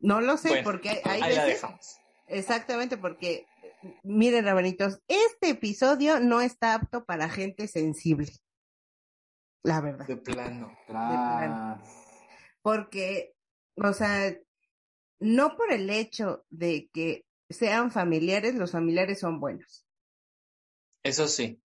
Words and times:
No 0.00 0.20
lo 0.20 0.36
sé, 0.36 0.62
porque 0.62 1.02
hay, 1.04 1.20
ahí 1.22 1.34
la 1.34 1.44
dejamos. 1.44 1.98
Exactamente, 2.28 2.96
porque 2.96 3.46
miren, 4.02 4.44
rabanitos, 4.44 5.00
este 5.08 5.50
episodio 5.50 6.20
no 6.20 6.40
está 6.40 6.74
apto 6.74 7.04
para 7.04 7.28
gente 7.28 7.68
sensible. 7.68 8.30
La 9.62 9.80
verdad. 9.80 10.06
De 10.06 10.16
plano. 10.16 10.68
De 10.68 10.92
plano. 10.92 11.82
Porque, 12.62 13.34
o 13.76 13.92
sea, 13.92 14.36
no 15.20 15.56
por 15.56 15.72
el 15.72 15.90
hecho 15.90 16.44
de 16.48 16.88
que 16.92 17.24
sean 17.50 17.90
familiares, 17.90 18.54
los 18.54 18.72
familiares 18.72 19.20
son 19.20 19.40
buenos. 19.40 19.86
Eso 21.02 21.28
sí. 21.28 21.62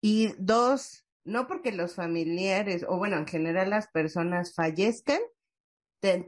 Y 0.00 0.34
dos, 0.38 1.06
no 1.24 1.46
porque 1.46 1.72
los 1.72 1.94
familiares, 1.94 2.84
o 2.86 2.98
bueno, 2.98 3.16
en 3.16 3.26
general 3.26 3.70
las 3.70 3.88
personas 3.88 4.54
fallezcan, 4.54 5.20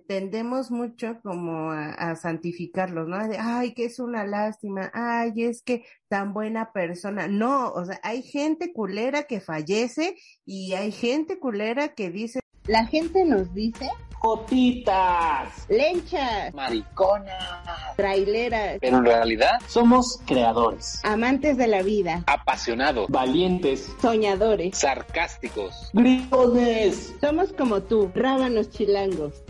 tendemos 0.06 0.70
mucho 0.70 1.20
como 1.22 1.70
a, 1.70 2.16
santificarlos, 2.16 3.08
¿no? 3.08 3.28
De, 3.28 3.36
ay, 3.38 3.74
que 3.74 3.84
es 3.84 3.98
una 3.98 4.24
lástima, 4.24 4.90
ay, 4.94 5.44
es 5.44 5.62
que 5.62 5.84
tan 6.08 6.32
buena 6.32 6.72
persona. 6.72 7.28
No, 7.28 7.68
o 7.72 7.84
sea, 7.84 8.00
hay 8.02 8.22
gente 8.22 8.72
culera 8.72 9.24
que 9.24 9.40
fallece 9.40 10.16
y 10.44 10.72
hay 10.72 10.92
gente 10.92 11.38
culera 11.38 11.88
que 11.88 12.10
dice... 12.10 12.40
La 12.66 12.86
gente 12.86 13.24
nos 13.24 13.52
dice... 13.54 13.88
Jotitas, 14.18 15.66
lenchas, 15.68 16.52
mariconas, 16.54 17.94
traileras. 17.96 18.78
Pero 18.80 18.96
en 18.96 19.04
realidad 19.04 19.60
somos 19.68 20.20
creadores, 20.26 21.00
amantes 21.04 21.58
de 21.58 21.66
la 21.68 21.82
vida, 21.82 22.24
apasionados, 22.26 23.08
valientes, 23.08 23.94
soñadores, 24.00 24.78
sarcásticos, 24.78 25.90
gritones. 25.92 27.14
Somos 27.20 27.52
como 27.52 27.82
tú, 27.82 28.10
rábanos 28.14 28.70
chilangos. 28.70 29.45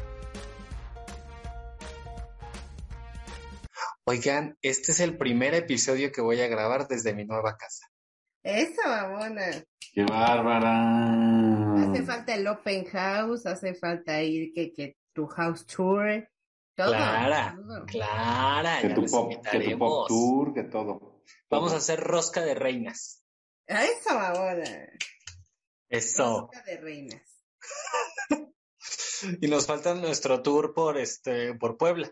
Oigan, 4.09 4.57
este 4.63 4.93
es 4.93 5.01
el 5.01 5.19
primer 5.19 5.53
episodio 5.55 6.13
que 6.13 6.21
voy 6.21 6.41
a 6.41 6.47
grabar 6.47 6.87
desde 6.87 7.13
mi 7.13 7.25
nueva 7.25 7.57
casa. 7.57 7.89
Eso, 8.41 8.81
mamona. 8.87 9.51
¡Qué 9.93 10.05
bárbara! 10.05 11.83
Hace 11.83 12.05
falta 12.05 12.35
el 12.37 12.47
open 12.47 12.85
house, 12.85 13.47
hace 13.47 13.75
falta 13.75 14.23
ir 14.23 14.53
que, 14.55 14.73
que 14.73 14.97
tu 15.13 15.27
house 15.27 15.67
tour. 15.67 16.25
Todo, 16.77 16.91
clara, 16.91 17.59
clara, 17.89 18.81
que 18.81 18.91
tu, 18.91 19.07
pop, 19.07 19.33
que 19.51 19.61
tu 19.71 19.79
pop 19.79 20.07
tour, 20.07 20.55
que 20.55 20.63
todo. 20.63 21.25
Vamos 21.51 21.73
a 21.73 21.79
hacer 21.79 21.99
rosca 21.99 22.43
de 22.43 22.55
reinas. 22.55 23.25
Eso, 23.67 24.15
mamona. 24.15 24.89
Eso. 25.89 26.43
Rosca 26.43 26.63
de 26.63 26.77
reinas. 26.77 27.43
y 29.41 29.49
nos 29.49 29.67
falta 29.67 29.95
nuestro 29.95 30.43
tour 30.43 30.75
por 30.75 30.97
este, 30.97 31.55
por 31.55 31.77
Puebla. 31.77 32.09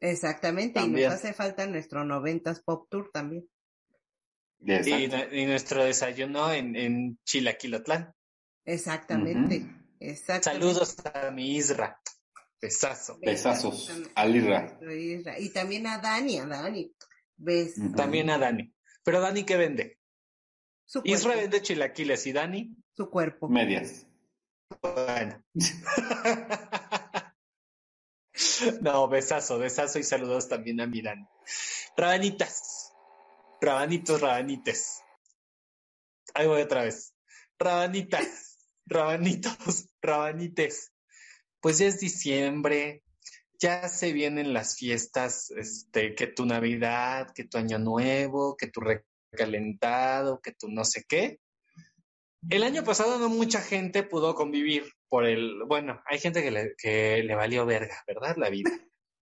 Exactamente, 0.00 0.80
y 0.80 0.88
nos 0.88 1.12
hace 1.12 1.32
falta 1.34 1.66
nuestro 1.66 2.04
noventas 2.04 2.62
pop 2.62 2.88
tour 2.90 3.10
también. 3.12 3.48
Y, 4.62 5.46
nuestro 5.46 5.84
desayuno 5.84 6.52
en, 6.52 6.76
en 6.76 7.18
Chilaquilotlán. 7.24 8.14
Exactamente, 8.64 9.66
Saludos 10.40 10.96
a 11.04 11.30
mi 11.30 11.56
Isra. 11.56 12.00
Besazo. 12.60 13.18
Besazos 13.20 13.90
al 14.14 14.36
Isra. 14.36 14.78
Y 15.38 15.50
también 15.50 15.86
a 15.86 15.98
Dani, 15.98 16.38
a 16.38 16.46
Dani. 16.46 16.92
¿Ves? 17.36 17.74
También 17.96 18.30
a 18.30 18.38
Dani. 18.38 18.72
Pero 19.02 19.20
Dani, 19.20 19.44
¿qué 19.44 19.56
vende? 19.56 19.98
Su 20.84 21.00
Isra 21.04 21.36
vende 21.36 21.62
chilaquiles 21.62 22.26
y 22.26 22.32
Dani. 22.32 22.76
Su 22.94 23.08
cuerpo. 23.10 23.48
Medias. 23.48 24.06
Bueno. 24.82 25.42
No, 28.80 29.08
besazo, 29.08 29.58
besazo 29.58 29.98
y 29.98 30.02
saludos 30.02 30.48
también 30.48 30.80
a 30.80 30.86
Miran. 30.86 31.28
Rabanitas, 31.96 32.92
rabanitos, 33.60 34.20
rabanites. 34.20 35.02
Ahí 36.34 36.46
voy 36.46 36.62
otra 36.62 36.84
vez. 36.84 37.14
Rabanitas, 37.58 38.58
rabanitos, 38.86 39.88
rabanites. 40.00 40.92
Pues 41.60 41.78
ya 41.78 41.86
es 41.86 42.00
diciembre, 42.00 43.02
ya 43.58 43.88
se 43.88 44.12
vienen 44.12 44.54
las 44.54 44.76
fiestas, 44.76 45.50
este, 45.50 46.14
que 46.14 46.26
tu 46.26 46.46
Navidad, 46.46 47.28
que 47.34 47.44
tu 47.44 47.58
Año 47.58 47.78
Nuevo, 47.78 48.56
que 48.56 48.68
tu 48.68 48.80
recalentado, 48.80 50.40
que 50.40 50.52
tu 50.52 50.68
no 50.68 50.84
sé 50.84 51.04
qué. 51.06 51.38
El 52.48 52.62
año 52.62 52.82
pasado 52.84 53.18
no 53.18 53.28
mucha 53.28 53.60
gente 53.60 54.02
pudo 54.02 54.34
convivir 54.34 54.90
por 55.10 55.26
el, 55.26 55.64
bueno, 55.66 56.00
hay 56.06 56.18
gente 56.20 56.42
que 56.42 56.50
le, 56.50 56.74
que 56.78 57.22
le 57.22 57.34
valió 57.34 57.66
verga, 57.66 58.02
¿verdad? 58.06 58.36
La 58.38 58.48
vida. 58.48 58.70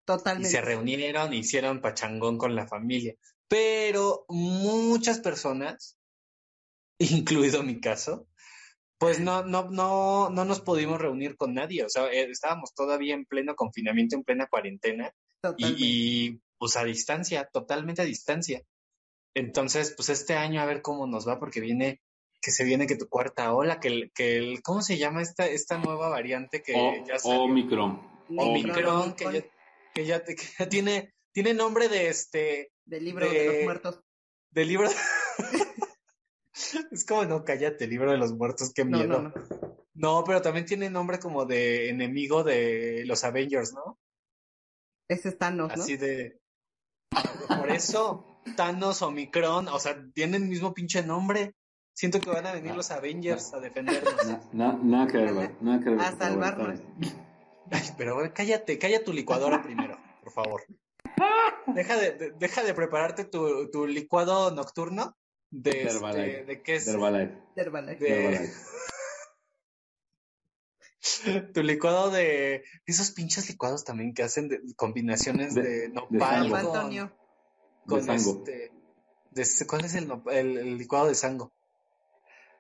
Totalmente. 0.06 0.48
Y 0.50 0.52
se 0.52 0.62
reunieron, 0.62 1.34
hicieron 1.34 1.82
pachangón 1.82 2.38
con 2.38 2.56
la 2.56 2.66
familia. 2.66 3.14
Pero 3.48 4.26
muchas 4.30 5.20
personas, 5.20 5.98
incluido 6.98 7.62
mi 7.62 7.80
caso, 7.80 8.28
pues 8.98 9.20
no, 9.20 9.44
no, 9.44 9.70
no, 9.70 10.30
no 10.30 10.46
nos 10.46 10.62
pudimos 10.62 11.00
reunir 11.00 11.36
con 11.36 11.54
nadie. 11.54 11.84
O 11.84 11.90
sea, 11.90 12.08
eh, 12.08 12.30
estábamos 12.32 12.74
todavía 12.74 13.14
en 13.14 13.26
pleno 13.26 13.54
confinamiento, 13.56 14.16
en 14.16 14.24
plena 14.24 14.48
cuarentena. 14.48 15.14
Y, 15.58 15.76
y, 15.78 16.42
pues 16.58 16.78
a 16.78 16.86
distancia, 16.86 17.50
totalmente 17.52 18.02
a 18.02 18.06
distancia. 18.06 18.62
Entonces, 19.36 19.94
pues 19.98 20.08
este 20.08 20.36
año 20.36 20.62
a 20.62 20.66
ver 20.66 20.82
cómo 20.82 21.06
nos 21.08 21.28
va, 21.28 21.40
porque 21.40 21.60
viene 21.60 22.02
que 22.44 22.52
se 22.52 22.66
viene 22.66 22.88
que 22.88 22.98
tu 22.98 23.08
cuarta 23.08 23.54
ola, 23.54 23.80
que 23.80 23.88
el, 23.88 24.12
que 24.14 24.36
el 24.36 24.62
¿cómo 24.62 24.82
se 24.82 24.98
llama 24.98 25.22
esta, 25.22 25.48
esta 25.48 25.78
nueva 25.78 26.10
variante 26.10 26.62
que 26.62 27.02
ya 27.08 27.18
salió? 27.18 27.44
Omicron. 27.44 28.02
Omicron, 28.38 29.16
que 29.16 29.24
ya, 29.24 29.46
que 29.94 30.06
ya, 30.06 30.24
que 30.26 30.36
ya 30.60 30.68
tiene, 30.68 31.14
tiene 31.32 31.54
nombre 31.54 31.88
de 31.88 32.10
este... 32.10 32.74
Del 32.84 33.06
libro 33.06 33.30
de, 33.30 33.46
los 33.46 33.64
muertos. 33.64 34.02
Del 34.52 34.68
libro... 34.68 34.90
es 36.92 37.06
como, 37.06 37.24
no, 37.24 37.46
cállate, 37.46 37.88
libro 37.88 38.12
de 38.12 38.18
los 38.18 38.34
muertos, 38.34 38.74
qué 38.74 38.84
miedo. 38.84 39.22
No, 39.22 39.34
no, 39.94 40.24
pero 40.26 40.42
también 40.42 40.66
tiene 40.66 40.90
nombre 40.90 41.20
como 41.20 41.46
de 41.46 41.88
enemigo 41.88 42.44
de 42.44 43.04
los 43.06 43.24
Avengers, 43.24 43.72
¿no? 43.72 44.02
Ese 45.08 45.30
es 45.30 45.38
Thanos, 45.38 45.78
¿no? 45.78 45.82
Así 45.82 45.96
de... 45.96 46.42
Por 47.48 47.70
eso, 47.70 48.42
Thanos, 48.58 49.02
Omicron, 49.02 49.70
o 49.70 49.80
sea, 49.80 49.98
tienen 50.14 50.44
el 50.44 50.50
mismo 50.50 50.74
pinche 50.74 51.04
nombre. 51.04 51.56
Siento 51.94 52.20
que 52.20 52.30
van 52.30 52.46
a 52.48 52.54
venir 52.54 52.74
los 52.76 52.90
Avengers 52.92 53.54
a 53.54 53.60
defendernos. 53.60 54.14
Nada 54.52 55.08
que 55.08 55.18
ver, 55.18 55.56
nada 55.62 55.80
que 55.84 55.90
ver. 55.92 56.00
A 56.00 56.16
salvarnos. 56.18 56.80
Ay, 57.72 57.90
pero 57.98 58.18
cállate, 58.34 58.78
calla 58.78 59.04
tu 59.04 59.14
licuadora 59.14 59.62
primero, 59.62 59.98
por 60.24 60.32
favor. 60.34 60.64
Deja 61.68 61.98
de, 61.98 62.32
deja 62.38 62.64
de 62.64 62.74
prepararte 62.74 63.26
tu, 63.26 63.70
tu 63.72 63.88
licuado 63.88 64.52
nocturno 64.52 65.16
de, 65.50 65.84
este, 65.84 66.46
de 66.46 66.62
qué 66.64 66.76
es. 66.76 66.88
Herbalife. 66.88 67.38
Herbalife. 67.56 68.52
tu 71.54 71.62
licuado 71.62 72.10
de 72.10 72.64
esos 72.86 73.12
pinches 73.12 73.50
licuados 73.50 73.84
también 73.84 74.14
que 74.14 74.24
hacen 74.24 74.50
de, 74.50 74.62
combinaciones 74.76 75.54
de, 75.54 75.90
nopal 75.90 76.50
con, 76.50 76.60
Antonio. 76.60 77.16
con 77.86 78.04
sango. 78.04 78.44
Este, 79.36 79.68
¿Cuál 79.68 79.86
es 79.86 79.96
el, 79.96 80.12
el, 80.32 80.58
el 80.58 80.78
licuado 80.78 81.08
de 81.08 81.16
sango? 81.16 81.54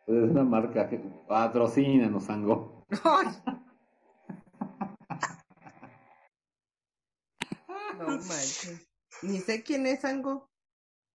Es 0.05 0.31
una 0.31 0.43
marca 0.43 0.89
que 0.89 0.97
patrocina 1.27 2.07
nos 2.09 2.25
sango. 2.25 2.85
No 7.97 8.07
manches. 8.07 8.89
Ni 9.21 9.39
sé 9.39 9.63
quién 9.63 9.85
es 9.87 10.01
Sango. 10.01 10.49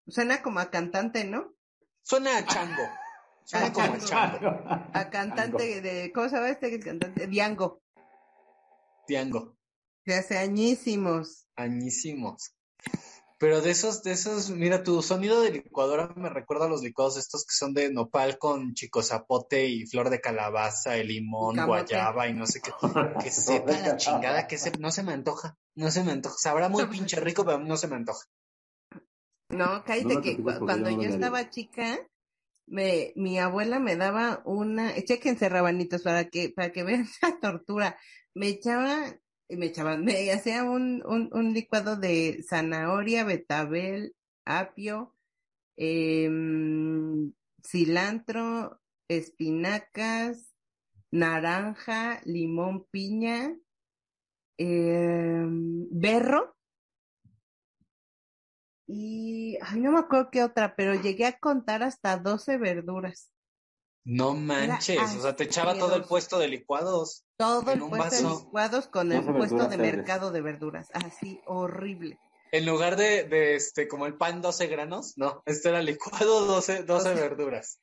Suena 0.07 0.43
como 0.43 0.61
a 0.61 0.71
cantante, 0.71 1.25
¿no? 1.25 1.55
Suena 2.03 2.39
a 2.39 2.47
chango. 2.47 2.83
Suena 3.45 3.73
como 3.73 3.93
a 3.95 3.99
chango. 3.99 4.49
A 4.95 5.11
cantante 5.11 5.81
de. 5.81 6.13
¿Cómo 6.13 6.29
se 6.29 6.37
llama 6.37 6.51
este 6.51 6.81
cantante? 6.81 7.27
Diango. 7.27 7.83
Diango. 9.07 9.57
De 10.07 10.15
hace 10.15 10.39
añísimos. 10.39 11.47
Añísimos. 11.57 12.55
Pero 13.39 13.61
de 13.61 13.71
esos, 13.71 14.03
de 14.03 14.11
esos, 14.11 14.51
mira, 14.51 14.83
tu 14.83 15.01
sonido 15.01 15.41
de 15.41 15.53
licuadora 15.53 16.13
me 16.17 16.29
recuerda 16.29 16.67
a 16.67 16.69
los 16.69 16.83
licuados 16.83 17.17
estos 17.17 17.45
que 17.47 17.55
son 17.55 17.73
de 17.73 17.93
nopal 17.93 18.37
con 18.37 18.75
chico 18.75 19.01
zapote 19.01 19.69
y 19.69 19.87
flor 19.87 20.11
de 20.11 20.21
calabaza, 20.21 20.97
el 20.97 21.07
limón, 21.07 21.57
guayaba 21.65 22.27
y 22.27 22.35
no 22.35 22.47
sé 22.47 22.61
qué. 22.61 22.73
Que 23.23 23.31
sepa 23.31 23.79
la 23.79 23.97
chingada, 23.97 24.49
que 24.49 24.59
se, 24.59 24.73
no 24.79 24.91
se 24.91 25.05
me 25.05 25.13
antoja, 25.13 25.57
no 25.77 25.93
se 25.93 26.03
me 26.03 26.11
antoja. 26.11 26.35
Sabrá 26.37 26.69
muy 26.69 26.87
pinche 26.87 27.21
rico, 27.21 27.45
pero 27.45 27.61
no 27.61 27.77
se 27.77 27.87
me 27.87 27.95
antoja. 27.95 28.27
No, 29.51 29.85
cállate 29.85 30.21
que 30.21 30.43
cuando 30.43 30.91
yo 30.91 31.09
estaba 31.09 31.49
chica, 31.49 32.01
me, 32.67 33.13
mi 33.15 33.39
abuela 33.39 33.79
me 33.79 33.95
daba 33.95 34.43
una, 34.45 34.95
chequense 35.03 35.49
rabanitos 35.49 36.03
para 36.03 36.29
que, 36.29 36.51
para 36.51 36.73
que 36.73 36.83
vean 36.83 37.07
la 37.23 37.39
tortura. 37.39 37.99
Me 38.35 38.49
echaba 38.49 39.15
y 39.49 39.57
me 39.57 39.67
echaban, 39.67 40.05
me 40.05 40.31
hacía 40.33 40.65
un, 40.65 41.03
un, 41.07 41.31
un 41.33 41.55
licuado 41.55 41.97
de 41.97 42.45
zanahoria, 42.49 43.25
betabel, 43.25 44.15
apio, 44.45 45.15
eh, 45.77 46.31
cilantro, 47.65 48.81
espinacas, 49.09 50.55
naranja, 51.11 52.21
limón, 52.25 52.87
piña, 52.91 53.57
eh, 54.59 55.45
berro. 55.91 56.55
Y, 58.87 59.59
ay, 59.61 59.81
no 59.81 59.93
me 59.93 59.99
acuerdo 59.99 60.31
qué 60.31 60.43
otra, 60.43 60.75
pero 60.75 60.95
llegué 60.95 61.27
a 61.27 61.39
contar 61.39 61.83
hasta 61.83 62.17
12 62.17 62.57
verduras. 62.57 63.31
No 64.11 64.33
manches, 64.35 65.17
o 65.17 65.21
sea, 65.21 65.37
te 65.37 65.45
echaba 65.45 65.79
todo 65.79 65.95
el 65.95 66.05
puesto 66.05 66.39
de 66.39 66.49
licuados. 66.49 67.27
Todo 67.37 67.71
En 67.71 67.77
el 67.77 67.83
un 67.83 67.91
puesto 67.91 68.17
de 68.17 68.23
vaso. 68.23 68.41
licuados 68.47 68.87
con 68.87 69.13
el 69.13 69.19
12 69.23 69.33
puesto 69.39 69.57
verduras 69.57 69.71
de 69.71 69.77
mercado 69.77 70.33
de 70.33 70.41
verduras. 70.41 70.89
Así, 70.95 71.43
horrible. 71.45 72.19
En 72.51 72.65
lugar 72.65 72.97
de, 72.97 73.25
de 73.25 73.57
este, 73.57 73.87
como 73.87 74.07
el 74.07 74.17
pan 74.17 74.41
12 74.41 74.67
granos, 74.69 75.13
no, 75.19 75.43
este 75.45 75.69
era 75.69 75.83
licuado 75.83 76.47
12, 76.47 76.85
12 76.85 77.15
verduras. 77.15 77.81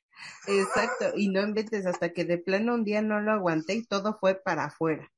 Exacto, 0.48 1.12
y 1.14 1.28
no 1.28 1.42
inventes 1.42 1.86
hasta 1.86 2.12
que 2.12 2.24
de 2.24 2.38
plano 2.38 2.74
un 2.74 2.82
día 2.82 3.02
no 3.02 3.20
lo 3.20 3.30
aguanté 3.30 3.74
y 3.74 3.84
todo 3.84 4.18
fue 4.18 4.34
para 4.34 4.64
afuera. 4.64 5.08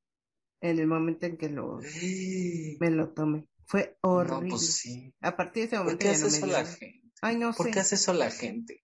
En 0.61 0.77
el 0.77 0.85
momento 0.85 1.25
en 1.25 1.37
que 1.37 1.49
lo 1.49 1.79
me 2.79 2.91
lo 2.91 3.09
tomé. 3.13 3.47
Fue 3.65 3.97
horrible. 4.01 4.43
No, 4.43 4.49
pues 4.49 4.75
sí. 4.75 5.11
A 5.21 5.35
partir 5.35 5.63
de 5.63 5.67
ese 5.67 5.75
¿Por 5.77 5.85
momento 5.85 5.99
qué 6.03 6.05
ya 6.05 6.11
hace 6.11 6.21
no 6.21 6.29
me 6.29 6.37
eso 6.37 6.45
dio 6.45 6.53
la 6.53 6.65
gente? 6.65 7.01
Ay, 7.21 7.35
no 7.37 7.53
¿Por 7.53 7.65
sé. 7.65 7.71
qué 7.71 7.79
hace 7.79 7.95
eso 7.95 8.13
la 8.13 8.29
gente? 8.29 8.83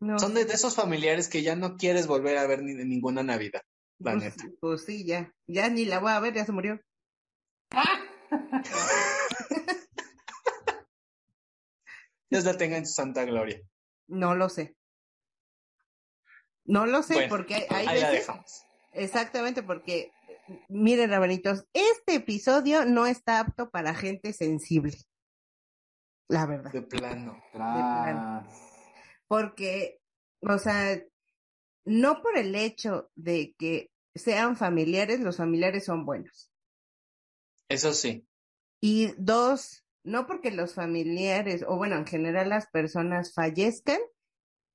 No 0.00 0.18
Son 0.18 0.32
de, 0.34 0.44
de 0.46 0.54
esos 0.54 0.74
familiares 0.74 1.28
que 1.28 1.42
ya 1.42 1.54
no 1.56 1.76
quieres 1.76 2.06
volver 2.06 2.38
a 2.38 2.46
ver 2.46 2.62
ni 2.62 2.72
de 2.72 2.86
ninguna 2.86 3.22
Navidad, 3.22 3.60
la 3.98 4.12
Pues, 4.12 4.24
neta. 4.24 4.44
pues 4.60 4.84
sí, 4.86 5.04
ya. 5.04 5.30
Ya 5.46 5.68
ni 5.68 5.84
la 5.84 5.98
voy 5.98 6.12
a 6.12 6.20
ver, 6.20 6.32
ya 6.34 6.46
se 6.46 6.52
murió. 6.52 6.80
Dios 12.30 12.44
la 12.44 12.56
tenga 12.56 12.76
en 12.76 12.86
su 12.86 12.94
santa 12.94 13.24
gloria. 13.24 13.60
No 14.06 14.34
lo 14.34 14.48
sé. 14.48 14.76
No 16.64 16.86
lo 16.86 17.02
sé, 17.02 17.14
Bueno, 17.14 17.28
porque 17.28 17.66
hay, 17.68 17.86
veces. 18.00 18.28
Exactamente, 18.92 19.62
porque, 19.62 20.12
miren, 20.68 21.10
rabanitos, 21.10 21.64
este 21.72 22.14
episodio 22.14 22.84
no 22.84 23.06
está 23.06 23.40
apto 23.40 23.70
para 23.70 23.94
gente 23.94 24.32
sensible. 24.32 24.96
La 26.28 26.46
verdad. 26.46 26.70
De 26.70 26.82
plano. 26.82 27.42
Tras. 27.52 28.69
Porque, 29.30 30.00
o 30.40 30.58
sea, 30.58 31.00
no 31.84 32.20
por 32.20 32.36
el 32.36 32.56
hecho 32.56 33.12
de 33.14 33.54
que 33.56 33.92
sean 34.12 34.56
familiares, 34.56 35.20
los 35.20 35.36
familiares 35.36 35.84
son 35.84 36.04
buenos. 36.04 36.50
Eso 37.68 37.92
sí. 37.92 38.26
Y 38.80 39.12
dos, 39.18 39.84
no 40.02 40.26
porque 40.26 40.50
los 40.50 40.74
familiares, 40.74 41.64
o 41.64 41.76
bueno, 41.76 41.94
en 41.94 42.06
general 42.06 42.48
las 42.48 42.66
personas 42.70 43.32
fallezcan, 43.32 44.00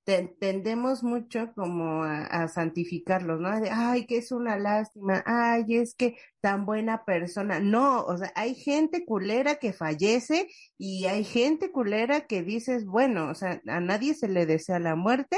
tendemos 0.05 1.03
mucho 1.03 1.51
como 1.55 2.03
a, 2.03 2.25
a 2.25 2.47
santificarlos, 2.47 3.39
¿no? 3.39 3.59
De, 3.59 3.69
ay, 3.71 4.05
que 4.05 4.17
es 4.17 4.31
una 4.31 4.57
lástima, 4.57 5.23
ay, 5.25 5.65
es 5.77 5.95
que 5.95 6.17
tan 6.41 6.65
buena 6.65 7.05
persona. 7.05 7.59
No, 7.59 8.03
o 8.05 8.17
sea, 8.17 8.31
hay 8.35 8.53
gente 8.53 9.03
culera 9.05 9.55
que 9.55 9.73
fallece 9.73 10.47
y 10.77 11.05
hay 11.05 11.23
gente 11.23 11.71
culera 11.71 12.27
que 12.27 12.43
dices, 12.43 12.85
bueno, 12.85 13.29
o 13.29 13.35
sea, 13.35 13.61
a 13.67 13.79
nadie 13.79 14.13
se 14.13 14.27
le 14.27 14.45
desea 14.45 14.79
la 14.79 14.95
muerte, 14.95 15.37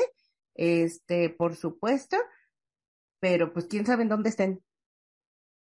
este, 0.54 1.30
por 1.30 1.56
supuesto, 1.56 2.18
pero 3.20 3.54
pues 3.54 3.68
quién 3.68 3.86
sabe 3.86 4.04
en 4.04 4.10
dónde 4.10 4.30
estén. 4.30 4.62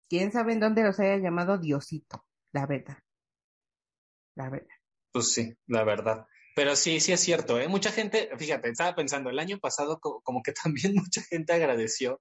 Quién 0.08 0.32
sabe 0.32 0.54
en 0.54 0.60
dónde 0.60 0.82
los 0.82 0.98
haya 0.98 1.18
llamado 1.18 1.58
Diosito, 1.58 2.24
la 2.52 2.64
verdad. 2.66 2.96
La 4.34 4.48
verdad. 4.48 4.76
Pues 5.12 5.32
sí, 5.32 5.54
la 5.66 5.84
verdad. 5.84 6.26
Pero 6.58 6.74
sí, 6.74 6.98
sí 6.98 7.12
es 7.12 7.20
cierto, 7.20 7.60
¿eh? 7.60 7.68
Mucha 7.68 7.92
gente, 7.92 8.30
fíjate, 8.36 8.70
estaba 8.70 8.96
pensando, 8.96 9.30
el 9.30 9.38
año 9.38 9.60
pasado 9.60 10.00
co- 10.00 10.20
como 10.24 10.42
que 10.42 10.52
también 10.64 10.94
mucha 10.96 11.22
gente 11.22 11.52
agradeció 11.52 12.20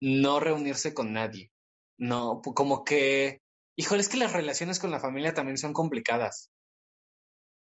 no 0.00 0.40
reunirse 0.40 0.92
con 0.92 1.12
nadie. 1.12 1.52
No, 1.98 2.40
como 2.42 2.82
que, 2.84 3.42
híjole, 3.76 4.00
es 4.00 4.08
que 4.08 4.16
las 4.16 4.32
relaciones 4.32 4.80
con 4.80 4.90
la 4.90 4.98
familia 4.98 5.34
también 5.34 5.56
son 5.56 5.72
complicadas. 5.72 6.50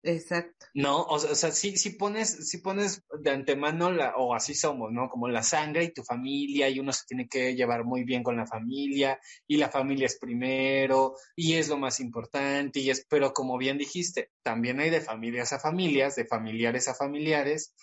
Exacto. 0.06 0.66
No, 0.74 1.04
o 1.04 1.18
sea, 1.18 1.32
o 1.32 1.36
sea, 1.36 1.52
sí, 1.52 1.78
sí 1.78 1.92
pones, 1.92 2.50
sí 2.50 2.58
pones 2.58 3.02
de 3.22 3.32
antemano 3.32 3.88
o 4.18 4.36
así 4.36 4.54
somos, 4.54 4.92
¿no? 4.92 5.08
Como 5.10 5.30
la 5.30 5.44
sangre 5.44 5.86
y 5.86 5.94
tu 5.94 6.04
familia, 6.04 6.68
y 6.70 6.80
uno 6.80 6.92
se 6.92 7.06
tiene 7.08 7.28
que 7.30 7.56
llevar 7.56 7.86
muy 7.86 8.04
bien 8.04 8.22
con 8.22 8.36
la 8.36 8.46
familia, 8.46 9.18
y 9.48 9.56
la 9.58 9.70
familia 9.70 10.08
es 10.08 10.20
primero, 10.20 11.16
y 11.38 11.54
es 11.54 11.70
lo 11.70 11.78
más 11.78 12.02
importante, 12.02 12.82
y 12.82 12.90
es, 12.90 13.06
pero 13.10 13.32
como 13.32 13.58
bien 13.58 13.78
dijiste, 13.78 14.30
también 14.44 14.82
hay 14.82 14.90
de 14.90 15.00
familias 15.00 15.54
a 15.54 15.60
familias, 15.60 16.16
de 16.18 16.26
familiares 16.26 16.90
a 16.90 16.96
familiares, 16.96 17.74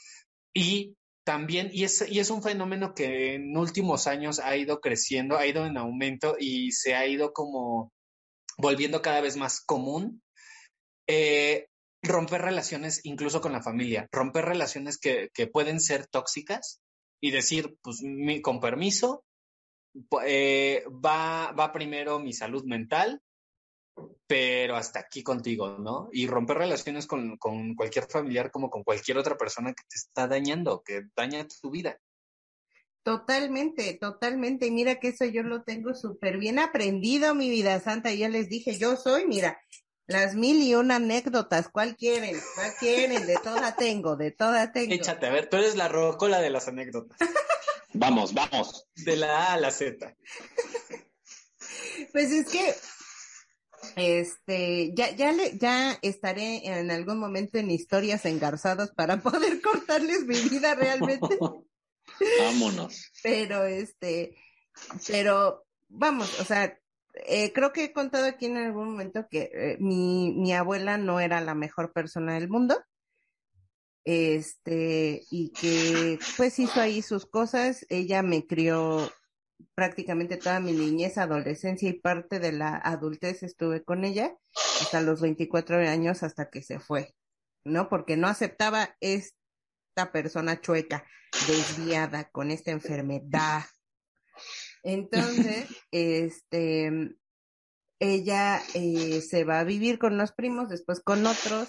y 0.53 0.97
también, 1.25 1.71
y 1.73 1.85
es, 1.85 2.05
y 2.07 2.19
es 2.19 2.29
un 2.29 2.43
fenómeno 2.43 2.93
que 2.95 3.35
en 3.37 3.57
últimos 3.57 4.07
años 4.07 4.41
ha 4.41 4.57
ido 4.57 4.81
creciendo, 4.81 5.39
ha 5.39 5.47
ido 5.47 5.65
en 5.65 5.79
aumento 5.79 6.37
y 6.39 6.73
se 6.73 6.95
ha 6.95 7.07
ido 7.07 7.33
como 7.33 7.93
volviendo 8.59 9.01
cada 9.01 9.21
vez 9.23 9.37
más 9.37 9.61
común. 9.65 10.23
Eh, 11.07 11.67
romper 12.03 12.43
relaciones 12.43 13.01
incluso 13.05 13.41
con 13.41 13.53
la 13.53 13.63
familia, 13.63 14.09
romper 14.13 14.45
relaciones 14.47 14.99
que, 14.99 15.31
que 15.35 15.47
pueden 15.47 15.81
ser 15.81 16.07
tóxicas 16.07 16.81
y 17.21 17.31
decir, 17.31 17.77
pues 17.83 18.03
mi- 18.03 18.41
con 18.41 18.61
permiso, 18.61 19.25
eh, 20.25 20.85
va, 21.05 21.53
va 21.53 21.73
primero 21.73 22.19
mi 22.19 22.33
salud 22.33 22.65
mental, 22.65 23.21
pero 24.27 24.77
hasta 24.77 25.01
aquí 25.01 25.23
contigo, 25.23 25.79
¿no? 25.79 26.09
Y 26.13 26.27
romper 26.27 26.59
relaciones 26.59 27.07
con, 27.07 27.37
con 27.37 27.75
cualquier 27.75 28.07
familiar 28.07 28.51
como 28.51 28.71
con 28.71 28.85
cualquier 28.85 29.19
otra 29.19 29.37
persona 29.37 29.75
que 29.75 29.83
te 29.89 29.97
está 29.97 30.27
dañando, 30.27 30.83
que 30.85 31.03
daña 31.17 31.47
tu 31.61 31.71
vida. 31.71 31.99
Totalmente, 33.03 33.95
totalmente. 33.95 34.67
Y 34.67 34.71
mira 34.71 35.01
que 35.01 35.09
eso 35.09 35.25
yo 35.25 35.43
lo 35.43 35.63
tengo 35.63 35.95
súper 35.95 36.39
bien 36.39 36.59
aprendido, 36.59 37.35
mi 37.35 37.51
vida 37.51 37.81
santa. 37.81 38.13
Ya 38.13 38.29
les 38.29 38.49
dije, 38.49 38.79
yo 38.79 38.97
soy, 38.97 39.27
mira, 39.27 39.59
las 40.11 40.35
mil 40.35 40.61
y 40.61 40.75
una 40.75 40.97
anécdotas. 40.97 41.69
¿Cuál 41.69 41.97
quieren? 41.97 42.37
¿Cuál 42.57 42.75
quieren? 42.79 43.27
De 43.27 43.37
toda 43.43 43.77
tengo, 43.77 44.17
de 44.17 44.33
toda 44.33 44.73
tengo. 44.73 44.93
Échate, 44.93 45.27
a 45.27 45.31
ver, 45.31 45.49
tú 45.49 45.57
eres 45.57 45.77
la 45.77 45.89
rocola 45.89 46.41
de 46.41 46.51
las 46.51 46.67
anécdotas, 46.69 47.17
Vamos, 47.95 48.35
vamos. 48.35 48.89
de 48.97 49.17
la 49.17 49.47
A 49.47 49.53
a 49.55 49.57
la 49.57 49.71
Z. 49.71 50.17
Pues 52.13 52.33
es 52.33 52.49
que, 52.49 52.75
este, 53.95 54.93
ya, 54.95 55.15
ya 55.15 55.33
le, 55.33 55.57
ya 55.59 55.97
estaré 56.03 56.67
en 56.67 56.91
algún 56.91 57.19
momento 57.19 57.59
en 57.59 57.71
historias 57.71 58.25
engarzadas 58.25 58.91
para 58.91 59.21
poder 59.21 59.61
contarles 59.63 60.27
mi 60.27 60.41
vida 60.49 60.75
realmente. 60.75 61.39
Vámonos. 62.41 63.13
pero 63.23 63.65
este, 63.65 64.37
pero 65.07 65.65
vamos, 65.89 66.41
o 66.41 66.45
sea, 66.45 66.80
eh, 67.15 67.53
creo 67.53 67.73
que 67.73 67.85
he 67.85 67.93
contado 67.93 68.27
aquí 68.27 68.47
en 68.47 68.57
algún 68.57 68.91
momento 68.91 69.27
que 69.31 69.51
eh, 69.53 69.77
mi, 69.81 70.35
mi 70.37 70.53
abuela 70.55 70.99
no 70.99 71.21
era 71.21 71.41
la 71.41 71.55
mejor 71.55 71.93
persona 71.93 72.35
del 72.35 72.49
mundo, 72.49 72.77
este, 74.05 75.23
y 75.31 75.51
que 75.53 76.19
pues 76.37 76.59
hizo 76.59 76.81
ahí 76.81 77.03
sus 77.03 77.27
cosas, 77.27 77.87
ella 77.89 78.23
me 78.23 78.47
crió 78.47 79.11
prácticamente 79.75 80.37
toda 80.37 80.61
mi 80.61 80.73
niñez, 80.73 81.19
adolescencia 81.19 81.89
y 81.89 81.95
parte 81.95 82.39
de 82.39 82.53
la 82.53 82.77
adultez 82.77 83.43
estuve 83.43 83.85
con 83.85 84.05
ella 84.05 84.35
hasta 84.81 85.01
los 85.03 85.21
24 85.21 85.79
años 85.79 86.23
hasta 86.23 86.49
que 86.49 86.63
se 86.63 86.81
fue, 86.81 87.15
¿no? 87.65 87.89
Porque 87.89 88.17
no 88.17 88.29
aceptaba 88.29 88.97
esta 89.01 90.13
persona 90.13 90.61
chueca, 90.61 91.05
desviada, 91.47 92.31
con 92.31 92.51
esta 92.51 92.71
enfermedad. 92.71 93.65
Entonces, 94.83 95.67
este, 95.91 97.17
ella 97.99 98.61
eh, 98.75 99.21
se 99.21 99.45
va 99.45 99.61
a 99.61 99.65
vivir 99.65 99.99
con 99.99 100.17
los 100.17 100.33
primos, 100.33 100.69
después 100.69 101.01
con 101.01 101.27
otros, 101.27 101.69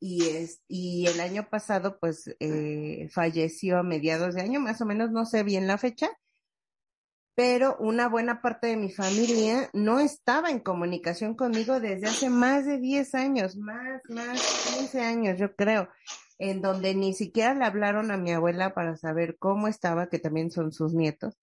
y 0.00 0.26
es, 0.28 0.62
y 0.68 1.06
el 1.06 1.20
año 1.20 1.48
pasado, 1.50 1.98
pues, 1.98 2.34
eh, 2.40 3.08
falleció 3.10 3.78
a 3.78 3.82
mediados 3.82 4.34
de 4.34 4.42
año, 4.42 4.60
más 4.60 4.80
o 4.80 4.86
menos, 4.86 5.10
no 5.10 5.26
sé 5.26 5.42
bien 5.42 5.66
la 5.66 5.76
fecha, 5.76 6.08
pero 7.38 7.76
una 7.78 8.08
buena 8.08 8.42
parte 8.42 8.66
de 8.66 8.76
mi 8.76 8.90
familia 8.90 9.70
no 9.72 10.00
estaba 10.00 10.50
en 10.50 10.58
comunicación 10.58 11.34
conmigo 11.34 11.78
desde 11.78 12.08
hace 12.08 12.30
más 12.30 12.66
de 12.66 12.78
10 12.78 13.14
años, 13.14 13.56
más, 13.56 14.02
más, 14.08 14.40
15 14.76 15.00
años, 15.02 15.38
yo 15.38 15.54
creo, 15.54 15.88
en 16.38 16.60
donde 16.62 16.96
ni 16.96 17.14
siquiera 17.14 17.54
le 17.54 17.64
hablaron 17.64 18.10
a 18.10 18.16
mi 18.16 18.32
abuela 18.32 18.74
para 18.74 18.96
saber 18.96 19.36
cómo 19.38 19.68
estaba, 19.68 20.08
que 20.08 20.18
también 20.18 20.50
son 20.50 20.72
sus 20.72 20.94
nietos. 20.94 21.38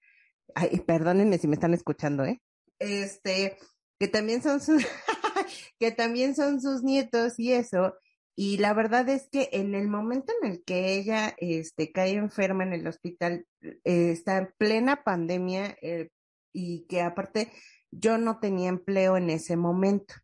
Ay, 0.53 0.79
perdónenme 0.81 1.37
si 1.37 1.47
me 1.47 1.55
están 1.55 1.73
escuchando, 1.73 2.25
¿eh? 2.25 2.41
Este, 2.79 3.57
que 3.99 4.07
también 4.07 4.43
son 4.43 4.61
sus, 4.61 4.85
que 5.79 5.91
también 5.91 6.35
son 6.35 6.61
sus 6.61 6.83
nietos 6.83 7.39
y 7.39 7.53
eso. 7.53 7.95
Y 8.37 8.57
la 8.57 8.73
verdad 8.73 9.07
es 9.07 9.29
que 9.29 9.49
en 9.53 9.75
el 9.75 9.87
momento 9.87 10.33
en 10.41 10.51
el 10.51 10.63
que 10.63 10.95
ella 10.95 11.33
este, 11.37 11.91
cae 11.91 12.13
enferma 12.13 12.63
en 12.63 12.73
el 12.73 12.85
hospital, 12.85 13.47
eh, 13.61 14.11
está 14.11 14.37
en 14.37 14.53
plena 14.57 15.03
pandemia 15.03 15.77
eh, 15.81 16.09
y 16.53 16.85
que 16.87 17.01
aparte 17.01 17.51
yo 17.91 18.17
no 18.17 18.39
tenía 18.39 18.69
empleo 18.69 19.15
en 19.15 19.29
ese 19.29 19.55
momento. 19.55 20.15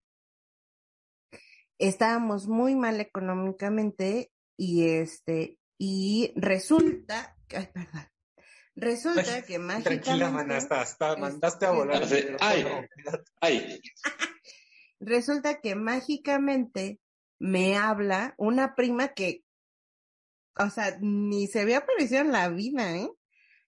Estábamos 1.80 2.48
muy 2.48 2.76
mal 2.76 3.00
económicamente 3.00 4.32
y 4.58 4.88
este, 4.90 5.58
y 5.80 6.34
resulta, 6.36 7.36
ay, 7.50 7.70
perdón, 7.74 8.11
resulta 8.82 9.44
que 9.44 9.60
Tranquila, 9.60 10.30
mágicamente, 10.30 10.32
mana, 10.32 10.58
hasta, 10.58 10.82
hasta 10.82 11.16
mandaste 11.16 11.66
a 11.66 11.72
volar. 11.72 12.04
Ay. 12.40 12.66
Ay, 13.40 13.82
resulta 15.00 15.62
que 15.62 15.76
mágicamente 15.76 17.00
me 17.40 17.78
habla 17.78 18.34
una 18.38 18.76
prima 18.76 19.10
que, 19.10 19.44
o 20.58 20.70
sea, 20.70 20.98
ni 21.00 21.48
se 21.48 21.62
había 21.62 21.80
aparecido 21.80 22.22
en 22.22 22.32
la 22.32 22.50
vida, 22.50 22.96
¿eh? 22.98 23.10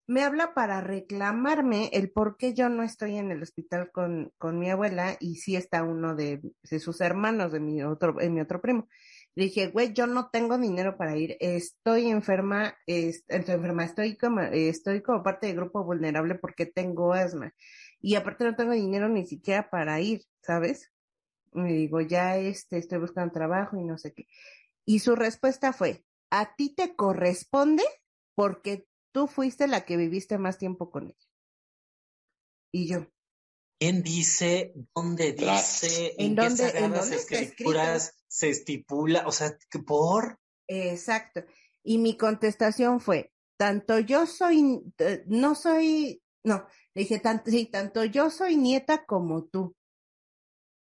Me 0.06 0.24
habla 0.24 0.54
para 0.54 0.82
reclamarme 0.82 1.90
el 1.94 2.12
por 2.12 2.36
qué 2.36 2.54
yo 2.54 2.68
no 2.68 2.84
estoy 2.84 3.16
en 3.16 3.32
el 3.32 3.42
hospital 3.42 3.90
con, 3.92 4.34
con 4.38 4.60
mi 4.60 4.70
abuela 4.70 5.16
y 5.20 5.38
sí 5.38 5.56
está 5.56 5.84
uno 5.84 6.14
de, 6.14 6.42
de 6.70 6.80
sus 6.80 7.00
hermanos, 7.00 7.54
de 7.54 7.62
mi 7.62 7.82
otro, 7.84 8.14
de 8.14 8.30
mi 8.30 8.42
otro 8.42 8.62
primo. 8.62 8.90
Le 9.36 9.46
dije, 9.46 9.68
güey, 9.68 9.94
yo 9.94 10.06
no 10.06 10.30
tengo 10.30 10.58
dinero 10.60 10.96
para 10.96 11.18
ir, 11.18 11.38
estoy 11.40 12.08
enferma, 12.10 12.76
es- 12.86 13.24
estoy 13.28 13.56
enferma, 13.56 13.84
estoy 13.86 14.16
como, 14.16 14.42
estoy 14.42 15.02
como 15.02 15.24
parte 15.24 15.48
del 15.48 15.56
grupo 15.56 15.84
vulnerable 15.84 16.36
porque 16.36 16.66
tengo 16.68 17.14
asma. 17.14 17.54
Y 18.00 18.16
aparte 18.16 18.44
no 18.44 18.56
tengo 18.56 18.74
dinero 18.74 19.10
ni 19.10 19.26
siquiera 19.26 19.70
para 19.70 20.00
ir, 20.02 20.24
¿sabes? 20.42 20.92
Me 21.52 21.74
digo, 21.74 22.02
ya 22.02 22.38
este, 22.38 22.78
estoy 22.78 23.00
buscando 23.00 23.32
trabajo 23.34 23.78
y 23.78 23.84
no 23.84 23.98
sé 23.98 24.14
qué. 24.14 24.28
Y 24.86 25.00
su 25.00 25.16
respuesta 25.16 25.74
fue, 25.74 26.04
a 26.30 26.56
ti 26.56 26.74
te 26.76 26.96
corresponde 26.96 27.84
porque 28.36 28.86
tú 29.12 29.28
fuiste 29.28 29.68
la 29.68 29.86
que 29.86 29.98
viviste 29.98 30.38
más 30.38 30.58
tiempo 30.58 30.90
con 30.92 31.08
ella. 31.08 31.28
Y 32.72 32.88
yo, 32.88 33.08
¿Quién 33.80 34.02
dice? 34.04 34.74
¿Dónde 34.96 35.34
dice? 35.34 36.14
¿En 36.18 36.28
¿En, 36.32 36.36
qué 36.36 36.42
dónde- 36.44 36.78
en 36.80 36.92
dónde 36.94 37.16
escrituras 37.18 38.23
se 38.34 38.50
estipula? 38.50 39.28
O 39.28 39.32
sea, 39.32 39.56
¿que 39.70 39.78
¿por? 39.78 40.40
Exacto. 40.68 41.44
Y 41.84 42.00
mi 42.00 42.18
contestación 42.18 43.00
fue, 43.00 43.32
tanto 43.58 44.00
yo 44.00 44.26
soy, 44.26 44.82
eh, 44.98 45.24
no 45.28 45.54
soy, 45.54 46.24
no, 46.44 46.66
le 46.96 47.04
dije, 47.04 47.20
tanto, 47.20 47.52
sí, 47.52 47.68
tanto 47.68 48.04
yo 48.06 48.32
soy 48.32 48.58
nieta 48.58 49.06
como 49.06 49.44
tú. 49.44 49.76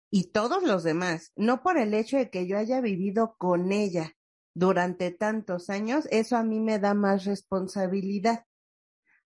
Y 0.09 0.31
todos 0.31 0.63
los 0.63 0.85
demás, 0.85 1.33
no 1.35 1.65
por 1.65 1.79
el 1.79 1.95
hecho 1.95 2.17
de 2.17 2.31
que 2.31 2.47
yo 2.47 2.59
haya 2.59 2.81
vivido 2.81 3.35
con 3.39 3.73
ella 3.73 4.13
durante 4.55 5.11
tantos 5.11 5.69
años, 5.69 6.07
eso 6.13 6.37
a 6.37 6.45
mí 6.45 6.61
me 6.61 6.79
da 6.79 6.95
más 6.95 7.25
responsabilidad. 7.25 8.47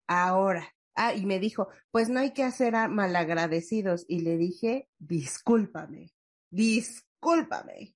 Ahora, 0.09 0.75
ah, 0.97 1.15
y 1.15 1.27
me 1.27 1.39
dijo, 1.39 1.69
pues 1.93 2.09
no 2.09 2.19
hay 2.19 2.33
que 2.33 2.43
hacer 2.43 2.75
a 2.75 2.89
malagradecidos. 2.89 4.05
Y 4.09 4.21
le 4.21 4.37
dije, 4.37 4.89
discúlpame, 4.99 6.13
discúlpame. 6.51 7.95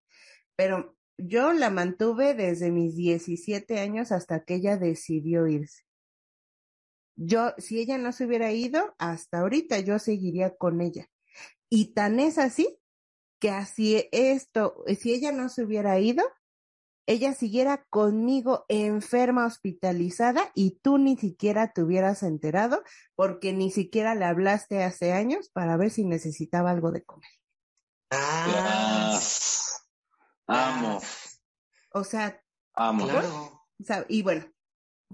Pero 0.57 0.97
yo 1.19 1.53
la 1.53 1.71
mantuve 1.71 2.35
desde 2.35 2.71
mis 2.71 2.97
17 2.97 3.79
años 3.81 4.13
hasta 4.13 4.45
que 4.45 4.57
ella 4.57 4.77
decidió 4.77 5.47
irse. 5.47 5.85
Yo, 7.17 7.55
si 7.59 7.79
ella 7.79 7.99
no 7.99 8.13
se 8.13 8.27
hubiera 8.27 8.53
ido, 8.53 8.95
hasta 8.99 9.41
ahorita 9.41 9.79
yo 9.81 9.99
seguiría 9.99 10.57
con 10.57 10.81
ella. 10.81 11.09
Y 11.69 11.95
tan 11.95 12.19
es 12.19 12.39
así 12.39 12.79
que 13.41 13.51
así 13.51 14.09
esto, 14.11 14.85
si 14.99 15.13
ella 15.13 15.31
no 15.31 15.49
se 15.49 15.65
hubiera 15.65 15.99
ido, 16.01 16.25
ella 17.07 17.35
siguiera 17.35 17.85
conmigo 17.91 18.65
enferma, 18.69 19.47
hospitalizada 19.47 20.51
y 20.55 20.79
tú 20.83 20.99
ni 20.99 21.17
siquiera 21.17 21.73
te 21.73 21.83
hubieras 21.83 22.23
enterado 22.23 22.83
porque 23.15 23.53
ni 23.53 23.71
siquiera 23.71 24.15
le 24.15 24.25
hablaste 24.25 24.83
hace 24.83 25.13
años 25.13 25.51
para 25.51 25.77
ver 25.77 25.91
si 25.91 26.05
necesitaba 26.05 26.71
algo 26.71 26.93
de 26.93 27.05
comer. 27.05 27.31
Ah, 28.11 29.21
Amo, 30.47 31.01
O 31.93 32.05
sea, 32.05 32.41
amo. 32.75 33.05
claro. 33.05 33.61
O 33.81 33.85
sea, 33.85 34.05
y 34.09 34.23
bueno, 34.23 34.47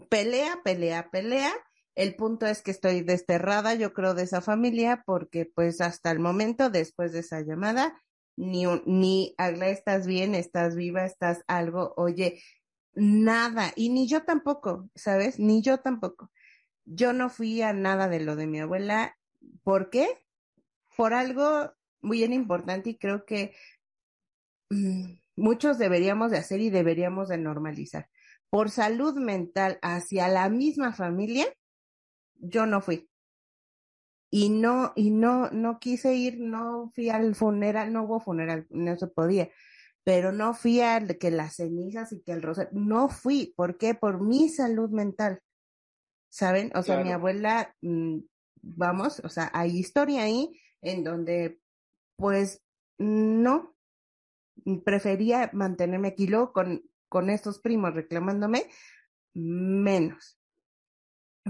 pelea, 0.09 0.61
pelea, 0.65 1.11
pelea. 1.11 1.53
El 1.95 2.15
punto 2.17 2.47
es 2.47 2.63
que 2.63 2.71
estoy 2.71 3.03
desterrada, 3.03 3.75
yo 3.75 3.93
creo, 3.93 4.15
de 4.15 4.23
esa 4.23 4.41
familia, 4.41 5.03
porque 5.05 5.47
pues 5.47 5.81
hasta 5.81 6.11
el 6.11 6.21
momento, 6.21 6.71
después 6.71 7.13
de 7.13 7.21
esa 7.21 7.41
llamada, 7.43 8.01
ni, 8.37 8.67
un- 8.67 8.83
ni, 8.87 9.35
Agla, 9.39 9.69
estás 9.69 10.07
bien, 10.07 10.35
estás 10.35 10.77
viva, 10.77 11.05
estás 11.05 11.43
algo, 11.47 11.93
oye, 11.97 12.41
nada, 12.95 13.73
y 13.77 13.91
ni 13.91 14.09
yo 14.09 14.25
tampoco, 14.25 14.89
¿sabes? 14.95 15.39
Ni 15.39 15.63
yo 15.63 15.79
tampoco. 15.79 16.31
Yo 16.85 17.13
no 17.13 17.29
fui 17.29 17.61
a 17.63 17.73
nada 17.73 18.09
de 18.09 18.21
lo 18.21 18.37
de 18.37 18.47
mi 18.47 18.61
abuela. 18.61 19.17
¿Por 19.63 19.91
qué? 19.91 20.27
Por 20.97 21.13
algo 21.15 21.73
muy 22.01 22.19
bien 22.19 22.33
importante 22.33 22.91
y 22.91 22.99
creo 22.99 23.25
que 23.27 23.55
mm, 24.71 25.20
muchos 25.41 25.79
deberíamos 25.79 26.31
de 26.31 26.39
hacer 26.39 26.61
y 26.61 26.71
deberíamos 26.71 27.29
de 27.29 27.39
normalizar 27.39 28.09
por 28.51 28.71
salud 28.71 29.15
mental 29.15 29.79
hacia 29.81 30.29
la 30.29 30.49
misma 30.49 30.93
familia, 30.93 31.47
yo 32.35 32.67
no 32.67 32.81
fui. 32.81 33.09
Y 34.33 34.51
no, 34.51 34.93
y 34.95 35.11
no, 35.11 35.51
no 35.51 35.79
quise 35.79 36.15
ir, 36.15 36.39
no 36.41 36.91
fui 36.95 37.09
al 37.09 37.35
funeral, 37.35 37.93
no 37.93 38.05
hubo 38.05 38.21
funeral, 38.21 38.67
no 38.71 38.97
se 38.97 39.07
podía, 39.07 39.51
pero 40.05 40.33
no 40.33 40.55
fui 40.55 40.81
al 40.81 41.17
que 41.19 41.31
las 41.31 41.57
cenizas 41.57 42.13
y 42.13 42.23
que 42.23 42.33
el 42.33 42.43
rosario, 42.43 42.71
no 42.73 43.09
fui, 43.09 43.55
¿por 43.57 43.77
qué? 43.79 43.95
Por 43.95 44.21
mi 44.21 44.49
salud 44.49 44.91
mental, 44.91 45.41
¿saben? 46.29 46.71
O 46.75 46.83
sea, 46.83 47.03
mi 47.03 47.11
abuela, 47.11 47.75
mm, 47.83 48.19
vamos, 48.63 49.21
o 49.25 49.29
sea, 49.29 49.51
hay 49.53 49.77
historia 49.77 50.23
ahí 50.23 50.61
en 50.81 51.03
donde, 51.03 51.61
pues, 52.17 52.63
no, 52.99 53.75
prefería 54.85 55.51
mantenerme 55.53 56.09
aquí 56.09 56.27
luego 56.27 56.53
con, 56.53 56.83
con 57.09 57.31
estos 57.31 57.59
primos 57.59 57.95
reclamándome 57.95 58.71
menos, 59.35 60.39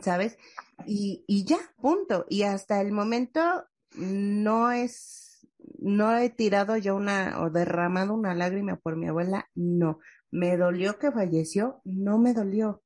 ¿sabes? 0.03 0.39
Y, 0.87 1.25
y 1.27 1.45
ya, 1.45 1.59
punto. 1.77 2.27
Y 2.29 2.43
hasta 2.43 2.81
el 2.81 2.93
momento 2.93 3.65
no 3.95 4.71
es, 4.71 5.47
no 5.79 6.17
he 6.17 6.31
tirado 6.31 6.77
yo 6.77 6.97
una 6.97 7.43
o 7.43 7.51
derramado 7.51 8.15
una 8.15 8.35
lágrima 8.35 8.77
por 8.77 8.97
mi 8.97 9.09
abuela, 9.09 9.49
no. 9.55 10.01
Me 10.31 10.57
dolió 10.57 10.99
que 10.99 11.11
falleció, 11.11 11.81
no 11.85 12.19
me 12.19 12.35
dolió. 12.35 12.83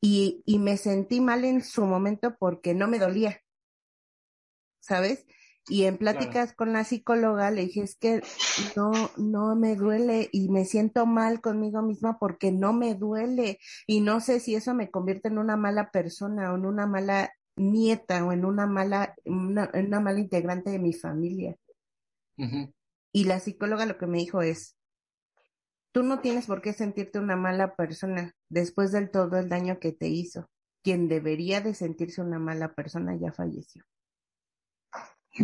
Y, 0.00 0.42
y 0.44 0.58
me 0.58 0.76
sentí 0.76 1.20
mal 1.20 1.44
en 1.44 1.62
su 1.62 1.84
momento 1.84 2.36
porque 2.38 2.74
no 2.74 2.86
me 2.86 2.98
dolía, 2.98 3.40
¿sabes? 4.80 5.26
Y 5.68 5.84
en 5.84 5.98
pláticas 5.98 6.54
con 6.54 6.72
la 6.72 6.84
psicóloga 6.84 7.50
le 7.50 7.62
dije, 7.62 7.82
es 7.82 7.96
que 7.96 8.22
no, 8.76 8.92
no 9.16 9.56
me 9.56 9.74
duele 9.74 10.28
y 10.30 10.48
me 10.48 10.64
siento 10.64 11.06
mal 11.06 11.40
conmigo 11.40 11.82
misma 11.82 12.18
porque 12.20 12.52
no 12.52 12.72
me 12.72 12.94
duele 12.94 13.58
y 13.86 14.00
no 14.00 14.20
sé 14.20 14.38
si 14.38 14.54
eso 14.54 14.74
me 14.74 14.90
convierte 14.90 15.28
en 15.28 15.38
una 15.38 15.56
mala 15.56 15.90
persona 15.90 16.52
o 16.52 16.56
en 16.56 16.66
una 16.66 16.86
mala 16.86 17.32
nieta 17.56 18.24
o 18.24 18.32
en 18.32 18.44
una 18.44 18.66
mala, 18.66 19.16
una, 19.24 19.70
una 19.74 20.00
mala 20.00 20.20
integrante 20.20 20.70
de 20.70 20.78
mi 20.78 20.92
familia. 20.92 21.56
Y 23.12 23.24
la 23.24 23.40
psicóloga 23.40 23.86
lo 23.86 23.98
que 23.98 24.06
me 24.06 24.18
dijo 24.18 24.42
es, 24.42 24.76
tú 25.90 26.04
no 26.04 26.20
tienes 26.20 26.46
por 26.46 26.62
qué 26.62 26.74
sentirte 26.74 27.18
una 27.18 27.34
mala 27.34 27.74
persona 27.74 28.36
después 28.48 28.92
del 28.92 29.10
todo 29.10 29.36
el 29.38 29.48
daño 29.48 29.80
que 29.80 29.92
te 29.92 30.06
hizo. 30.06 30.48
Quien 30.84 31.08
debería 31.08 31.60
de 31.60 31.74
sentirse 31.74 32.20
una 32.20 32.38
mala 32.38 32.74
persona 32.74 33.16
ya 33.16 33.32
falleció. 33.32 33.84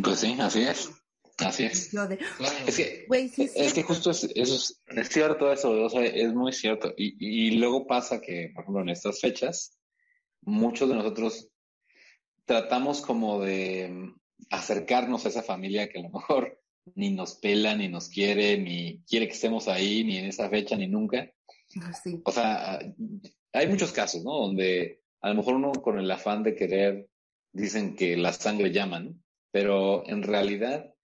Pues 0.02 0.20
sí, 0.20 0.36
así 0.40 0.62
es. 0.62 0.90
Así 1.38 1.64
es. 1.64 1.90
Yo 1.90 2.06
de, 2.06 2.18
Claro. 2.18 2.54
Es 2.66 2.76
que, 2.76 3.06
sí, 3.28 3.42
es 3.44 3.52
que 3.52 3.70
cierto". 3.70 3.82
justo 3.88 4.10
es, 4.10 4.24
eso 4.24 4.54
es, 4.54 4.80
es 4.86 5.08
cierto 5.08 5.52
eso, 5.52 5.70
o 5.70 5.88
sea, 5.88 6.04
es 6.04 6.32
muy 6.34 6.52
cierto. 6.52 6.92
Y, 6.96 7.16
y 7.18 7.50
luego 7.52 7.86
pasa 7.86 8.20
que, 8.20 8.50
por 8.54 8.62
ejemplo, 8.62 8.82
en 8.82 8.90
estas 8.90 9.20
fechas, 9.20 9.76
muchos 10.42 10.88
de 10.88 10.94
nosotros 10.94 11.48
tratamos 12.44 13.00
como 13.00 13.40
de 13.40 13.88
mm, 13.88 14.20
acercarnos 14.50 15.24
a 15.24 15.28
esa 15.28 15.42
familia 15.42 15.88
que 15.88 15.98
a 16.00 16.02
lo 16.02 16.10
mejor 16.10 16.60
ni 16.94 17.10
nos 17.10 17.36
pela, 17.36 17.76
ni 17.76 17.88
nos 17.88 18.08
quiere, 18.08 18.58
ni 18.58 19.02
quiere 19.04 19.26
que 19.26 19.34
estemos 19.34 19.68
ahí, 19.68 20.04
ni 20.04 20.18
en 20.18 20.26
esa 20.26 20.48
fecha, 20.48 20.76
ni 20.76 20.88
nunca. 20.88 21.30
Sí, 22.02 22.20
O 22.24 22.32
sea, 22.32 22.80
hay 23.52 23.68
muchos 23.68 23.92
casos, 23.92 24.22
¿no? 24.24 24.32
Donde 24.32 25.00
a 25.20 25.30
lo 25.30 25.36
mejor 25.36 25.54
uno 25.54 25.72
con 25.72 25.98
el 25.98 26.10
afán 26.10 26.42
de 26.42 26.54
querer 26.54 27.08
dicen 27.52 27.94
que 27.96 28.16
la 28.16 28.32
sangre 28.32 28.72
llama, 28.72 29.00
¿no? 29.00 29.14
Pero 29.52 30.06
en 30.08 30.22
realidad 30.22 30.94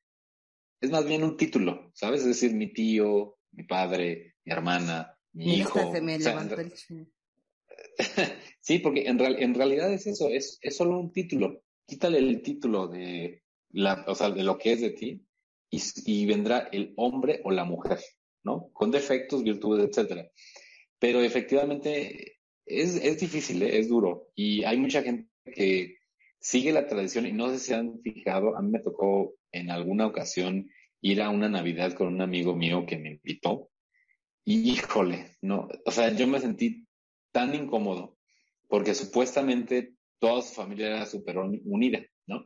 es 0.80 0.90
más 0.90 1.06
bien 1.06 1.22
un 1.24 1.36
título, 1.36 1.90
¿sabes? 1.94 2.20
Es 2.22 2.26
decir, 2.28 2.54
mi 2.54 2.72
tío, 2.72 3.38
mi 3.52 3.64
padre, 3.64 4.34
mi 4.44 4.52
hermana, 4.52 5.16
mi 5.32 5.44
Mira, 5.44 5.62
hijo. 5.64 5.92
se 5.92 6.00
me 6.00 6.16
o 6.16 6.20
sea, 6.20 6.32
en 6.32 6.72
sí, 8.60 8.78
porque 8.78 9.06
en, 9.06 9.18
real- 9.18 9.36
en 9.42 9.54
realidad 9.54 9.92
es 9.92 10.06
eso, 10.06 10.28
es, 10.28 10.58
es 10.62 10.76
solo 10.76 10.98
un 10.98 11.12
título. 11.12 11.62
Quítale 11.86 12.18
el 12.18 12.42
título 12.42 12.86
de, 12.88 13.42
la, 13.70 14.04
o 14.06 14.14
sea, 14.14 14.30
de 14.30 14.42
lo 14.42 14.58
que 14.58 14.72
es 14.72 14.80
de 14.80 14.90
ti 14.90 15.26
y, 15.70 15.82
y 16.06 16.26
vendrá 16.26 16.68
el 16.72 16.92
hombre 16.96 17.40
o 17.44 17.50
la 17.50 17.64
mujer, 17.64 17.98
¿no? 18.44 18.70
Con 18.72 18.90
defectos, 18.90 19.42
virtudes, 19.42 19.88
etcétera. 19.88 20.30
Pero 20.98 21.20
efectivamente 21.22 22.38
es, 22.66 22.96
es 22.96 23.20
difícil, 23.20 23.62
¿eh? 23.62 23.78
es 23.78 23.88
duro. 23.88 24.28
Y 24.34 24.64
hay 24.64 24.76
mucha 24.76 25.02
gente 25.02 25.28
que 25.44 25.97
sigue 26.40 26.72
la 26.72 26.86
tradición 26.86 27.26
y 27.26 27.32
no 27.32 27.50
sé 27.50 27.58
si 27.58 27.74
han 27.74 28.00
fijado, 28.02 28.56
a 28.56 28.62
mí 28.62 28.70
me 28.70 28.80
tocó 28.80 29.34
en 29.52 29.70
alguna 29.70 30.06
ocasión 30.06 30.68
ir 31.00 31.22
a 31.22 31.30
una 31.30 31.48
Navidad 31.48 31.92
con 31.94 32.08
un 32.08 32.20
amigo 32.22 32.54
mío 32.56 32.84
que 32.86 32.98
me 32.98 33.12
invitó. 33.12 33.70
Y 34.44 34.70
híjole, 34.72 35.36
no, 35.42 35.68
o 35.84 35.90
sea, 35.90 36.12
yo 36.14 36.26
me 36.26 36.40
sentí 36.40 36.86
tan 37.32 37.54
incómodo 37.54 38.18
porque 38.68 38.94
supuestamente 38.94 39.94
toda 40.18 40.42
su 40.42 40.54
familia 40.54 40.88
era 40.88 41.06
súper 41.06 41.38
uni- 41.38 41.62
unida, 41.64 42.00
¿no? 42.26 42.44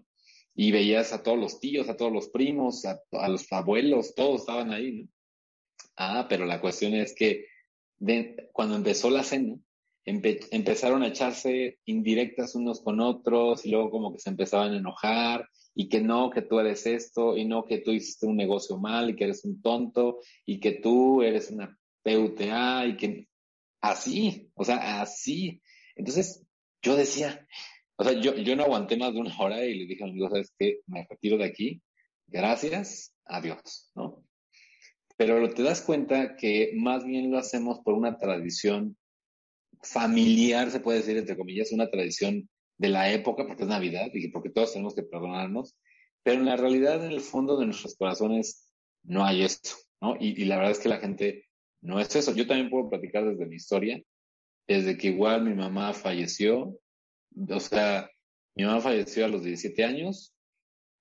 y 0.55 0.71
veías 0.73 1.13
a 1.13 1.23
todos 1.23 1.39
los 1.39 1.61
tíos, 1.61 1.89
a 1.89 1.97
todos 1.97 2.13
los 2.13 2.29
primos, 2.29 2.85
a, 2.85 3.01
los 3.29 3.51
abuelos, 3.53 4.15
todos 4.15 4.41
estaban 4.43 4.71
ahí, 4.73 4.93
¿no? 5.03 5.09
Ah, 5.97 6.27
pero 6.29 6.47
la 6.47 6.61
cuestión 6.61 6.95
es 6.95 7.15
que 7.15 7.47
cuando 8.53 8.77
empezó 8.77 9.11
la 9.11 9.23
cena, 9.23 9.57
empe 10.05 10.41
empezaron 10.51 11.03
a 11.03 11.09
echarse 11.09 11.79
indirectas 11.85 12.55
unos 12.55 12.81
con 12.81 13.01
otros 13.01 13.65
y 13.65 13.71
luego 13.71 13.91
como 13.91 14.13
que 14.13 14.19
se 14.19 14.31
empezaban 14.31 14.73
a 14.73 14.79
enojar 14.79 15.49
y 15.75 15.89
que 15.89 16.01
no, 16.01 16.31
que 16.31 16.43
tú 16.43 16.61
eres 16.61 16.87
esto 16.87 17.37
y 17.37 17.45
no, 17.45 17.65
que 17.65 17.79
tú 17.79 17.93
hiciste 17.93 18.27
un 18.27 18.37
negocio 18.37 18.79
mal 18.79 19.11
y 19.11 19.17
que 19.17 19.25
eres 19.25 19.45
un 19.45 19.63
tonto 19.63 20.21
y 20.45 20.61
que 20.61 20.73
tú 20.73 21.23
eres 21.23 21.51
una 21.51 21.79
PUTA 22.03 22.87
y 22.87 22.97
que 22.97 23.29
así, 23.81 24.51
o 24.55 24.65
sea, 24.65 25.01
así. 25.01 25.63
Entonces 25.97 26.45
yo 26.83 26.97
decía, 26.97 27.47
o 27.97 28.05
sea, 28.05 28.13
yo, 28.21 28.35
yo 28.37 28.57
no 28.57 28.65
aguanté 28.65 28.97
más 28.97 29.15
de 29.15 29.21
una 29.21 29.39
hora 29.39 29.65
y 29.65 29.79
le 29.79 29.87
dije 29.87 30.03
a 30.03 30.07
mi 30.07 30.13
amigo, 30.13 30.29
¿sabes 30.29 30.53
qué? 30.59 30.81
Me 30.87 31.07
retiro 31.09 31.39
de 31.39 31.45
aquí, 31.45 31.81
gracias, 32.27 33.15
adiós, 33.25 33.91
¿no? 33.95 34.25
Pero 35.17 35.49
te 35.51 35.63
das 35.63 35.83
cuenta 35.83 36.37
que 36.37 36.73
más 36.75 37.05
bien 37.05 37.31
lo 37.31 37.39
hacemos 37.39 37.81
por 37.81 37.95
una 37.95 38.19
tradición 38.19 38.97
familiar, 39.83 40.71
se 40.71 40.81
puede 40.81 40.99
decir, 40.99 41.17
entre 41.17 41.37
comillas, 41.37 41.73
una 41.73 41.91
tradición 41.91 42.49
de 42.79 42.89
la 42.89 43.13
época, 43.13 43.47
porque 43.47 43.63
es 43.63 43.69
Navidad 43.69 44.09
y 44.13 44.29
porque 44.29 44.51
todos 44.51 44.73
tenemos 44.73 44.95
que 44.95 45.03
perdonarnos, 45.03 45.77
pero 46.23 46.39
en 46.39 46.47
la 46.47 46.57
realidad, 46.57 47.05
en 47.05 47.13
el 47.13 47.21
fondo 47.21 47.59
de 47.59 47.67
nuestros 47.67 47.97
corazones, 47.97 48.73
no 49.05 49.25
hay 49.25 49.43
esto, 49.43 49.71
¿no? 50.01 50.17
Y, 50.19 50.41
y 50.41 50.45
la 50.45 50.57
verdad 50.57 50.73
es 50.73 50.79
que 50.79 50.89
la 50.89 50.99
gente 50.99 51.47
no 51.81 51.99
es 52.01 52.15
eso. 52.15 52.35
Yo 52.35 52.47
también 52.47 52.71
puedo 52.71 52.89
platicar 52.89 53.25
desde 53.25 53.47
mi 53.47 53.57
historia, 53.57 54.01
desde 54.69 54.97
que 54.97 55.09
igual 55.09 55.45
mi 55.45 55.55
mamá 55.55 55.93
falleció, 55.93 56.79
o 57.49 57.61
sea, 57.61 58.09
mi 58.55 58.65
mamá 58.65 58.81
falleció 58.81 59.25
a 59.25 59.29
los 59.29 59.43
17 59.43 59.85
años, 59.85 60.35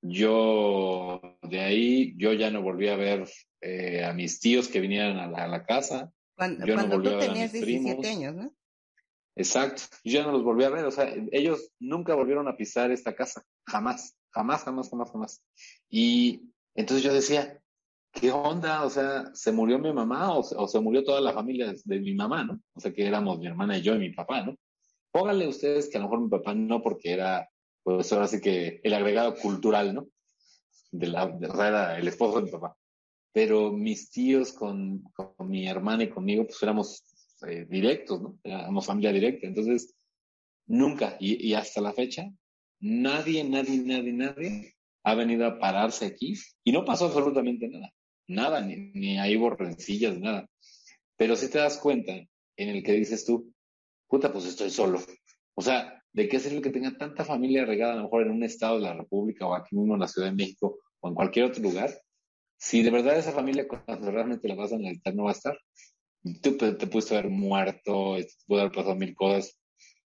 yo 0.02 1.22
de 1.44 1.60
ahí, 1.60 2.14
yo 2.18 2.34
ya 2.34 2.50
no 2.50 2.64
volví 2.64 2.88
a 2.88 2.96
ver 2.96 3.28
eh, 3.62 4.04
a 4.04 4.14
mis 4.14 4.40
tíos 4.40 4.68
que 4.68 4.80
vinieran 4.80 5.18
a 5.18 5.28
la, 5.28 5.44
a 5.44 5.48
la 5.48 5.64
casa. 5.64 6.12
Cuando, 6.36 6.66
yo 6.66 6.76
no 6.76 6.88
volví 6.88 7.10
a 7.10 7.18
ver 7.18 7.30
a 7.30 7.34
mis 7.34 7.52
17 7.52 7.66
primos. 7.66 8.08
años, 8.08 8.36
¿no? 8.36 8.56
Exacto, 9.36 9.84
yo 10.04 10.20
ya 10.20 10.24
no 10.24 10.32
los 10.34 10.44
volví 10.44 10.64
a 10.66 10.70
ver, 10.70 10.86
o 10.86 10.92
sea, 10.92 11.14
ellos 11.32 11.72
nunca 11.80 12.16
volvieron 12.16 12.48
a 12.48 12.58
pisar 12.58 12.92
esta 12.92 13.16
casa, 13.16 13.44
jamás, 13.66 14.18
jamás, 14.30 14.64
jamás, 14.64 14.90
jamás, 14.90 15.12
jamás. 15.12 15.44
Y 15.90 16.52
entonces 16.76 17.04
yo 17.04 17.14
decía, 17.14 17.62
¿qué 18.12 18.32
onda? 18.32 18.84
O 18.84 18.90
sea, 18.90 19.32
¿se 19.34 19.52
murió 19.52 19.80
mi 19.80 19.94
mamá 19.94 20.38
o 20.38 20.44
se, 20.44 20.56
o 20.58 20.68
se 20.68 20.80
murió 20.80 21.04
toda 21.04 21.22
la 21.22 21.34
familia 21.34 21.74
de, 21.86 22.00
mi 22.00 22.14
mamá, 22.14 22.44
¿no? 22.44 22.60
O 22.74 22.80
sea, 22.80 22.94
que 22.94 23.06
éramos 23.08 23.40
mi 23.40 23.48
hermana 23.48 23.78
y 23.78 23.82
yo 23.82 23.96
y 23.96 24.00
mi 24.00 24.12
papá, 24.12 24.44
¿no? 24.44 24.56
Pónganle 25.12 25.48
ustedes 25.48 25.90
que 25.90 25.98
a 25.98 26.02
lo 26.02 26.08
mejor 26.08 26.22
mi 26.22 26.30
papá 26.30 26.54
no, 26.54 26.82
porque 26.82 27.12
era, 27.12 27.50
pues 27.84 28.12
ahora 28.12 28.28
sí 28.28 28.42
que 28.42 28.82
el 28.84 28.94
agregado 28.94 29.36
cultural, 29.36 29.94
¿no? 29.94 30.08
De 30.92 31.08
la, 31.08 31.28
de, 31.28 31.48
o 31.48 31.56
sea, 31.56 31.68
era 31.68 31.98
el 31.98 32.08
esposo 32.08 32.38
de 32.40 32.44
mi 32.44 32.52
papá. 32.52 32.76
Pero 33.34 33.72
mis 33.72 34.10
tíos 34.10 34.52
con, 34.52 35.04
con 35.14 35.50
mi 35.50 35.68
hermana 35.68 36.04
y 36.04 36.10
conmigo, 36.10 36.46
pues 36.46 36.62
éramos 36.62 37.04
eh, 37.48 37.66
directos, 37.70 38.22
¿no? 38.22 38.40
Éramos 38.44 38.86
familia 38.86 39.12
directa. 39.12 39.48
Entonces, 39.48 39.96
nunca, 40.68 41.18
y, 41.20 41.54
hasta 41.54 41.82
la 41.82 41.94
fecha, 41.94 42.30
nadie, 42.80 43.44
nadie, 43.44 43.78
nadie, 43.84 44.14
nadie 44.14 44.76
ha 45.04 45.16
venido 45.16 45.46
a 45.46 45.60
pararse 45.60 46.06
aquí 46.06 46.36
y 46.64 46.72
no 46.72 46.86
pasó 46.86 47.06
absolutamente 47.06 47.68
nada. 47.68 47.94
Nada, 48.28 48.62
ni, 48.62 48.92
ni 48.94 49.20
hay 49.20 49.36
borrencillas, 49.36 50.20
nada. 50.20 50.48
Pero 51.18 51.36
si 51.36 51.50
te 51.50 51.60
das 51.60 51.78
cuenta 51.78 52.14
en 52.14 52.70
el 52.70 52.84
que 52.84 52.94
dices 52.94 53.26
tú, 53.26 53.54
puta, 54.08 54.32
pues 54.32 54.46
estoy 54.46 54.70
solo. 54.70 55.02
O 55.56 55.62
sea, 55.62 56.02
¿de 56.14 56.28
qué 56.28 56.40
sirve 56.40 56.62
que 56.62 56.70
tenga 56.70 56.98
tanta 56.98 57.24
familia 57.24 57.66
regada 57.66 57.94
a 57.94 57.96
lo 57.98 58.04
mejor 58.04 58.24
en 58.24 58.32
un 58.32 58.44
estado 58.44 58.76
de 58.76 58.84
la 58.84 58.94
República 58.94 59.46
o 59.46 59.54
aquí 59.54 59.76
mismo 59.76 59.94
en 59.94 60.00
la 60.00 60.08
Ciudad 60.08 60.30
de 60.30 60.36
México 60.36 60.80
o 61.00 61.10
en 61.10 61.16
cualquier 61.16 61.46
otro 61.46 61.62
lugar? 61.64 61.92
Si 62.58 62.84
de 62.84 62.92
verdad 62.92 63.18
esa 63.18 63.32
familia 63.32 63.68
cuando 63.68 64.12
realmente 64.12 64.48
la 64.48 64.56
vas 64.56 64.74
a 64.74 64.78
necesitar 64.78 65.16
no 65.16 65.24
va 65.24 65.32
a 65.32 65.34
estar. 65.34 65.58
Tú 66.42 66.58
te, 66.58 66.74
te 66.74 66.88
pudiste 66.88 67.18
haber 67.18 67.32
muerto, 67.32 68.16
te 68.18 68.28
puede 68.46 68.62
haber 68.62 68.74
pasado 68.74 68.96
mil 68.96 69.16
cosas. 69.16 69.58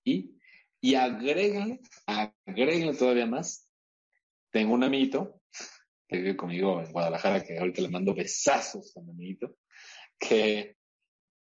Y, 0.05 0.38
y 0.81 0.95
agrégale, 0.95 1.81
agrégale 2.07 2.95
todavía 2.95 3.27
más. 3.27 3.69
Tengo 4.51 4.75
un 4.75 4.85
amiguito 4.85 5.40
que 6.09 6.19
vive 6.19 6.37
conmigo 6.37 6.81
en 6.81 6.92
Guadalajara, 6.92 7.42
que 7.42 7.59
ahorita 7.59 7.83
le 7.83 7.88
mando 7.88 8.14
besazos 8.14 8.97
a 8.97 9.01
mi 9.01 9.11
amiguito, 9.11 9.57
que 10.19 10.77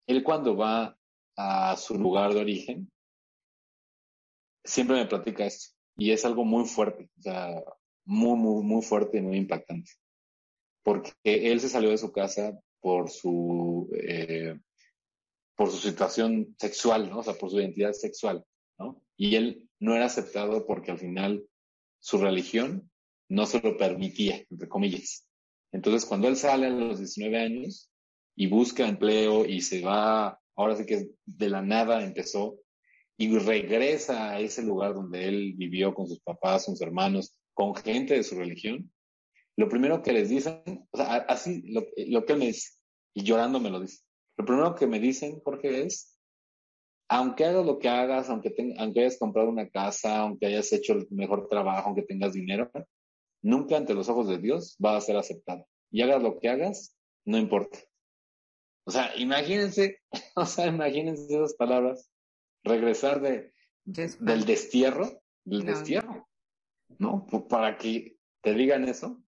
él 0.08 0.24
cuando 0.24 0.56
va 0.56 0.98
a 1.36 1.78
su 1.78 1.98
lugar 1.98 2.34
de 2.34 2.39
origen, 2.39 2.91
siempre 4.63 4.98
me 4.98 5.06
platica 5.06 5.46
esto. 5.46 5.76
Y 5.98 6.12
es 6.12 6.26
algo 6.26 6.43
muy 6.43 6.65
fuerte, 6.65 7.10
o 7.17 7.22
sea, 7.22 7.63
muy, 8.06 8.38
muy, 8.38 8.63
muy 8.63 8.82
fuerte 8.82 9.17
y 9.17 9.22
muy 9.22 9.38
impactante. 9.38 9.91
Porque 10.84 11.13
él 11.24 11.60
se 11.60 11.70
salió 11.70 11.89
de 11.89 11.98
su 11.98 12.12
casa 12.12 12.58
por 12.82 13.10
su, 13.10 13.90
eh, 13.94 14.58
por 15.56 15.70
su 15.72 15.78
situación 15.78 16.56
sexual, 16.60 17.10
¿no? 17.10 17.20
O 17.20 17.24
sea, 17.24 17.34
por 17.34 17.50
su 17.50 17.60
identidad 17.60 17.94
sexual, 17.94 18.44
¿no? 18.78 19.02
Y 19.16 19.36
él 19.36 19.68
no 19.80 19.96
era 19.96 20.06
aceptado 20.06 20.66
porque 20.66 20.92
al 20.92 21.00
final 21.00 21.46
su 22.00 22.18
religión 22.18 22.90
no 23.30 23.46
se 23.46 23.60
lo 23.62 23.78
permitía, 23.78 24.44
entre 24.50 24.68
comillas. 24.68 25.28
Entonces, 25.72 26.06
cuando 26.06 26.28
él 26.28 26.38
sale 26.38 26.68
a 26.68 26.70
los 26.70 27.00
19 27.00 27.38
años 27.38 27.92
y 28.36 28.48
busca 28.48 28.88
empleo 28.88 29.46
y 29.46 29.62
se 29.62 29.82
va, 29.82 30.40
ahora 30.56 30.76
sí 30.76 30.86
que 30.86 31.10
de 31.26 31.50
la 31.50 31.62
nada 31.62 32.04
empezó, 32.04 32.60
y 33.18 33.36
regresa 33.38 34.30
a 34.30 34.40
ese 34.40 34.62
lugar 34.62 34.94
donde 34.94 35.28
él 35.28 35.54
vivió 35.58 35.94
con 35.94 36.08
sus 36.08 36.20
papás, 36.20 36.66
sus 36.66 36.80
hermanos, 36.82 37.36
con 37.54 37.76
gente 37.76 38.13
de 38.13 38.24
su 38.24 38.36
religión, 38.36 38.92
lo 39.58 39.67
primero 39.70 40.02
que 40.02 40.13
les 40.13 40.30
dicen, 40.30 40.88
o 40.91 40.98
sea, 40.98 41.15
así 41.28 41.63
lo, 41.72 41.82
lo 42.08 42.26
que 42.26 42.34
él 42.34 42.39
me 42.39 42.48
dice, 42.48 42.78
y 43.13 43.24
llorando 43.24 43.60
me 43.60 43.72
lo 43.72 43.80
dice, 43.80 44.04
lo 44.38 44.46
primero 44.46 44.76
que 44.76 44.86
me 44.86 45.00
dicen, 45.00 45.41
Jorge, 45.43 45.84
es, 45.84 46.17
aunque 47.10 47.46
hagas 47.46 47.65
lo 47.65 47.80
que 47.80 47.89
hagas, 47.89 48.30
aunque, 48.30 48.52
te, 48.52 48.76
aunque 48.78 49.02
hayas 49.02 49.17
comprado 49.17 49.50
una 49.50 49.67
casa, 49.70 50.20
aunque 50.20 50.46
hayas 50.46 50.72
hecho 50.74 50.93
el 50.93 51.08
mejor 51.10 51.48
trabajo, 51.50 51.88
aunque 51.88 52.04
tengas 52.04 52.34
dinero, 52.34 52.70
nunca 53.41 53.78
ante 53.78 53.96
los 53.96 54.10
ojos 54.10 54.28
de 54.28 54.38
Dios 54.38 54.76
vas 54.78 54.96
a 54.96 55.06
ser 55.06 55.17
aceptado. 55.17 55.65
Y 55.89 56.02
hagas 56.02 56.22
lo 56.22 56.38
que 56.38 56.50
hagas, 56.50 56.96
no 57.26 57.38
importa. 57.38 57.80
O 58.86 58.91
sea, 58.91 59.15
imagínense, 59.17 60.00
o 60.36 60.46
sea, 60.46 60.67
imagínense 60.67 61.34
esas 61.34 61.56
palabras, 61.56 62.12
regresar 62.63 63.22
de, 63.22 63.54
del 63.86 64.46
destierro, 64.46 65.22
del 65.46 65.65
no. 65.65 65.72
destierro, 65.72 66.30
¿no? 67.00 67.26
Para 67.50 67.78
que 67.78 68.17
te 68.41 68.54
digan 68.54 68.88
eso, 68.88 69.24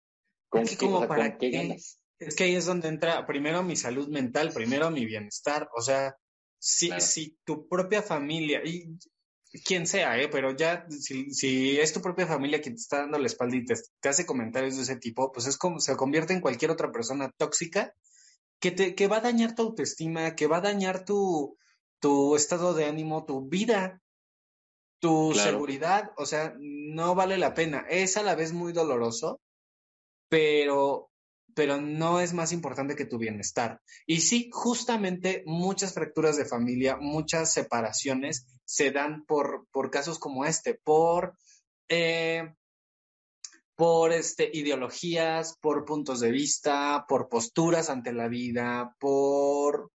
¿con, 0.49 0.65
qué, 0.65 0.77
como 0.77 0.97
o 0.97 0.99
sea, 0.99 1.07
para 1.07 1.29
¿con 1.31 1.39
qué 1.39 1.49
ganas? 1.51 1.99
Es 2.19 2.35
que 2.35 2.43
ahí 2.43 2.55
es 2.55 2.65
donde 2.65 2.89
entra 2.89 3.25
primero 3.25 3.63
mi 3.63 3.75
salud 3.75 4.09
mental, 4.09 4.51
primero 4.53 4.91
mi 4.91 5.05
bienestar, 5.05 5.69
o 5.75 5.81
sea, 5.81 6.17
si, 6.59 6.87
claro. 6.87 7.01
si 7.01 7.37
tu 7.45 7.67
propia 7.67 8.01
familia, 8.01 8.61
y 8.63 8.97
quien 9.65 9.87
sea, 9.87 10.19
¿eh? 10.19 10.27
pero 10.27 10.55
ya 10.55 10.85
si, 10.89 11.31
si, 11.33 11.79
es 11.79 11.93
tu 11.93 12.01
propia 12.01 12.27
familia 12.27 12.61
quien 12.61 12.75
te 12.75 12.81
está 12.81 12.99
dando 12.99 13.17
la 13.17 13.27
espalda 13.27 13.55
y 13.55 13.65
te, 13.65 13.75
te, 13.99 14.09
hace 14.09 14.25
comentarios 14.25 14.75
de 14.75 14.83
ese 14.83 14.97
tipo, 14.97 15.31
pues 15.31 15.47
es 15.47 15.57
como 15.57 15.79
se 15.79 15.95
convierte 15.95 16.33
en 16.33 16.41
cualquier 16.41 16.71
otra 16.71 16.91
persona 16.91 17.31
tóxica 17.37 17.93
que, 18.59 18.71
te, 18.71 18.95
que 18.95 19.07
va 19.07 19.17
a 19.17 19.21
dañar 19.21 19.55
tu 19.55 19.63
autoestima, 19.63 20.35
que 20.35 20.47
va 20.47 20.57
a 20.57 20.61
dañar 20.61 21.05
tu, 21.05 21.57
tu 21.99 22.35
estado 22.35 22.73
de 22.73 22.85
ánimo, 22.85 23.25
tu 23.25 23.47
vida, 23.47 24.01
tu 24.99 25.31
claro. 25.31 25.51
seguridad, 25.51 26.11
o 26.17 26.25
sea, 26.25 26.53
no 26.59 27.15
vale 27.15 27.37
la 27.37 27.53
pena. 27.53 27.85
Es 27.89 28.17
a 28.17 28.23
la 28.23 28.35
vez 28.35 28.53
muy 28.53 28.73
doloroso, 28.73 29.39
pero, 30.29 31.11
pero 31.55 31.81
no 31.81 32.19
es 32.19 32.33
más 32.33 32.51
importante 32.51 32.95
que 32.95 33.05
tu 33.05 33.17
bienestar. 33.17 33.81
Y 34.05 34.21
sí, 34.21 34.49
justamente 34.51 35.43
muchas 35.45 35.93
fracturas 35.93 36.37
de 36.37 36.45
familia, 36.45 36.97
muchas 36.97 37.51
separaciones 37.51 38.45
se 38.63 38.91
dan 38.91 39.25
por, 39.25 39.67
por 39.71 39.89
casos 39.89 40.19
como 40.19 40.45
este, 40.45 40.75
por, 40.75 41.35
eh, 41.89 42.53
por 43.75 44.11
este, 44.11 44.49
ideologías, 44.53 45.55
por 45.59 45.85
puntos 45.85 46.19
de 46.19 46.31
vista, 46.31 47.05
por 47.07 47.29
posturas 47.29 47.89
ante 47.89 48.13
la 48.13 48.27
vida, 48.27 48.95
por, 48.99 49.91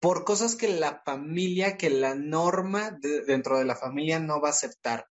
por 0.00 0.24
cosas 0.24 0.54
que 0.54 0.68
la 0.68 1.02
familia, 1.04 1.76
que 1.76 1.90
la 1.90 2.14
norma 2.14 2.90
de, 2.90 3.22
dentro 3.22 3.58
de 3.58 3.64
la 3.64 3.74
familia 3.74 4.20
no 4.20 4.40
va 4.40 4.48
a 4.48 4.52
aceptar. 4.52 5.06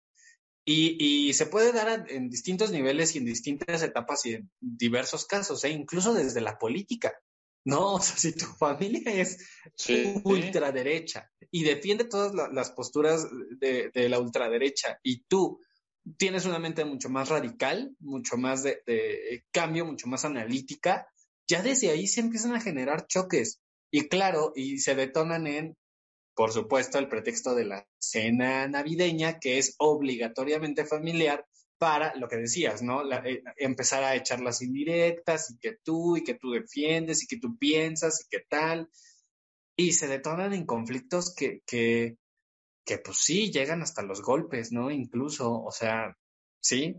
Y, 0.68 0.98
y, 1.28 1.34
se 1.34 1.46
puede 1.46 1.72
dar 1.72 2.08
en 2.10 2.30
distintos 2.30 2.72
niveles 2.72 3.14
y 3.14 3.20
en 3.20 3.26
distintas 3.26 3.84
etapas 3.84 4.26
y 4.26 4.34
en 4.34 4.50
diversos 4.60 5.26
casos, 5.28 5.64
¿eh? 5.64 5.70
incluso 5.70 6.14
desde 6.14 6.42
la 6.42 6.58
política. 6.58 7.14
No, 7.66 7.94
o 7.96 8.00
sea, 8.00 8.18
si 8.18 8.32
tu 8.32 8.46
familia 8.46 9.12
es 9.14 9.38
sí, 9.76 10.22
ultraderecha 10.24 11.32
y 11.52 11.64
defiende 11.64 12.06
todas 12.06 12.34
la, 12.34 12.48
las 12.48 12.72
posturas 12.72 13.28
de, 13.60 13.92
de, 13.94 14.10
la 14.10 14.20
ultraderecha 14.20 15.00
y 15.04 15.24
tú 15.26 15.60
tienes 16.18 16.46
una 16.46 16.60
mente 16.60 16.84
mucho 16.84 17.10
más 17.10 17.30
radical, 17.30 17.96
mucho 18.00 18.38
más 18.38 18.64
de, 18.64 18.82
de 18.86 19.46
cambio, 19.52 19.86
mucho 19.86 20.08
más 20.08 20.26
analítica, 20.26 21.08
ya 21.48 21.62
desde 21.62 21.90
ahí 21.90 22.08
se 22.08 22.22
empiezan 22.22 22.56
a 22.56 22.62
generar 22.62 23.08
choques. 23.08 23.62
Y 23.92 24.08
claro, 24.08 24.52
y 24.56 24.80
se 24.80 24.96
detonan 24.96 25.48
en 25.48 25.78
por 26.36 26.52
supuesto, 26.52 27.00
el 27.00 27.08
pretexto 27.08 27.56
de 27.56 27.66
la 27.66 27.88
cena 27.98 28.68
navideña, 28.68 29.40
que 29.40 29.58
es 29.58 29.76
obligatoriamente 29.80 30.86
familiar, 30.86 31.46
para 31.78 32.16
lo 32.16 32.28
que 32.28 32.38
decías, 32.38 32.82
¿no? 32.82 33.02
Eh, 33.12 33.44
empezar 33.58 34.04
a 34.04 34.16
echar 34.16 34.42
las 34.42 34.62
indirectas 34.62 35.52
y 35.52 35.58
que 35.60 35.78
tú 35.84 36.18
y 36.18 36.24
que 36.24 36.36
tú 36.36 36.52
defiendes 36.52 37.24
y 37.24 37.28
que 37.28 37.38
tú 37.38 37.58
piensas 37.58 38.22
y 38.22 38.30
que 38.30 38.44
tal. 38.48 38.90
Y 39.76 39.94
se 39.94 40.08
detonan 40.08 40.54
en 40.54 40.66
conflictos 40.66 41.34
que, 41.36 41.62
que, 41.66 42.18
que 42.86 42.98
pues 43.00 43.18
sí, 43.18 43.52
llegan 43.52 43.82
hasta 43.82 44.04
los 44.04 44.22
golpes, 44.22 44.72
¿no? 44.72 44.90
Incluso, 44.90 45.52
o 45.52 45.72
sea, 45.72 46.18
sí, 46.62 46.96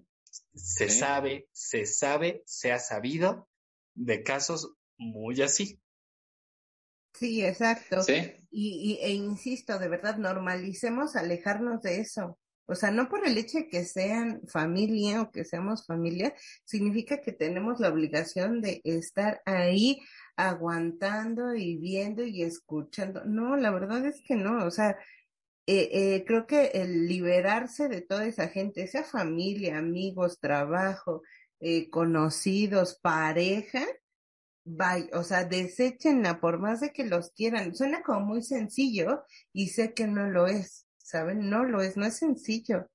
se 0.54 0.90
sabe, 0.90 1.48
se 1.52 1.86
sabe, 1.86 2.42
se 2.44 2.72
ha 2.72 2.78
sabido 2.78 3.48
de 3.94 4.22
casos 4.22 4.74
muy 4.98 5.40
así. 5.40 5.80
Sí, 7.14 7.42
exacto. 7.42 8.02
Sí. 8.02 8.34
Y, 8.58 8.98
e 9.02 9.12
insisto, 9.12 9.78
de 9.78 9.86
verdad, 9.86 10.16
normalicemos 10.16 11.14
alejarnos 11.14 11.82
de 11.82 12.00
eso. 12.00 12.38
O 12.64 12.74
sea, 12.74 12.90
no 12.90 13.06
por 13.10 13.26
el 13.26 13.36
hecho 13.36 13.58
de 13.58 13.68
que 13.68 13.84
sean 13.84 14.40
familia 14.48 15.20
o 15.20 15.30
que 15.30 15.44
seamos 15.44 15.84
familia, 15.84 16.34
significa 16.64 17.20
que 17.20 17.32
tenemos 17.32 17.80
la 17.80 17.90
obligación 17.90 18.62
de 18.62 18.80
estar 18.82 19.42
ahí 19.44 20.00
aguantando 20.36 21.54
y 21.54 21.76
viendo 21.76 22.24
y 22.24 22.42
escuchando. 22.44 23.24
No, 23.26 23.56
la 23.56 23.70
verdad 23.70 24.06
es 24.06 24.22
que 24.22 24.36
no. 24.36 24.64
O 24.64 24.70
sea, 24.70 24.96
eh, 25.66 25.90
eh, 25.92 26.24
creo 26.26 26.46
que 26.46 26.70
el 26.74 27.06
liberarse 27.06 27.88
de 27.88 28.00
toda 28.00 28.24
esa 28.26 28.48
gente, 28.48 28.86
sea 28.86 29.04
familia, 29.04 29.76
amigos, 29.76 30.40
trabajo, 30.40 31.22
eh, 31.60 31.90
conocidos, 31.90 32.98
pareja, 33.02 33.84
vaya, 34.66 35.08
o 35.14 35.22
sea, 35.22 35.44
deséchenla 35.44 36.40
por 36.40 36.58
más 36.58 36.80
de 36.80 36.92
que 36.92 37.04
los 37.04 37.30
quieran. 37.30 37.74
Suena 37.74 38.02
como 38.02 38.20
muy 38.20 38.42
sencillo 38.42 39.24
y 39.52 39.68
sé 39.68 39.94
que 39.94 40.06
no 40.06 40.28
lo 40.28 40.46
es, 40.46 40.86
¿saben? 40.98 41.48
No 41.48 41.64
lo 41.64 41.80
es, 41.80 41.96
no 41.96 42.04
es 42.04 42.16
sencillo. 42.16 42.90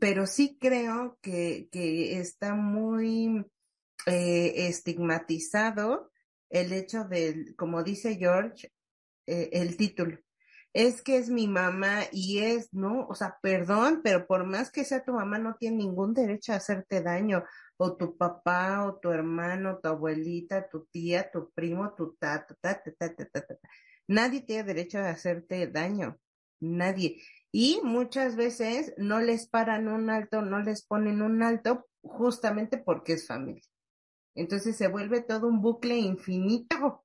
Pero 0.00 0.26
sí 0.26 0.58
creo 0.60 1.18
que, 1.22 1.68
que 1.72 2.20
está 2.20 2.54
muy 2.54 3.44
estigmatizado 4.06 6.10
el 6.48 6.72
hecho 6.72 7.04
de, 7.04 7.54
como 7.56 7.82
dice 7.82 8.16
George, 8.16 8.72
el 9.26 9.76
título 9.76 10.18
es 10.72 11.02
que 11.02 11.16
es 11.16 11.30
mi 11.30 11.48
mamá 11.48 12.02
y 12.12 12.38
es, 12.38 12.72
¿no? 12.72 13.06
O 13.08 13.14
sea, 13.14 13.38
perdón, 13.42 14.00
pero 14.04 14.26
por 14.26 14.46
más 14.46 14.70
que 14.70 14.84
sea 14.84 15.04
tu 15.04 15.12
mamá, 15.12 15.38
no 15.38 15.56
tiene 15.58 15.78
ningún 15.78 16.14
derecho 16.14 16.52
a 16.52 16.56
hacerte 16.56 17.02
daño. 17.02 17.44
O 17.82 17.96
tu 17.96 18.16
papá, 18.16 18.84
o 18.86 18.98
tu 19.00 19.10
hermano, 19.10 19.78
tu 19.78 19.88
abuelita, 19.88 20.68
tu 20.68 20.86
tía, 20.92 21.30
tu 21.30 21.50
primo, 21.52 21.94
tu 21.94 22.14
tata, 22.18 22.54
tata, 22.60 22.92
tata, 22.98 23.24
tata. 23.32 23.58
Nadie 24.06 24.42
tiene 24.42 24.64
derecho 24.64 24.98
a 24.98 25.08
hacerte 25.08 25.66
daño. 25.66 26.18
Nadie. 26.60 27.22
Y 27.50 27.80
muchas 27.82 28.36
veces 28.36 28.92
no 28.98 29.20
les 29.20 29.48
paran 29.48 29.88
un 29.88 30.10
alto, 30.10 30.42
no 30.42 30.60
les 30.60 30.84
ponen 30.84 31.22
un 31.22 31.42
alto 31.42 31.86
justamente 32.02 32.76
porque 32.76 33.14
es 33.14 33.26
familia. 33.26 33.62
Entonces 34.34 34.76
se 34.76 34.88
vuelve 34.88 35.22
todo 35.22 35.48
un 35.48 35.62
bucle 35.62 35.96
infinito. 35.96 37.04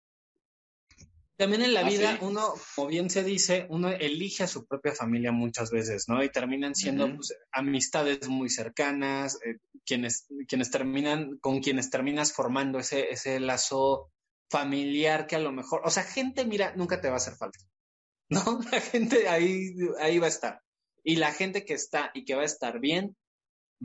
También 1.37 1.63
en 1.63 1.73
la 1.73 1.83
vida 1.83 2.17
uno, 2.21 2.53
como 2.75 2.87
bien 2.87 3.09
se 3.09 3.23
dice, 3.23 3.67
uno 3.69 3.89
elige 3.89 4.43
a 4.43 4.47
su 4.47 4.65
propia 4.65 4.93
familia 4.93 5.33
muchas 5.33 5.69
veces, 5.69 6.07
¿no? 6.07 6.23
Y 6.23 6.29
terminan 6.29 6.75
siendo 6.75 7.13
pues, 7.13 7.35
amistades 7.51 8.29
muy 8.29 8.49
cercanas, 8.49 9.37
eh, 9.45 9.57
quienes, 9.85 10.27
quienes 10.47 10.71
terminan, 10.71 11.37
con 11.39 11.59
quienes 11.59 11.89
terminas 11.89 12.31
formando 12.31 12.79
ese, 12.79 13.09
ese 13.09 13.39
lazo 13.41 14.11
familiar 14.49 15.27
que 15.27 15.35
a 15.35 15.39
lo 15.39 15.51
mejor, 15.51 15.81
o 15.83 15.89
sea, 15.89 16.03
gente, 16.03 16.45
mira, 16.45 16.73
nunca 16.75 17.01
te 17.01 17.09
va 17.09 17.15
a 17.15 17.17
hacer 17.17 17.35
falta, 17.35 17.59
¿no? 18.29 18.61
La 18.71 18.79
gente 18.79 19.27
ahí, 19.27 19.75
ahí 19.99 20.19
va 20.19 20.27
a 20.27 20.29
estar. 20.29 20.61
Y 21.03 21.17
la 21.17 21.33
gente 21.33 21.65
que 21.65 21.73
está 21.73 22.11
y 22.13 22.25
que 22.25 22.35
va 22.35 22.43
a 22.43 22.45
estar 22.45 22.79
bien, 22.79 23.15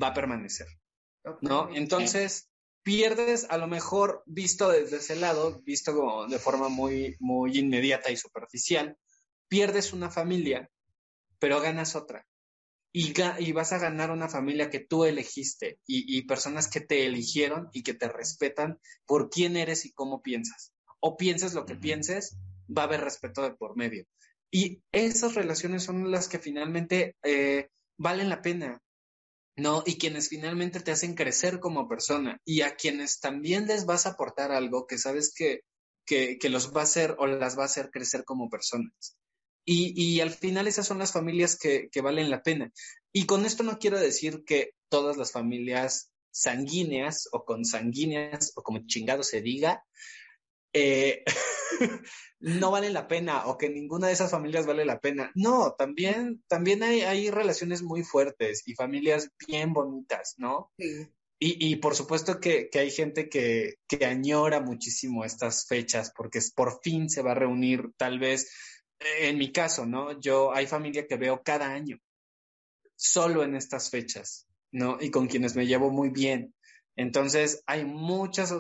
va 0.01 0.09
a 0.09 0.15
permanecer, 0.15 0.69
¿no? 1.41 1.69
Entonces, 1.75 2.50
pierdes 2.83 3.47
a 3.51 3.59
lo 3.59 3.67
mejor 3.67 4.23
visto 4.27 4.71
desde 4.71 4.99
ese 4.99 5.17
lado, 5.17 5.61
visto 5.63 6.27
de 6.29 6.39
forma 6.39 6.69
muy, 6.69 7.17
muy 7.21 7.59
inmediata 7.59 8.11
y 8.11 8.17
superficial, 8.17 8.97
pierdes 9.49 9.93
una 9.93 10.11
familia, 10.11 10.71
pero 11.39 11.61
ganas 11.61 11.97
otra. 11.97 12.27
Y, 12.93 13.15
y 13.39 13.53
vas 13.53 13.73
a 13.73 13.79
ganar 13.79 14.11
una 14.11 14.29
familia 14.29 14.69
que 14.69 14.81
tú 14.81 15.05
elegiste 15.05 15.79
y, 15.87 16.19
y, 16.19 16.23
personas 16.23 16.69
que 16.69 16.81
te 16.81 17.07
eligieron 17.07 17.69
y 17.73 17.85
que 17.85 17.95
te 17.95 18.09
respetan 18.09 18.81
por 19.07 19.31
quién 19.31 19.57
eres 19.57 19.85
y 19.85 19.93
cómo 19.93 20.23
piensas. 20.23 20.73
O 20.99 21.17
pienses 21.17 21.55
lo 21.55 21.67
que 21.67 21.77
pienses, 21.77 22.37
va 22.77 22.83
a 22.83 22.85
haber 22.87 23.03
respeto 23.03 23.43
de 23.43 23.53
por 23.53 23.77
medio. 23.77 24.07
Y 24.51 24.83
esas 24.91 25.35
relaciones 25.35 25.85
son 25.85 26.11
las 26.11 26.29
que 26.29 26.41
finalmente 26.41 27.17
eh, 27.23 27.69
valen 27.97 28.29
la 28.29 28.43
pena. 28.43 28.83
¿No? 29.57 29.83
Y 29.87 29.99
quienes 29.99 30.29
finalmente 30.29 30.81
te 30.81 30.93
hacen 30.93 31.15
crecer 31.15 31.61
como 31.61 31.89
persona 31.89 32.41
y 32.45 32.63
a 32.63 32.77
quienes 32.77 33.21
también 33.21 33.67
les 33.67 33.87
vas 33.87 34.07
a 34.07 34.11
aportar 34.11 34.53
algo 34.53 34.87
que 34.87 34.99
sabes 34.99 35.33
que, 35.35 35.61
que, 36.07 36.49
los 36.49 36.75
va 36.75 36.81
a 36.81 36.85
hacer 36.85 37.15
o 37.19 37.27
las 37.27 37.59
va 37.59 37.63
a 37.63 37.67
hacer 37.67 37.91
crecer 37.91 38.25
como 38.25 38.49
personas. 38.49 39.17
Y, 39.65 39.93
y 40.01 40.21
al 40.21 40.31
final 40.31 40.67
esas 40.67 40.87
son 40.87 40.99
las 40.99 41.13
familias 41.13 41.57
que, 41.57 41.89
que, 41.91 42.01
valen 42.01 42.31
la 42.31 42.43
pena. 42.43 42.73
Y 43.13 43.27
con 43.27 43.45
esto 43.45 43.63
no 43.63 43.79
quiero 43.79 43.99
decir 43.99 44.43
que 44.45 44.71
todas 44.89 45.17
las 45.17 45.33
familias 45.33 46.11
sanguíneas 46.33 47.29
o 47.33 47.45
consanguíneas 47.45 48.53
o 48.57 48.63
como 48.63 48.87
chingado 48.87 49.23
se 49.23 49.43
diga, 49.43 49.85
eh, 50.73 51.25
no 52.41 52.71
vale 52.71 52.91
la 52.91 53.09
pena 53.09 53.47
o 53.47 53.57
que 53.57 53.69
ninguna 53.69 54.09
de 54.09 54.15
esas 54.15 54.31
familias 54.31 54.67
vale 54.67 54.85
la 54.85 55.01
pena. 55.01 55.31
No, 55.35 55.75
también, 55.77 56.43
también 56.49 56.83
hay, 56.83 57.03
hay 57.03 57.31
relaciones 57.31 57.83
muy 57.83 58.03
fuertes 58.03 58.63
y 58.67 58.75
familias 58.75 59.31
bien 59.47 59.73
bonitas, 59.73 60.35
¿no? 60.39 60.71
Y, 60.79 61.09
y, 61.39 61.77
por 61.77 61.95
supuesto 61.95 62.39
que, 62.39 62.69
que 62.69 62.81
hay 62.81 62.91
gente 62.91 63.31
que, 63.31 63.77
que, 63.89 64.05
añora 64.05 64.61
muchísimo 64.61 65.25
estas 65.25 65.67
fechas 65.67 66.13
porque 66.15 66.39
por 66.55 66.81
fin 66.83 67.09
se 67.09 67.23
va 67.23 67.33
a 67.33 67.35
reunir, 67.35 67.93
tal 67.97 68.19
vez, 68.19 68.53
en 68.99 69.39
mi 69.39 69.51
caso, 69.51 69.87
¿no? 69.87 70.21
Yo 70.21 70.53
hay 70.53 70.67
familia 70.67 71.07
que 71.07 71.17
veo 71.17 71.41
cada 71.43 71.73
año, 71.73 71.99
solo 72.95 73.43
en 73.43 73.55
estas 73.55 73.89
fechas, 73.89 74.47
¿no? 74.71 74.99
Y 75.01 75.11
con 75.11 75.29
quienes 75.29 75.57
me 75.57 75.67
llevo 75.67 75.91
muy 75.91 76.11
bien. 76.11 76.55
Entonces, 76.97 77.63
hay 77.67 77.85
muchas, 77.85 78.53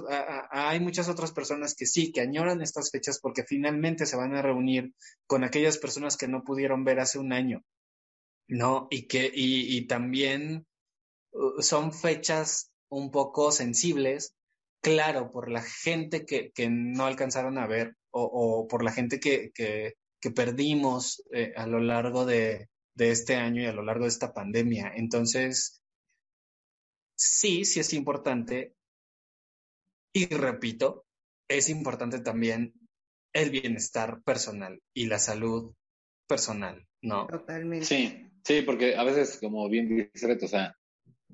hay 0.50 0.80
muchas 0.80 1.08
otras 1.08 1.32
personas 1.32 1.74
que 1.74 1.86
sí, 1.86 2.12
que 2.12 2.20
añoran 2.20 2.62
estas 2.62 2.90
fechas 2.90 3.18
porque 3.20 3.44
finalmente 3.44 4.06
se 4.06 4.16
van 4.16 4.34
a 4.34 4.42
reunir 4.42 4.94
con 5.26 5.44
aquellas 5.44 5.78
personas 5.78 6.16
que 6.16 6.28
no 6.28 6.42
pudieron 6.44 6.84
ver 6.84 7.00
hace 7.00 7.18
un 7.18 7.32
año, 7.32 7.62
¿no? 8.48 8.86
Y 8.90 9.06
que, 9.08 9.30
y, 9.34 9.86
también 9.86 10.66
uh, 11.32 11.60
son 11.60 11.92
fechas 11.92 12.70
un 12.88 13.10
poco 13.10 13.52
sensibles, 13.52 14.34
claro, 14.80 15.30
por 15.30 15.50
la 15.50 15.62
gente 15.62 16.24
que, 16.24 16.50
que 16.52 16.70
no 16.70 17.04
alcanzaron 17.06 17.58
a 17.58 17.66
ver 17.66 17.96
o, 18.10 18.66
por 18.68 18.82
la 18.82 18.92
gente 18.92 19.20
que, 19.20 19.50
que, 19.54 19.94
perdimos 20.34 21.22
eh, 21.32 21.52
a 21.56 21.66
lo 21.66 21.80
largo 21.80 22.26
de, 22.26 22.68
de 22.94 23.10
este 23.10 23.36
año 23.36 23.62
y 23.62 23.66
a 23.66 23.72
lo 23.72 23.82
largo 23.82 24.04
de 24.04 24.10
esta 24.10 24.32
pandemia. 24.32 24.92
Entonces, 24.94 25.80
sí, 27.20 27.64
sí 27.64 27.80
es 27.80 27.92
importante. 27.92 28.74
Y 30.12 30.26
repito, 30.26 31.06
es 31.48 31.68
importante 31.68 32.20
también 32.20 32.74
el 33.32 33.50
bienestar 33.50 34.22
personal 34.22 34.82
y 34.94 35.06
la 35.06 35.18
salud 35.18 35.74
personal, 36.26 36.86
¿no? 37.02 37.26
Totalmente. 37.26 37.84
Sí, 37.86 38.26
sí, 38.44 38.62
porque 38.62 38.96
a 38.96 39.04
veces, 39.04 39.38
como 39.40 39.68
bien 39.68 40.10
dice 40.12 40.26
Reto, 40.26 40.46
o 40.46 40.48
sea, 40.48 40.74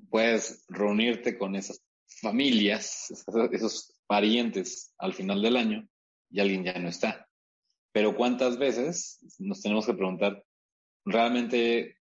puedes 0.09 0.65
reunirte 0.67 1.37
con 1.37 1.55
esas 1.55 1.81
familias, 2.21 3.11
esos 3.51 3.97
parientes 4.05 4.93
al 4.97 5.13
final 5.13 5.41
del 5.41 5.55
año 5.55 5.87
y 6.29 6.39
alguien 6.39 6.63
ya 6.63 6.77
no 6.77 6.89
está. 6.89 7.27
Pero 7.93 8.15
¿cuántas 8.15 8.57
veces 8.57 9.19
nos 9.39 9.61
tenemos 9.61 9.85
que 9.85 9.93
preguntar, 9.93 10.43
realmente 11.05 11.96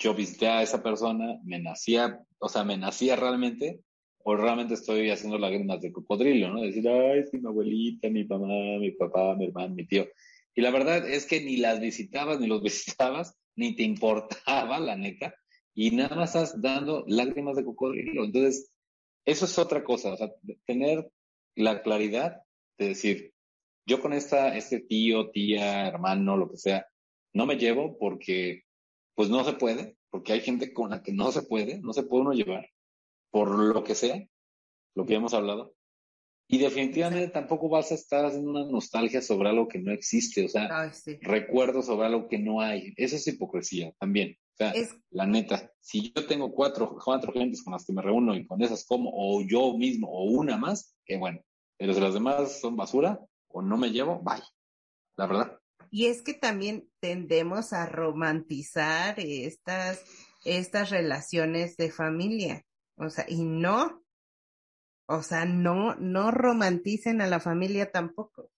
yo 0.00 0.14
visité 0.14 0.48
a 0.48 0.62
esa 0.62 0.82
persona, 0.82 1.38
me 1.44 1.60
nacía, 1.60 2.24
o 2.38 2.48
sea, 2.48 2.64
me 2.64 2.78
nacía 2.78 3.16
realmente, 3.16 3.80
o 4.24 4.34
realmente 4.34 4.74
estoy 4.74 5.10
haciendo 5.10 5.38
lágrimas 5.38 5.80
de 5.82 5.92
cocodrilo, 5.92 6.48
¿no? 6.48 6.62
Decir, 6.62 6.88
ay, 6.88 7.24
sí, 7.30 7.38
mi 7.38 7.48
abuelita, 7.48 8.08
mi 8.08 8.24
mamá, 8.24 8.78
mi 8.80 8.92
papá, 8.92 9.36
mi 9.36 9.46
hermano, 9.46 9.74
mi 9.74 9.86
tío. 9.86 10.08
Y 10.54 10.62
la 10.62 10.70
verdad 10.70 11.06
es 11.06 11.26
que 11.26 11.42
ni 11.42 11.58
las 11.58 11.80
visitabas, 11.80 12.40
ni 12.40 12.46
los 12.46 12.62
visitabas, 12.62 13.36
ni 13.56 13.76
te 13.76 13.82
importaba, 13.82 14.80
la 14.80 14.96
neta, 14.96 15.34
y 15.74 15.90
nada 15.90 16.16
más 16.16 16.34
estás 16.34 16.60
dando 16.60 17.04
lágrimas 17.06 17.56
de 17.56 17.64
cocodrilo. 17.64 18.24
Entonces, 18.24 18.72
eso 19.26 19.44
es 19.44 19.58
otra 19.58 19.84
cosa, 19.84 20.14
o 20.14 20.16
sea, 20.16 20.32
tener 20.64 21.10
la 21.56 21.82
claridad 21.82 22.40
de 22.78 22.88
decir, 22.88 23.34
yo 23.86 24.00
con 24.00 24.14
esta, 24.14 24.56
este 24.56 24.80
tío, 24.80 25.30
tía, 25.30 25.88
hermano, 25.88 26.38
lo 26.38 26.50
que 26.50 26.56
sea, 26.56 26.86
no 27.34 27.44
me 27.44 27.56
llevo 27.56 27.98
porque 27.98 28.64
pues 29.14 29.28
no 29.28 29.44
se 29.44 29.54
puede, 29.54 29.96
porque 30.10 30.32
hay 30.32 30.40
gente 30.40 30.72
con 30.72 30.90
la 30.90 31.02
que 31.02 31.12
no 31.12 31.32
se 31.32 31.42
puede, 31.42 31.80
no 31.80 31.92
se 31.92 32.02
puede 32.02 32.22
uno 32.22 32.32
llevar, 32.32 32.68
por 33.30 33.50
lo 33.50 33.84
que 33.84 33.94
sea, 33.94 34.24
lo 34.94 35.06
que 35.06 35.14
hemos 35.14 35.34
hablado. 35.34 35.74
Y 36.52 36.58
definitivamente 36.58 37.28
tampoco 37.28 37.68
vas 37.68 37.92
a 37.92 37.94
estar 37.94 38.24
haciendo 38.24 38.50
una 38.50 38.64
nostalgia 38.64 39.22
sobre 39.22 39.50
algo 39.50 39.68
que 39.68 39.78
no 39.78 39.92
existe, 39.92 40.44
o 40.44 40.48
sea, 40.48 40.92
recuerdos 41.20 41.86
sobre 41.86 42.08
algo 42.08 42.26
que 42.26 42.40
no 42.40 42.60
hay. 42.60 42.92
Eso 42.96 43.14
es 43.14 43.26
hipocresía 43.28 43.92
también. 44.00 44.36
O 44.54 44.56
sea, 44.56 44.74
la 45.10 45.26
neta, 45.26 45.72
si 45.80 46.12
yo 46.12 46.26
tengo 46.26 46.52
cuatro, 46.52 46.98
cuatro 47.04 47.32
gentes 47.32 47.62
con 47.62 47.72
las 47.72 47.86
que 47.86 47.92
me 47.92 48.02
reúno 48.02 48.34
y 48.34 48.46
con 48.46 48.60
esas 48.62 48.84
como, 48.84 49.10
o 49.14 49.42
yo 49.42 49.78
mismo, 49.78 50.08
o 50.08 50.24
una 50.24 50.56
más, 50.56 50.96
que 51.04 51.18
bueno, 51.18 51.40
pero 51.78 51.94
si 51.94 52.00
las 52.00 52.14
demás 52.14 52.60
son 52.60 52.74
basura 52.74 53.20
o 53.48 53.62
no 53.62 53.76
me 53.76 53.90
llevo, 53.90 54.20
bye. 54.20 54.42
La 55.16 55.26
verdad. 55.26 55.59
Y 55.90 56.06
es 56.06 56.22
que 56.22 56.34
también 56.34 56.88
tendemos 57.00 57.72
a 57.72 57.86
romantizar 57.86 59.18
estas, 59.18 60.02
estas 60.44 60.90
relaciones 60.90 61.76
de 61.76 61.90
familia. 61.90 62.64
O 62.96 63.10
sea, 63.10 63.24
y 63.28 63.44
no, 63.44 64.02
o 65.06 65.22
sea, 65.22 65.44
no, 65.44 65.96
no 65.96 66.30
romanticen 66.30 67.20
a 67.20 67.26
la 67.26 67.40
familia 67.40 67.90
tampoco. 67.90 68.50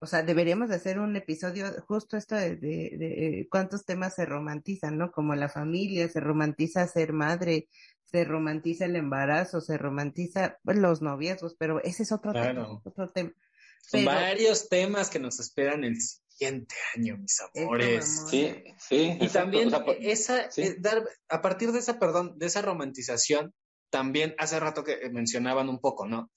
O 0.00 0.06
sea, 0.06 0.22
deberíamos 0.22 0.70
hacer 0.70 0.98
un 0.98 1.16
episodio 1.16 1.66
justo 1.88 2.18
esto 2.18 2.34
de, 2.36 2.56
de, 2.56 3.48
cuántos 3.50 3.86
temas 3.86 4.14
se 4.14 4.26
romantizan, 4.26 4.98
¿no? 4.98 5.10
Como 5.10 5.34
la 5.34 5.48
familia, 5.48 6.08
se 6.08 6.20
romantiza 6.20 6.86
ser 6.86 7.14
madre, 7.14 7.68
se 8.02 8.24
romantiza 8.24 8.84
el 8.84 8.96
embarazo, 8.96 9.62
se 9.62 9.78
romantiza 9.78 10.58
los 10.62 11.00
noviazgos, 11.00 11.56
pero 11.58 11.82
ese 11.82 12.02
es 12.02 12.12
otro 12.12 12.32
tema. 12.32 12.80
Otro 12.84 13.08
tema. 13.08 13.32
Son 13.86 14.04
varios 14.04 14.68
temas 14.68 15.10
que 15.10 15.18
nos 15.18 15.40
esperan 15.40 15.84
el 15.84 15.96
siguiente 16.00 16.74
año, 16.96 17.18
mis 17.18 17.40
amores. 17.40 18.26
Sí, 18.28 18.64
sí. 18.78 19.18
Y 19.20 19.28
también 19.28 19.70
esa, 20.00 20.48
eh, 20.56 20.76
dar, 20.78 21.08
a 21.28 21.42
partir 21.42 21.72
de 21.72 21.78
esa, 21.78 21.98
perdón, 21.98 22.38
de 22.38 22.46
esa 22.46 22.62
romantización, 22.62 23.54
también 23.90 24.34
hace 24.38 24.58
rato 24.58 24.82
que 24.82 25.08
mencionaban 25.10 25.68
un 25.68 25.80
poco, 25.80 26.06
¿no? 26.06 26.30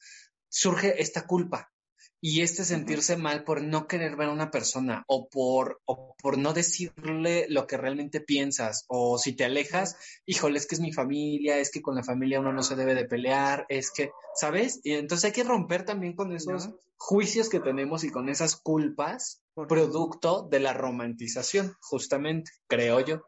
Surge 0.49 1.01
esta 1.01 1.25
culpa 1.25 1.71
y 2.19 2.41
este 2.41 2.63
sentirse 2.63 3.17
mal 3.17 3.43
por 3.43 3.61
no 3.61 3.87
querer 3.87 4.15
ver 4.15 4.29
a 4.29 4.33
una 4.33 4.49
persona 4.49 5.03
o 5.07 5.29
por, 5.29 5.81
o 5.85 6.15
por 6.21 6.37
no 6.37 6.53
decirle 6.53 7.45
lo 7.49 7.67
que 7.67 7.77
realmente 7.77 8.21
piensas 8.21 8.85
o 8.87 9.17
si 9.17 9.33
te 9.33 9.45
alejas, 9.45 9.97
híjole, 10.25 10.57
es 10.57 10.67
que 10.67 10.75
es 10.75 10.81
mi 10.81 10.91
familia, 10.91 11.59
es 11.59 11.71
que 11.71 11.81
con 11.81 11.95
la 11.95 12.03
familia 12.03 12.39
uno 12.39 12.51
no 12.53 12.63
se 12.63 12.75
debe 12.75 12.95
de 12.95 13.05
pelear, 13.05 13.65
es 13.69 13.91
que, 13.91 14.11
¿sabes? 14.35 14.81
Y 14.83 14.93
entonces 14.93 15.25
hay 15.25 15.31
que 15.31 15.43
romper 15.43 15.85
también 15.85 16.15
con 16.15 16.33
esos 16.33 16.69
juicios 16.97 17.49
que 17.49 17.59
tenemos 17.59 18.03
y 18.03 18.09
con 18.09 18.29
esas 18.29 18.55
culpas 18.55 19.43
producto 19.67 20.47
de 20.49 20.59
la 20.59 20.73
romantización, 20.73 21.75
justamente, 21.81 22.51
creo 22.67 22.99
yo. 22.99 23.21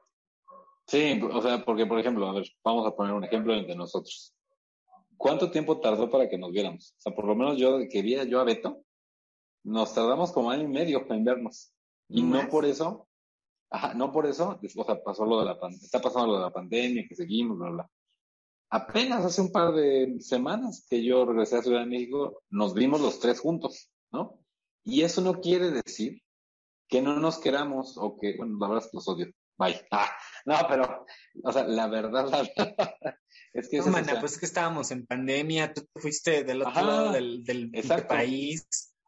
Sí, 0.87 1.21
o 1.21 1.41
sea, 1.41 1.63
porque 1.63 1.85
por 1.85 1.99
ejemplo, 1.99 2.27
a 2.27 2.33
ver, 2.33 2.47
vamos 2.63 2.87
a 2.87 2.95
poner 2.95 3.13
un 3.13 3.23
ejemplo 3.23 3.53
entre 3.53 3.75
nosotros. 3.75 4.33
¿Cuánto 5.19 5.51
tiempo 5.51 5.81
tardó 5.81 6.09
para 6.09 6.29
que 6.29 6.37
nos 6.37 6.53
viéramos? 6.53 6.93
O 6.97 7.01
sea, 7.01 7.13
por 7.13 7.25
lo 7.25 7.35
menos 7.35 7.57
yo 7.57 7.77
que 7.91 8.01
vi 8.01 8.15
yo 8.29 8.39
a 8.39 8.45
Beto, 8.45 8.85
nos 9.65 9.93
tardamos 9.93 10.31
como 10.31 10.49
año 10.49 10.63
y 10.63 10.69
medio 10.69 11.05
en 11.09 11.25
vernos. 11.25 11.73
Y 12.07 12.23
no 12.23 12.47
por 12.47 12.63
eso, 12.63 13.05
ajá, 13.69 13.93
no 13.95 14.13
por 14.13 14.25
eso, 14.25 14.57
o 14.63 14.83
sea, 14.85 15.03
pasó 15.03 15.25
lo 15.25 15.41
de 15.41 15.45
la 15.45 15.59
pandemia, 15.59 15.83
está 15.83 15.99
pasando 15.99 16.27
lo 16.27 16.35
de 16.35 16.45
la 16.45 16.53
pandemia, 16.53 17.05
que 17.05 17.15
seguimos, 17.15 17.59
bla, 17.59 17.69
bla. 17.69 17.89
Apenas 18.69 19.25
hace 19.25 19.41
un 19.41 19.51
par 19.51 19.73
de 19.73 20.15
semanas 20.21 20.85
que 20.89 21.03
yo 21.03 21.25
regresé 21.25 21.57
a 21.57 21.63
Ciudad 21.63 21.81
de 21.81 21.87
México, 21.87 22.41
nos 22.49 22.73
vimos 22.73 23.01
los 23.01 23.19
tres 23.19 23.41
juntos, 23.41 23.91
¿no? 24.13 24.39
Y 24.85 25.01
eso 25.01 25.19
no 25.19 25.41
quiere 25.41 25.69
decir 25.69 26.21
que 26.87 27.01
no 27.01 27.19
nos 27.19 27.39
queramos 27.39 27.97
o 27.97 28.15
que, 28.17 28.37
bueno, 28.37 28.57
la 28.57 28.69
verdad 28.69 28.85
es 28.85 28.91
que 28.91 28.97
los 28.97 29.07
odio. 29.09 29.27
Bye. 29.57 29.85
Ah, 29.91 30.09
no, 30.45 30.55
pero, 30.69 31.05
o 31.43 31.51
sea, 31.51 31.67
la 31.67 31.87
verdad, 31.87 32.29
la 32.29 32.37
verdad 32.55 32.95
es 33.53 33.69
que... 33.69 33.77
No, 33.77 33.91
pues 34.19 34.33
es 34.33 34.39
que 34.39 34.45
estábamos 34.45 34.91
en 34.91 35.05
pandemia, 35.05 35.73
tú 35.73 35.83
fuiste 35.95 36.43
del 36.43 36.61
otro 36.61 36.81
lado 36.81 37.11
del, 37.11 37.43
del 37.43 37.71
país. 38.07 38.67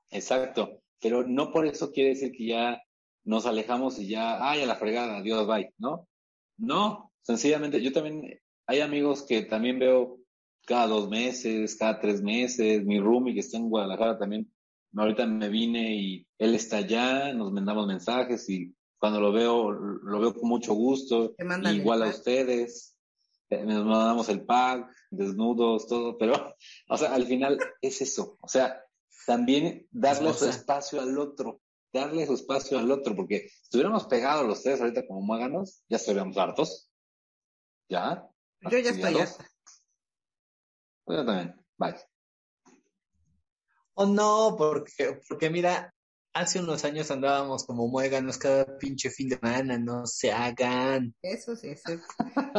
Exacto, 0.09 0.81
pero 0.99 1.25
no 1.25 1.51
por 1.51 1.65
eso 1.65 1.91
quiere 1.91 2.09
decir 2.09 2.31
que 2.31 2.47
ya 2.47 2.81
nos 3.23 3.45
alejamos 3.45 3.99
y 3.99 4.07
ya, 4.07 4.49
ay, 4.49 4.61
a 4.61 4.65
la 4.65 4.75
fregada, 4.75 5.17
adiós, 5.17 5.47
bye, 5.47 5.73
¿no? 5.77 6.07
No, 6.57 7.11
sencillamente, 7.21 7.81
yo 7.81 7.91
también, 7.91 8.39
hay 8.67 8.79
amigos 8.81 9.23
que 9.23 9.43
también 9.43 9.79
veo 9.79 10.19
cada 10.65 10.87
dos 10.87 11.09
meses, 11.09 11.75
cada 11.75 11.99
tres 11.99 12.21
meses, 12.21 12.83
mi 12.83 12.99
roomie 12.99 13.33
que 13.33 13.39
está 13.39 13.57
en 13.57 13.69
Guadalajara 13.69 14.17
también, 14.17 14.51
ahorita 14.95 15.25
me 15.25 15.49
vine 15.49 15.95
y 15.95 16.27
él 16.37 16.55
está 16.55 16.77
allá, 16.77 17.33
nos 17.33 17.51
mandamos 17.51 17.87
mensajes 17.87 18.47
y 18.49 18.73
cuando 18.97 19.19
lo 19.19 19.31
veo, 19.31 19.71
lo 19.71 20.19
veo 20.19 20.33
con 20.33 20.49
mucho 20.49 20.73
gusto, 20.73 21.33
igual 21.73 22.03
a 22.03 22.09
ustedes, 22.09 22.95
nos 23.51 23.85
mandamos 23.85 24.29
el 24.29 24.45
pack, 24.45 24.89
desnudos, 25.09 25.87
todo, 25.87 26.17
pero, 26.17 26.55
o 26.89 26.97
sea, 26.97 27.13
al 27.13 27.25
final 27.25 27.59
es 27.81 28.01
eso, 28.01 28.37
o 28.41 28.47
sea, 28.47 28.83
también 29.25 29.87
darle 29.91 30.33
su 30.33 30.45
espacio 30.45 31.01
al 31.01 31.17
otro, 31.17 31.61
darle 31.93 32.25
su 32.25 32.33
espacio 32.33 32.79
al 32.79 32.91
otro, 32.91 33.15
porque 33.15 33.49
si 33.49 33.61
estuviéramos 33.63 34.05
pegados 34.05 34.47
los 34.47 34.63
tres 34.63 34.79
ahorita 34.81 35.05
como 35.05 35.21
muéganos, 35.21 35.83
ya 35.89 35.97
estaríamos 35.97 36.37
hartos. 36.37 36.89
¿Ya? 37.89 38.27
Yo 38.61 38.77
ya 38.77 38.91
estoy 38.91 39.19
harta. 39.19 39.45
Pues 41.03 41.17
yo 41.19 41.25
también. 41.25 41.61
Bye. 41.77 41.95
Oh, 43.95 44.05
no, 44.05 44.55
porque, 44.57 45.19
porque 45.27 45.49
mira, 45.49 45.93
hace 46.33 46.59
unos 46.59 46.85
años 46.85 47.11
andábamos 47.11 47.65
como 47.65 47.87
muéganos 47.87 48.37
cada 48.37 48.77
pinche 48.77 49.09
fin 49.09 49.29
de 49.29 49.35
semana, 49.37 49.77
no 49.77 50.05
se 50.05 50.31
hagan. 50.31 51.15
Eso 51.21 51.55
sí, 51.55 51.69
eso. 51.69 52.01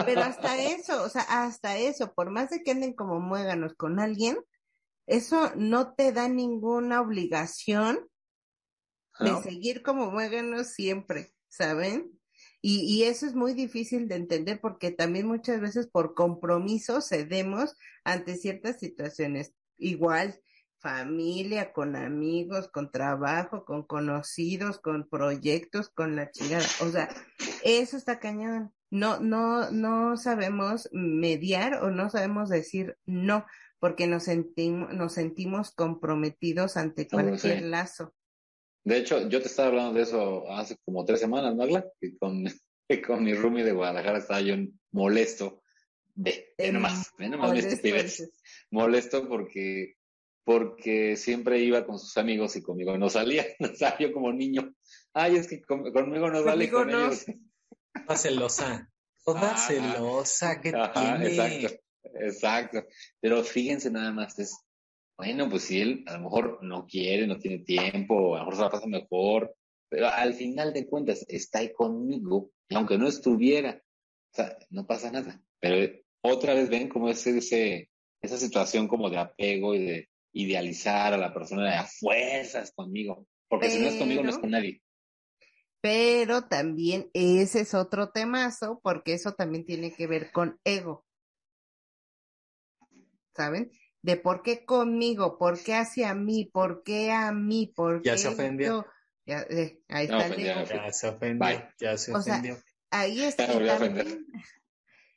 Pero 0.06 0.22
hasta 0.22 0.60
eso, 0.60 1.02
o 1.02 1.08
sea, 1.08 1.22
hasta 1.22 1.78
eso, 1.78 2.12
por 2.14 2.30
más 2.30 2.50
de 2.50 2.62
que 2.62 2.72
anden 2.72 2.94
como 2.94 3.20
muéganos 3.20 3.74
con 3.74 3.98
alguien, 3.98 4.38
eso 5.06 5.52
no 5.56 5.94
te 5.94 6.12
da 6.12 6.28
ninguna 6.28 7.00
obligación 7.00 8.08
de 9.20 9.42
seguir 9.42 9.82
como 9.82 10.10
muéganos 10.10 10.68
siempre, 10.68 11.32
¿saben? 11.48 12.18
Y, 12.60 12.80
y, 12.80 13.04
eso 13.04 13.26
es 13.26 13.34
muy 13.34 13.54
difícil 13.54 14.08
de 14.08 14.14
entender 14.14 14.60
porque 14.60 14.90
también 14.90 15.26
muchas 15.26 15.60
veces 15.60 15.88
por 15.88 16.14
compromiso 16.14 17.00
cedemos 17.00 17.76
ante 18.04 18.36
ciertas 18.36 18.78
situaciones. 18.78 19.52
Igual, 19.78 20.40
familia, 20.82 21.72
con 21.72 21.96
amigos, 21.96 22.68
con 22.68 22.90
trabajo, 22.90 23.64
con 23.64 23.84
conocidos, 23.84 24.78
con 24.78 25.08
proyectos, 25.08 25.88
con 25.88 26.16
la 26.16 26.30
chingada. 26.30 26.66
O 26.80 26.88
sea, 26.88 27.08
eso 27.62 27.96
está 27.96 28.18
cañón. 28.18 28.74
No, 28.90 29.20
no, 29.20 29.70
no 29.70 30.16
sabemos 30.18 30.88
mediar 30.92 31.82
o 31.82 31.90
no 31.90 32.10
sabemos 32.10 32.50
decir 32.50 32.98
no 33.06 33.46
porque 33.78 34.06
nos 34.06 34.24
sentimos, 34.24 34.92
nos 34.92 35.14
sentimos 35.14 35.72
comprometidos 35.72 36.76
ante 36.76 37.08
cualquier 37.08 37.62
lazo. 37.62 38.14
De 38.84 38.98
hecho, 38.98 39.28
yo 39.28 39.40
te 39.40 39.48
estaba 39.48 39.68
hablando 39.68 39.94
de 39.94 40.02
eso 40.02 40.50
hace 40.52 40.76
como 40.84 41.04
tres 41.04 41.20
semanas, 41.20 41.54
¿no, 41.54 41.66
Que 42.00 42.16
con, 42.18 42.44
con 43.06 43.24
mi 43.24 43.34
roomie 43.34 43.64
de 43.64 43.72
Guadalajara 43.72 44.18
estaba 44.18 44.40
yo 44.40 44.56
molesto. 44.90 45.62
De, 46.14 46.54
de 46.58 46.72
nomás, 46.72 47.10
de 47.16 47.28
nomás 47.30 47.52
Molesto 48.70 49.28
porque, 49.28 49.94
porque 50.44 51.16
siempre 51.16 51.60
iba 51.60 51.86
con 51.86 51.98
sus 51.98 52.16
amigos 52.16 52.56
y 52.56 52.62
conmigo 52.62 52.96
no 52.98 53.08
salía. 53.08 53.44
No 53.60 53.68
yo 53.98 54.12
como 54.12 54.32
niño. 54.32 54.74
Ay, 55.12 55.36
es 55.36 55.48
que 55.48 55.60
conmigo 55.62 56.30
no 56.30 56.44
vale 56.44 56.70
con 56.70 56.90
no. 56.90 57.06
ellos. 57.06 57.26
Toda 58.06 58.16
celosa. 58.16 58.90
Toda 59.24 59.56
celosa 59.56 60.60
que 60.60 60.72
tiene. 60.72 61.28
Exacto. 61.28 61.82
Exacto. 62.14 62.84
Pero 63.20 63.42
fíjense 63.44 63.90
nada 63.90 64.12
más, 64.12 64.38
es, 64.38 64.58
bueno, 65.16 65.48
pues 65.48 65.64
si 65.64 65.80
él 65.80 66.04
a 66.06 66.14
lo 66.14 66.24
mejor 66.24 66.58
no 66.62 66.86
quiere, 66.86 67.26
no 67.26 67.38
tiene 67.38 67.58
tiempo, 67.58 68.34
a 68.34 68.38
lo 68.38 68.44
mejor 68.44 68.56
se 68.56 68.62
la 68.62 68.70
pasa 68.70 68.86
mejor, 68.86 69.54
pero 69.88 70.08
al 70.08 70.34
final 70.34 70.72
de 70.72 70.86
cuentas 70.86 71.24
está 71.28 71.60
ahí 71.60 71.72
conmigo, 71.72 72.50
y 72.68 72.74
aunque 72.74 72.98
no 72.98 73.06
estuviera, 73.06 73.80
o 74.32 74.34
sea, 74.34 74.56
no 74.70 74.86
pasa 74.86 75.10
nada. 75.10 75.40
Pero 75.60 75.92
otra 76.22 76.54
vez 76.54 76.68
ven 76.68 76.88
cómo 76.88 77.08
es 77.08 77.26
ese, 77.26 77.90
esa 78.20 78.38
situación 78.38 78.88
como 78.88 79.10
de 79.10 79.18
apego 79.18 79.74
y 79.74 79.84
de 79.84 80.08
idealizar 80.32 81.12
a 81.12 81.18
la 81.18 81.32
persona 81.32 81.64
de 81.64 81.76
a 81.76 81.84
fuerzas 81.84 82.72
conmigo, 82.74 83.26
porque 83.48 83.70
si 83.70 83.78
no 83.78 83.88
es 83.88 83.96
conmigo 83.96 84.22
no 84.22 84.30
es 84.30 84.38
con 84.38 84.50
nadie. 84.50 84.82
Pero 85.80 86.42
también 86.42 87.10
ese 87.12 87.60
es 87.60 87.74
otro 87.74 88.10
temazo, 88.10 88.80
porque 88.82 89.14
eso 89.14 89.32
también 89.32 89.64
tiene 89.64 89.92
que 89.92 90.06
ver 90.06 90.30
con 90.30 90.60
ego. 90.64 91.04
¿saben? 93.34 93.70
De 94.02 94.16
por 94.16 94.42
qué 94.42 94.64
conmigo, 94.64 95.38
por 95.38 95.62
qué 95.62 95.74
hacia 95.74 96.14
mí, 96.14 96.50
por 96.52 96.82
qué 96.82 97.12
a 97.12 97.32
mí, 97.32 97.72
por 97.74 98.02
qué 98.02 98.10
ya 98.10 98.18
se 98.18 98.28
ofendió. 98.28 98.86
Ya, 99.24 99.42
eh, 99.42 99.80
ahí 99.88 100.04
está 100.04 100.26
el. 100.26 100.42
Ya 100.42 100.92
se 100.92 101.08
ofendió, 101.08 101.68
ya 101.78 101.96
se 101.96 102.12
ofendió. 102.12 102.58
ahí 102.90 103.22
está. 103.22 103.46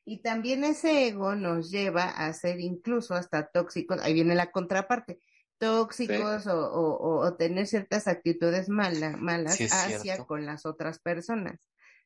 Y 0.05 0.21
también, 0.21 0.63
ese 0.63 1.07
ego 1.07 1.35
nos 1.35 1.71
lleva 1.71 2.05
a 2.05 2.31
ser 2.33 2.59
incluso 2.59 3.15
hasta 3.15 3.47
tóxicos, 3.47 3.99
ahí 4.01 4.13
viene 4.13 4.35
la 4.35 4.51
contraparte, 4.51 5.19
tóxicos 5.57 6.47
o, 6.47 6.71
o, 6.71 7.25
o, 7.25 7.35
tener 7.35 7.65
ciertas 7.65 8.07
actitudes 8.07 8.69
malas 8.69 9.15
hacia 9.59 10.25
con 10.25 10.45
las 10.45 10.65
otras 10.65 10.99
personas, 10.99 11.59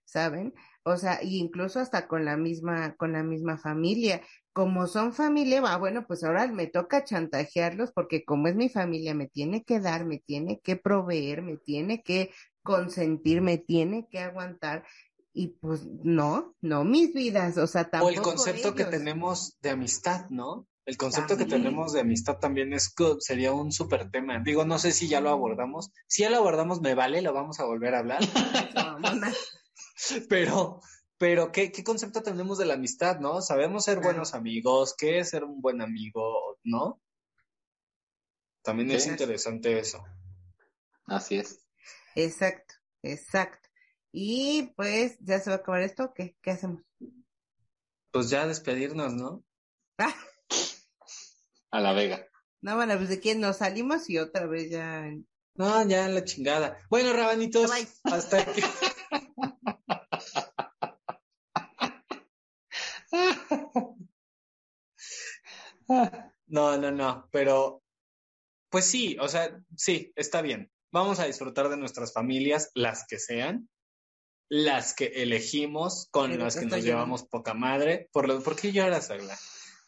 ¿saben? 0.05 0.53
O 0.83 0.95
sea, 0.95 1.19
incluso 1.23 1.79
hasta 1.79 2.07
con 2.07 2.23
la 2.23 2.37
misma, 2.37 2.95
con 2.95 3.11
la 3.11 3.23
misma 3.23 3.57
familia 3.57 4.21
como 4.59 4.87
son 4.87 5.13
familia, 5.13 5.61
va, 5.61 5.77
bueno, 5.77 6.05
pues 6.05 6.21
ahora 6.21 6.45
me 6.47 6.67
toca 6.67 7.05
chantajearlos 7.05 7.93
porque 7.93 8.25
como 8.25 8.49
es 8.49 8.55
mi 8.55 8.67
familia, 8.67 9.13
me 9.13 9.27
tiene 9.27 9.63
que 9.63 9.79
dar, 9.79 10.05
me 10.05 10.19
tiene 10.19 10.59
que 10.59 10.75
proveer, 10.75 11.41
me 11.41 11.55
tiene 11.55 12.03
que 12.03 12.31
consentir, 12.61 13.41
me 13.41 13.57
tiene 13.57 14.07
que 14.09 14.19
aguantar. 14.19 14.85
Y 15.33 15.49
pues 15.59 15.85
no, 15.85 16.55
no 16.61 16.83
mis 16.83 17.13
vidas, 17.13 17.57
o 17.57 17.67
sea, 17.67 17.89
tampoco 17.89 18.11
O 18.11 18.13
el 18.13 18.21
concepto 18.21 18.75
que 18.75 18.85
tenemos 18.85 19.57
de 19.61 19.69
amistad, 19.69 20.29
¿no? 20.29 20.67
El 20.85 20.97
concepto 20.97 21.37
que 21.37 21.45
tenemos 21.45 21.93
de 21.93 21.99
amistad 21.99 22.39
también 22.39 22.73
es 22.73 22.95
sería 23.19 23.53
un 23.53 23.71
súper 23.71 24.09
tema. 24.09 24.39
Digo, 24.43 24.65
no 24.65 24.79
sé 24.79 24.91
si 24.91 25.07
ya 25.07 25.21
lo 25.21 25.29
abordamos. 25.29 25.91
Si 26.07 26.23
ya 26.23 26.31
lo 26.31 26.37
abordamos, 26.37 26.81
me 26.81 26.95
vale, 26.95 27.21
lo 27.21 27.31
vamos 27.31 27.59
a 27.59 27.65
volver 27.65 27.93
a 27.93 27.99
hablar. 27.99 28.19
Pero, 30.29 30.81
pero 31.17 31.51
¿qué, 31.51 31.71
qué 31.71 31.83
concepto 31.83 32.23
tenemos 32.23 32.57
de 32.57 32.65
la 32.65 32.75
amistad, 32.75 33.19
no? 33.19 33.41
Sabemos 33.41 33.83
ser 33.83 33.95
Claro. 33.95 34.07
buenos 34.13 34.33
amigos, 34.33 34.95
qué 34.97 35.19
es 35.19 35.29
ser 35.29 35.43
un 35.43 35.61
buen 35.61 35.81
amigo, 35.81 36.57
¿no? 36.63 37.01
También 38.63 38.91
es 38.91 39.07
interesante 39.07 39.77
eso. 39.77 40.03
Así 41.05 41.35
es. 41.35 41.65
Exacto, 42.15 42.75
exacto. 43.03 43.68
Y 44.11 44.73
pues, 44.75 45.17
¿ya 45.19 45.39
se 45.39 45.49
va 45.49 45.57
a 45.57 45.59
acabar 45.59 45.81
esto? 45.81 46.13
¿Qué? 46.13 46.35
¿Qué 46.41 46.51
hacemos? 46.51 46.81
Pues 48.11 48.29
ya 48.29 48.47
despedirnos, 48.47 49.13
¿no? 49.13 49.43
Ah, 49.97 50.15
A 51.71 51.79
la 51.79 51.93
Vega. 51.93 52.27
no, 52.61 52.75
bueno, 52.75 52.97
pues 52.97 53.09
de 53.09 53.19
quién 53.19 53.39
nos 53.39 53.57
salimos 53.57 54.09
y 54.09 54.17
otra 54.17 54.47
vez 54.47 54.71
ya. 54.71 55.05
No, 55.55 55.87
ya 55.87 56.07
la 56.09 56.23
chingada. 56.23 56.79
Bueno, 56.89 57.13
rabanitos, 57.13 57.69
Bye. 57.69 57.87
hasta 58.13 58.41
aquí. 58.41 58.61
No, 66.47 66.77
no, 66.77 66.91
no, 66.91 67.27
pero 67.31 67.83
pues 68.69 68.85
sí, 68.85 69.17
o 69.19 69.27
sea, 69.27 69.59
sí, 69.75 70.11
está 70.15 70.41
bien. 70.41 70.71
Vamos 70.91 71.19
a 71.19 71.25
disfrutar 71.25 71.69
de 71.69 71.77
nuestras 71.77 72.13
familias, 72.13 72.71
las 72.73 73.05
que 73.07 73.19
sean, 73.19 73.69
las 74.49 74.93
que 74.95 75.05
elegimos, 75.21 76.07
con 76.11 76.31
Pero 76.31 76.43
las 76.43 76.55
que 76.57 76.65
nos 76.65 76.83
llevamos 76.83 77.23
poca 77.23 77.53
madre. 77.53 78.09
Por, 78.11 78.27
lo, 78.27 78.41
¿por 78.41 78.55
qué 78.55 78.71
lloras, 78.71 79.09
Agla? 79.11 79.37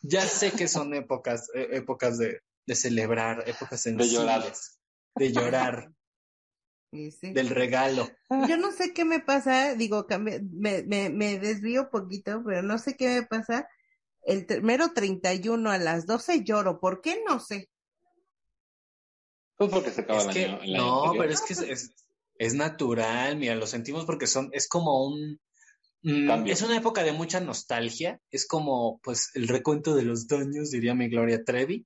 Ya 0.02 0.26
sé 0.26 0.52
que 0.52 0.68
son 0.68 0.94
épocas, 0.94 1.50
eh, 1.54 1.68
épocas 1.72 2.18
de, 2.18 2.42
de 2.68 2.76
celebrar, 2.76 3.44
épocas 3.50 3.84
De 3.84 4.08
llorar. 4.08 4.42
sensibles, 4.44 4.80
de 5.16 5.32
llorar, 5.32 5.92
y 6.92 7.12
sí. 7.12 7.34
del 7.34 7.50
regalo. 7.50 8.10
Yo 8.48 8.58
no 8.58 8.72
sé 8.72 8.94
qué 8.94 9.04
me 9.06 9.20
pasa, 9.20 9.74
digo, 9.76 10.08
cambié- 10.08 10.42
me, 10.52 10.84
me, 10.84 11.10
me 11.10 11.40
desvío 11.40 11.90
poquito, 11.90 12.44
pero 12.46 12.62
no 12.62 12.78
sé 12.78 12.96
qué 12.96 13.10
me 13.10 13.24
pasa. 13.24 13.68
El 14.24 14.46
mero 14.62 14.94
31 14.94 15.72
a 15.72 15.78
las 15.80 16.06
12 16.06 16.44
lloro, 16.44 16.80
¿por 16.80 17.02
qué? 17.02 17.24
No 17.28 17.40
sé. 17.40 17.70
Pues 19.58 19.72
porque 19.72 19.92
se 19.92 20.02
acaba 20.02 20.22
Es 20.22 20.28
el 20.28 20.34
que, 20.34 20.46
año. 20.46 20.60
el 20.64 20.76
año 20.76 20.84
no, 21.06 21.12
pero 21.18 21.32
es 21.32 21.42
que 21.42 21.54
es, 21.54 21.62
es, 21.62 21.92
es 22.42 22.56
natural, 22.56 23.38
mira, 23.38 23.54
lo 23.54 23.68
sentimos 23.68 24.06
porque 24.06 24.26
son, 24.26 24.50
es 24.52 24.68
como 24.68 25.06
un, 25.06 25.40
mm, 26.02 26.48
es 26.48 26.64
una 26.64 26.76
época 26.76 27.04
de 27.04 27.12
mucha 27.12 27.40
nostalgia, 27.40 28.20
es 28.32 28.48
como, 28.48 29.00
pues, 29.04 29.30
el 29.36 29.48
recuento 29.48 29.94
de 29.94 30.02
los 30.02 30.28
daños, 30.28 30.72
diría 30.72 30.96
mi 30.96 31.08
Gloria 31.08 31.44
Trevi. 31.44 31.86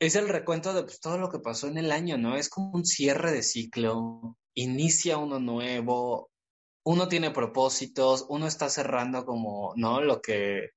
Es 0.00 0.16
el 0.16 0.30
recuento 0.30 0.72
de 0.72 0.84
pues, 0.84 0.98
todo 1.00 1.18
lo 1.18 1.28
que 1.28 1.40
pasó 1.40 1.68
en 1.68 1.76
el 1.76 1.92
año, 1.92 2.16
¿no? 2.16 2.38
Es 2.38 2.48
como 2.48 2.70
un 2.70 2.86
cierre 2.86 3.30
de 3.30 3.42
ciclo, 3.42 4.38
inicia 4.54 5.18
uno 5.18 5.38
nuevo, 5.38 6.30
uno 6.86 7.06
tiene 7.08 7.30
propósitos, 7.30 8.24
uno 8.30 8.46
está 8.46 8.70
cerrando 8.70 9.26
como, 9.26 9.74
¿no? 9.76 10.00
Lo 10.00 10.22
que, 10.22 10.70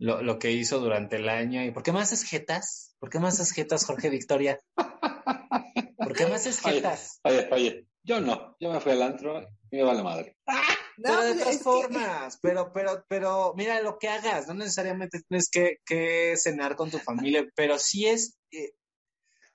lo, 0.00 0.20
lo 0.20 0.40
que 0.40 0.50
hizo 0.50 0.80
durante 0.80 1.14
el 1.14 1.28
año. 1.28 1.64
¿Y 1.64 1.70
por 1.70 1.84
qué 1.84 1.92
me 1.92 2.00
haces 2.00 2.24
jetas? 2.24 2.96
¿Por 2.98 3.08
qué 3.08 3.20
me 3.20 3.28
haces 3.28 3.52
jetas, 3.52 3.84
Jorge 3.84 4.10
Victoria? 4.10 4.58
¿Por 6.04 6.16
qué 6.16 6.26
me 6.26 6.34
haces 6.34 6.64
Oye, 6.64 6.76
jetas? 6.76 7.20
oye, 7.24 7.48
oye, 7.52 7.86
yo 8.02 8.20
no, 8.20 8.56
yo 8.60 8.72
me 8.72 8.80
fui 8.80 8.92
al 8.92 9.02
antro 9.02 9.40
y 9.70 9.76
me 9.76 9.82
vale 9.82 10.02
madre. 10.02 10.36
No, 10.46 11.08
pero 11.20 11.22
de 11.34 11.44
que- 11.44 11.52
formas, 11.58 12.38
pero, 12.42 12.72
pero, 12.72 13.04
pero, 13.08 13.54
mira 13.56 13.80
lo 13.80 13.98
que 13.98 14.08
hagas, 14.08 14.46
no 14.46 14.54
necesariamente 14.54 15.20
tienes 15.26 15.48
que, 15.50 15.78
que 15.86 16.34
cenar 16.36 16.76
con 16.76 16.90
tu 16.90 16.98
familia, 16.98 17.46
pero 17.56 17.78
sí 17.78 18.06
es, 18.06 18.38
eh, 18.50 18.72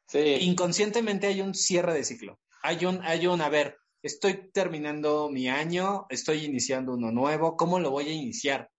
Sí, 0.10 0.20
inconscientemente 0.42 1.28
hay 1.28 1.42
un 1.42 1.54
cierre 1.54 1.94
de 1.94 2.04
ciclo. 2.04 2.40
Hay 2.64 2.86
un, 2.86 3.02
hay 3.04 3.28
un, 3.28 3.42
a 3.42 3.50
ver, 3.50 3.78
estoy 4.02 4.52
terminando 4.52 5.30
mi 5.30 5.50
año, 5.50 6.06
estoy 6.10 6.46
iniciando 6.46 6.94
uno 6.94 7.12
nuevo, 7.12 7.58
¿cómo 7.58 7.80
lo 7.80 7.92
voy 7.92 8.08
a 8.10 8.14
iniciar? 8.14 8.70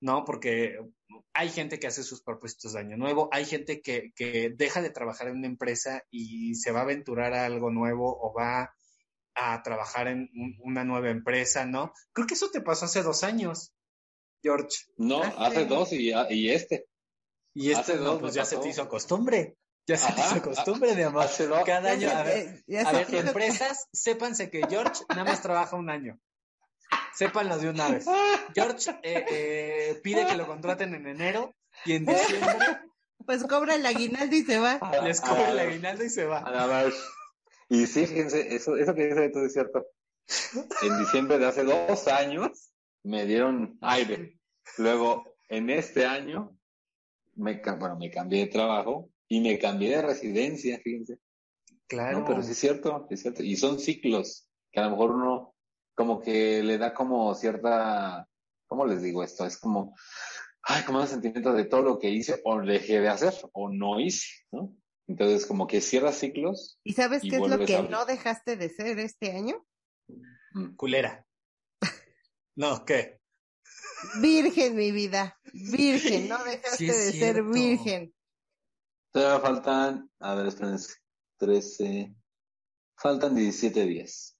¿No? 0.00 0.24
Porque 0.24 0.78
hay 1.38 1.50
gente 1.50 1.78
que 1.78 1.86
hace 1.86 2.02
sus 2.02 2.22
propósitos 2.22 2.72
de 2.72 2.80
año 2.80 2.96
nuevo, 2.96 3.28
hay 3.32 3.44
gente 3.44 3.80
que, 3.82 4.12
que 4.14 4.50
deja 4.56 4.80
de 4.82 4.90
trabajar 4.90 5.28
en 5.28 5.36
una 5.38 5.46
empresa 5.46 6.02
y 6.10 6.54
se 6.54 6.70
va 6.72 6.80
a 6.80 6.82
aventurar 6.84 7.34
a 7.34 7.44
algo 7.44 7.70
nuevo 7.70 8.16
o 8.20 8.32
va 8.32 8.74
a 9.34 9.62
trabajar 9.62 10.08
en 10.08 10.30
un- 10.34 10.56
una 10.62 10.84
nueva 10.84 11.10
empresa, 11.10 11.66
¿no? 11.66 11.92
Creo 12.12 12.26
que 12.26 12.34
eso 12.34 12.50
te 12.50 12.62
pasó 12.62 12.86
hace 12.86 13.02
dos 13.02 13.22
años, 13.22 13.72
George. 14.42 14.68
no, 14.96 15.22
Hace- 15.22 15.36
hace 15.38 15.64
dos 15.66 15.92
y, 15.92 16.12
y 16.30 16.50
este. 16.50 16.86
Y 17.54 17.70
este 17.70 17.92
Hace 17.92 17.96
no, 17.96 18.02
dos 18.12 18.20
pues 18.20 18.34
ya 18.34 18.44
se 18.44 18.56
te 18.58 18.68
hizo 18.68 18.88
costumbre. 18.88 19.56
Ya 19.86 19.96
se 19.96 20.12
te 20.12 20.20
hizo 20.20 20.42
costumbre, 20.42 20.94
mi 20.94 21.02
amor. 21.02 21.22
hace 21.22 21.46
dos- 21.46 21.64
Cada 21.64 21.92
año, 21.92 22.10
a 22.10 22.22
ver, 22.22 22.64
a 22.84 22.92
ver, 22.92 23.14
empresas, 23.14 23.88
sépanse 23.92 24.50
que 24.50 24.62
George 24.68 25.04
nada 25.10 25.24
más 25.24 25.42
trabaja 25.42 25.76
un 25.76 25.90
año. 25.90 26.18
Sépanlo 27.16 27.58
de 27.58 27.70
una 27.70 27.88
vez. 27.88 28.04
George 28.54 28.90
eh, 29.02 29.24
eh, 29.30 30.00
pide 30.02 30.26
que 30.26 30.36
lo 30.36 30.46
contraten 30.46 30.94
en 30.94 31.06
enero 31.06 31.54
y 31.84 31.94
en 31.94 32.04
diciembre 32.04 32.56
Pues 33.24 33.42
cobra 33.44 33.74
el 33.74 33.86
aguinaldo 33.86 34.36
y 34.36 34.42
se 34.42 34.58
va. 34.58 34.78
les 35.04 35.20
cobra 35.20 35.50
el 35.50 35.58
aguinaldo 35.58 36.04
y 36.04 36.10
se 36.10 36.26
va. 36.26 36.38
A 36.38 36.66
ver. 36.66 36.92
Y 37.68 37.86
sí, 37.86 38.06
fíjense, 38.06 38.54
eso, 38.54 38.76
eso 38.76 38.94
que 38.94 39.06
dice 39.06 39.30
todo 39.30 39.46
es 39.46 39.52
cierto. 39.52 39.86
En 40.82 40.98
diciembre 40.98 41.38
de 41.38 41.46
hace 41.46 41.64
dos 41.64 42.06
años 42.08 42.70
me 43.02 43.24
dieron 43.24 43.78
aire. 43.80 44.38
Luego, 44.76 45.36
en 45.48 45.70
este 45.70 46.04
año, 46.04 46.56
me, 47.34 47.62
bueno, 47.78 47.96
me 47.96 48.10
cambié 48.10 48.40
de 48.40 48.52
trabajo 48.52 49.10
y 49.28 49.40
me 49.40 49.58
cambié 49.58 49.96
de 49.96 50.02
residencia, 50.02 50.78
fíjense. 50.82 51.18
Claro. 51.86 52.20
No, 52.20 52.24
pero 52.26 52.42
sí 52.42 52.52
es 52.52 52.58
cierto, 52.58 53.06
es 53.10 53.22
cierto. 53.22 53.42
Y 53.42 53.56
son 53.56 53.78
ciclos 53.78 54.48
que 54.70 54.80
a 54.80 54.84
lo 54.84 54.90
mejor 54.90 55.12
uno 55.12 55.55
como 55.96 56.20
que 56.20 56.62
le 56.62 56.78
da 56.78 56.94
como 56.94 57.34
cierta, 57.34 58.28
¿cómo 58.66 58.86
les 58.86 59.02
digo 59.02 59.24
esto? 59.24 59.46
Es 59.46 59.58
como, 59.58 59.96
ay, 60.62 60.84
como 60.84 61.00
un 61.00 61.06
sentimiento 61.08 61.52
de 61.52 61.64
todo 61.64 61.82
lo 61.82 61.98
que 61.98 62.10
hice 62.10 62.40
o 62.44 62.60
dejé 62.60 63.00
de 63.00 63.08
hacer 63.08 63.34
o 63.52 63.70
no 63.70 63.98
hice, 63.98 64.44
¿no? 64.52 64.76
Entonces 65.08 65.46
como 65.46 65.66
que 65.66 65.80
cierra 65.80 66.12
ciclos. 66.12 66.78
¿Y 66.84 66.92
sabes 66.92 67.24
Y 67.24 67.30
qué 67.30 67.36
es 67.36 67.48
lo 67.48 67.64
que 67.64 67.82
no 67.82 68.04
dejaste 68.04 68.56
de 68.56 68.68
ser 68.68 68.98
este 68.98 69.32
año? 69.32 69.64
Mm. 70.52 70.76
Culera. 70.76 71.26
No, 72.56 72.84
¿qué? 72.84 73.20
Virgen, 74.20 74.76
mi 74.76 74.90
vida. 74.90 75.38
Virgen, 75.52 76.28
no 76.28 76.42
dejaste 76.44 76.76
Sí 76.76 76.86
de 76.86 77.12
ser 77.12 77.42
virgen. 77.42 78.14
Todavía 79.12 79.40
faltan, 79.40 80.10
a 80.20 80.34
ver, 80.34 80.46
espérense, 80.46 80.94
13, 81.38 82.14
faltan 82.96 83.34
17 83.34 83.84
días. 83.86 84.35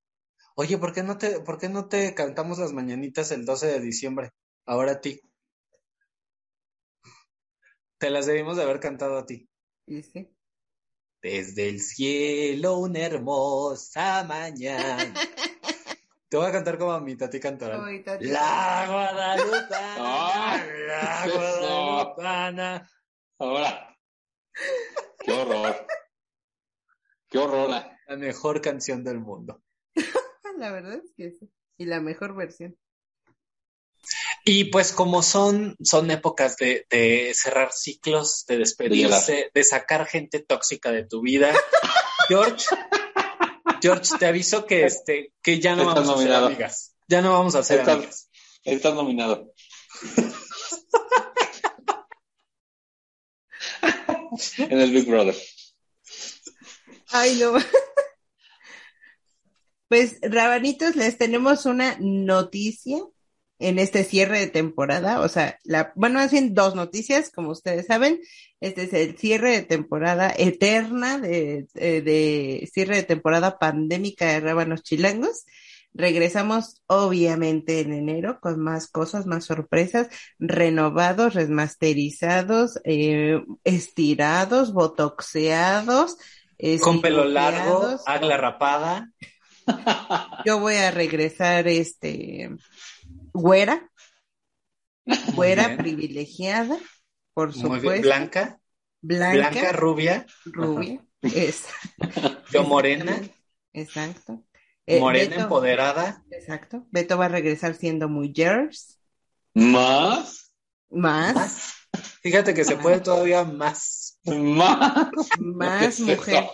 Oye, 0.59 0.79
¿por 0.79 0.95
qué 0.95 1.03
no 1.03 1.19
te, 1.19 1.41
por 1.41 1.59
qué 1.59 1.69
no 1.69 1.87
te 1.87 2.15
cantamos 2.15 2.59
las 2.59 2.73
mañanitas 2.73 3.31
el 3.31 3.45
12 3.45 3.67
de 3.67 3.81
diciembre? 3.81 4.31
Ahora 4.65 4.93
a 4.93 5.01
ti. 5.03 5.21
Te 7.99 8.09
las 8.09 8.25
debimos 8.25 8.57
de 8.57 8.63
haber 8.63 8.81
cantado 8.81 9.19
a 9.19 9.27
ti. 9.27 9.47
Y 9.87 10.03
sí. 10.03 10.35
Desde 11.21 11.69
el 11.69 11.81
cielo 11.81 12.79
una 12.79 13.01
hermosa 13.01 14.25
mañana. 14.25 15.13
Te 16.31 16.39
voy 16.39 16.47
a 16.47 16.53
cantar 16.53 16.79
como 16.79 16.93
a 16.93 17.01
mi 17.01 17.17
tati 17.17 17.39
cantora. 17.39 17.85
Ay, 17.85 18.03
Tati. 18.03 18.25
La 18.25 18.87
Guadalupana, 18.89 20.53
Ay, 20.55 20.71
la. 20.89 21.29
Guadalupana. 21.35 22.91
Ahora, 23.39 23.99
qué 25.19 25.33
horror, 25.33 25.87
qué 27.29 27.39
horror. 27.39 27.69
La 27.69 28.17
mejor 28.17 28.63
canción 28.63 29.05
del 29.05 29.21
mundo. 29.21 29.63
La 30.59 30.73
verdad 30.73 30.95
es 30.95 31.13
que 31.17 31.31
sí. 31.33 31.51
Y 31.79 31.85
la 31.87 32.01
mejor 32.01 32.35
versión. 32.35 32.77
Y 34.45 34.65
pues 34.67 34.93
como 34.93 35.23
son, 35.23 35.77
son 35.83 36.11
épocas 36.11 36.57
de, 36.57 36.87
de 36.91 37.33
cerrar 37.35 37.73
ciclos, 37.73 38.45
de 38.47 38.59
despedirse, 38.59 39.51
de 39.53 39.65
sacar 39.65 40.07
gente 40.07 40.39
tóxica 40.41 40.93
de 40.93 41.05
tu 41.05 41.21
vida. 41.23 41.53
George, 42.29 42.67
George, 43.83 44.17
te 44.19 44.27
aviso 44.27 44.67
que 44.67 44.85
este, 44.85 45.33
que 45.43 45.61
ya 45.61 45.75
no 45.75 45.89
Estás 45.89 46.07
vamos 46.07 46.21
a 46.21 46.23
ser 46.23 46.33
amigas. 46.35 46.95
Ya 47.09 47.23
no 47.23 47.33
vamos 47.33 47.55
a 47.55 47.63
ser 47.63 47.81
Estás- 47.81 47.97
amigas. 47.97 48.31
Estás 48.65 48.95
nominado. 48.95 49.53
en 54.59 54.81
el 54.81 54.91
Big 54.91 55.07
Brother. 55.09 55.37
Ay, 57.11 57.37
no. 57.37 57.55
Pues, 59.89 60.19
Rabanitos, 60.23 60.97
les 60.97 61.17
tenemos 61.17 61.67
una 61.67 61.97
noticia 62.01 62.99
en 63.59 63.79
este 63.79 64.05
cierre 64.05 64.41
de 64.41 64.49
temporada. 64.49 65.21
O 65.21 65.29
sea, 65.29 65.59
la, 65.65 65.93
bueno, 65.95 66.21
bien 66.29 66.55
dos 66.55 66.75
noticias, 66.75 67.31
como 67.31 67.51
ustedes 67.51 67.87
saben. 67.87 68.21
Este 68.61 68.85
es 68.85 68.93
el 68.93 69.17
cierre 69.17 69.53
de 69.53 69.63
temporada 69.63 70.33
eterna 70.37 71.19
de, 71.19 71.67
de, 71.75 72.03
de 72.03 72.71
cierre 72.73 72.97
de 72.97 73.03
temporada 73.03 73.59
pandémica 73.59 74.27
de 74.27 74.41
Rábanos 74.41 74.83
Chilangos. 74.83 75.45
Regresamos 75.95 76.83
obviamente 76.89 77.81
en 77.81 77.95
enero 77.95 78.39
con 78.43 78.61
más 78.61 78.87
cosas, 78.87 79.25
más 79.25 79.47
sorpresas, 79.47 80.09
renovados, 80.39 81.33
remasterizados, 81.33 82.79
eh, 82.85 83.43
estirados, 83.65 84.75
botoxeados. 84.75 86.19
Con 86.83 87.01
pelo 87.01 87.25
largo, 87.25 87.99
agla 88.05 88.37
rapada. 88.37 89.11
Yo 90.45 90.61
voy 90.61 90.77
a 90.77 90.91
regresar, 90.91 91.67
este, 91.69 92.51
güera, 93.33 93.91
güera 95.35 95.77
privilegiada, 95.77 96.79
por 97.35 97.55
Muy 97.57 97.79
supuesto, 97.79 98.03
Blanca, 98.03 98.61
blanca, 99.01 99.51
blanca, 99.51 99.73
rubia, 99.73 100.27
rubia, 100.45 101.05
es, 101.23 101.65
yo 102.53 102.65
morena, 102.65 103.21
exacto. 103.73 104.43
Eh, 104.87 105.01
morena 105.01 105.35
Beto- 105.37 105.43
empoderada. 105.43 106.25
Exacto. 106.31 106.87
Beto 106.91 107.19
va 107.19 107.25
a 107.25 107.29
regresar 107.29 107.75
siendo 107.75 108.09
muy 108.09 108.33
Jers, 108.35 109.01
Más, 109.55 110.53
más, 110.91 111.73
Fíjate 112.23 112.55
que 112.55 112.65
se 112.65 112.77
puede 112.77 113.01
todavía 113.01 113.45
más. 113.45 114.19
más. 114.25 115.11
más 115.39 115.81
¿Qué 115.81 115.87
es 115.87 116.01
mujer? 116.01 116.45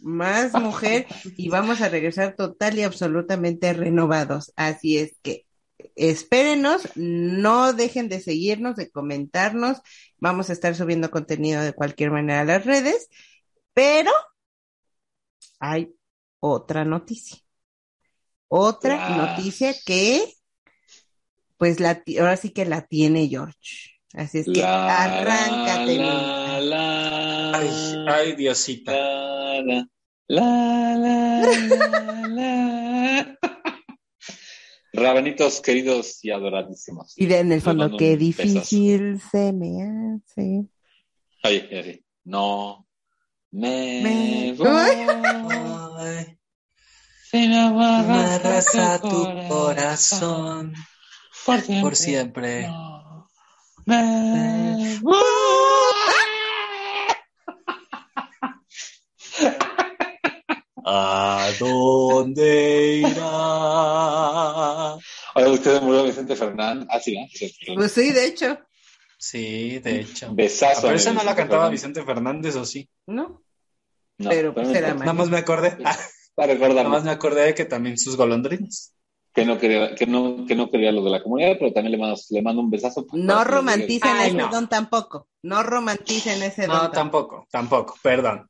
Más 0.00 0.52
mujer, 0.54 1.06
y 1.36 1.48
vamos 1.48 1.80
a 1.80 1.88
regresar 1.88 2.34
total 2.36 2.78
y 2.78 2.82
absolutamente 2.82 3.72
renovados. 3.72 4.52
Así 4.56 4.98
es 4.98 5.12
que 5.22 5.46
espérenos, 5.96 6.88
no 6.96 7.72
dejen 7.72 8.08
de 8.08 8.20
seguirnos, 8.20 8.76
de 8.76 8.90
comentarnos. 8.90 9.78
Vamos 10.18 10.50
a 10.50 10.52
estar 10.52 10.74
subiendo 10.74 11.10
contenido 11.10 11.62
de 11.62 11.72
cualquier 11.72 12.10
manera 12.10 12.40
a 12.40 12.44
las 12.44 12.64
redes, 12.64 13.08
pero 13.74 14.10
hay 15.58 15.92
otra 16.40 16.84
noticia. 16.84 17.38
Otra 18.48 19.06
Ah. 19.06 19.36
noticia 19.36 19.74
que, 19.84 20.34
pues, 21.56 21.78
la, 21.80 22.02
ahora 22.18 22.36
sí 22.36 22.50
que 22.50 22.64
la 22.64 22.86
tiene 22.86 23.28
George. 23.28 23.56
Así 24.14 24.38
es 24.38 24.46
que 24.46 24.60
La, 24.60 25.04
arráncate. 25.04 25.96
la, 25.98 26.58
mi- 26.58 26.66
la, 26.68 27.52
Ay, 27.58 28.04
ay, 28.08 28.36
Diosita. 28.36 28.92
La, 29.62 29.88
la, 30.28 30.96
la, 30.96 31.42
la, 31.42 32.26
la, 32.28 32.28
la. 32.28 33.38
Rabanitos 34.92 35.60
queridos 35.60 36.24
y 36.24 36.30
adoradísimos. 36.30 37.16
Y 37.16 37.26
de- 37.26 37.38
en 37.38 37.52
el 37.52 37.60
fondo, 37.60 37.96
qué 37.96 38.16
difícil 38.16 39.20
se 39.20 39.52
me 39.52 39.82
hace. 39.82 40.64
Oye, 41.44 41.68
oye, 41.72 42.04
no 42.24 42.86
me, 43.52 44.00
Me 44.02 44.52
voy 44.54 46.38
sin 47.30 47.52
amarras 47.52 48.74
a 48.74 49.00
tu 49.00 49.24
corazón 49.48 50.74
por 51.46 51.60
siempre. 51.60 51.80
por 51.82 51.96
siempre. 51.96 52.62
No 52.66 53.28
me 53.86 54.98
voy. 55.02 55.14
¿A 60.92 61.50
dónde 61.60 62.96
irá? 62.96 64.94
Oye, 65.36 65.48
usted 65.50 65.80
murió 65.82 66.02
Vicente 66.02 66.34
Fernández. 66.34 66.88
Ah, 66.90 66.98
sí, 66.98 67.16
¿no? 67.16 67.26
Sí. 67.32 67.54
Pues 67.76 67.92
sí, 67.92 68.10
de 68.10 68.26
hecho, 68.26 68.58
Sí, 69.16 69.78
de 69.78 70.00
hecho. 70.00 70.34
Besazo. 70.34 70.82
Pero 70.82 70.94
a 70.94 70.96
esa 70.96 71.12
no 71.12 71.22
la 71.22 71.36
cantaba 71.36 71.64
Fernández. 71.64 71.70
Vicente 71.70 72.02
Fernández, 72.04 72.56
¿o 72.56 72.64
sí? 72.64 72.88
¿no? 73.06 73.40
No, 74.18 74.30
pero 74.30 74.52
pues 74.52 74.68
era. 74.70 74.94
Nada 74.94 75.12
más 75.12 75.28
me 75.28 75.38
acordé. 75.38 75.78
Ah, 75.84 75.96
Para 76.34 76.54
nada 76.54 76.66
recordar 76.66 76.88
más 76.88 77.04
me 77.04 77.10
acordé 77.10 77.42
de 77.44 77.54
que 77.54 77.66
también 77.66 77.96
sus 77.98 78.16
golondrinas. 78.16 78.94
que 79.32 79.44
no 79.44 79.58
quería, 79.58 79.94
que 79.94 80.06
no, 80.06 80.44
que 80.46 80.56
no 80.56 80.70
quería 80.70 80.90
lo 80.90 81.04
de 81.04 81.10
la 81.10 81.22
comunidad, 81.22 81.56
pero 81.58 81.72
también 81.72 81.92
le 81.92 81.98
mando, 81.98 82.20
le 82.30 82.42
mando 82.42 82.62
un 82.62 82.70
besazo. 82.70 83.06
No 83.12 83.44
romanticen 83.44 84.10
Ay, 84.16 84.28
ese 84.30 84.36
no. 84.38 84.48
don 84.48 84.68
tampoco. 84.68 85.28
No 85.42 85.62
romanticen 85.62 86.42
ese 86.42 86.66
don. 86.66 86.76
No, 86.76 86.90
tampoco, 86.90 87.46
tampoco, 87.50 87.94
perdón. 88.02 88.48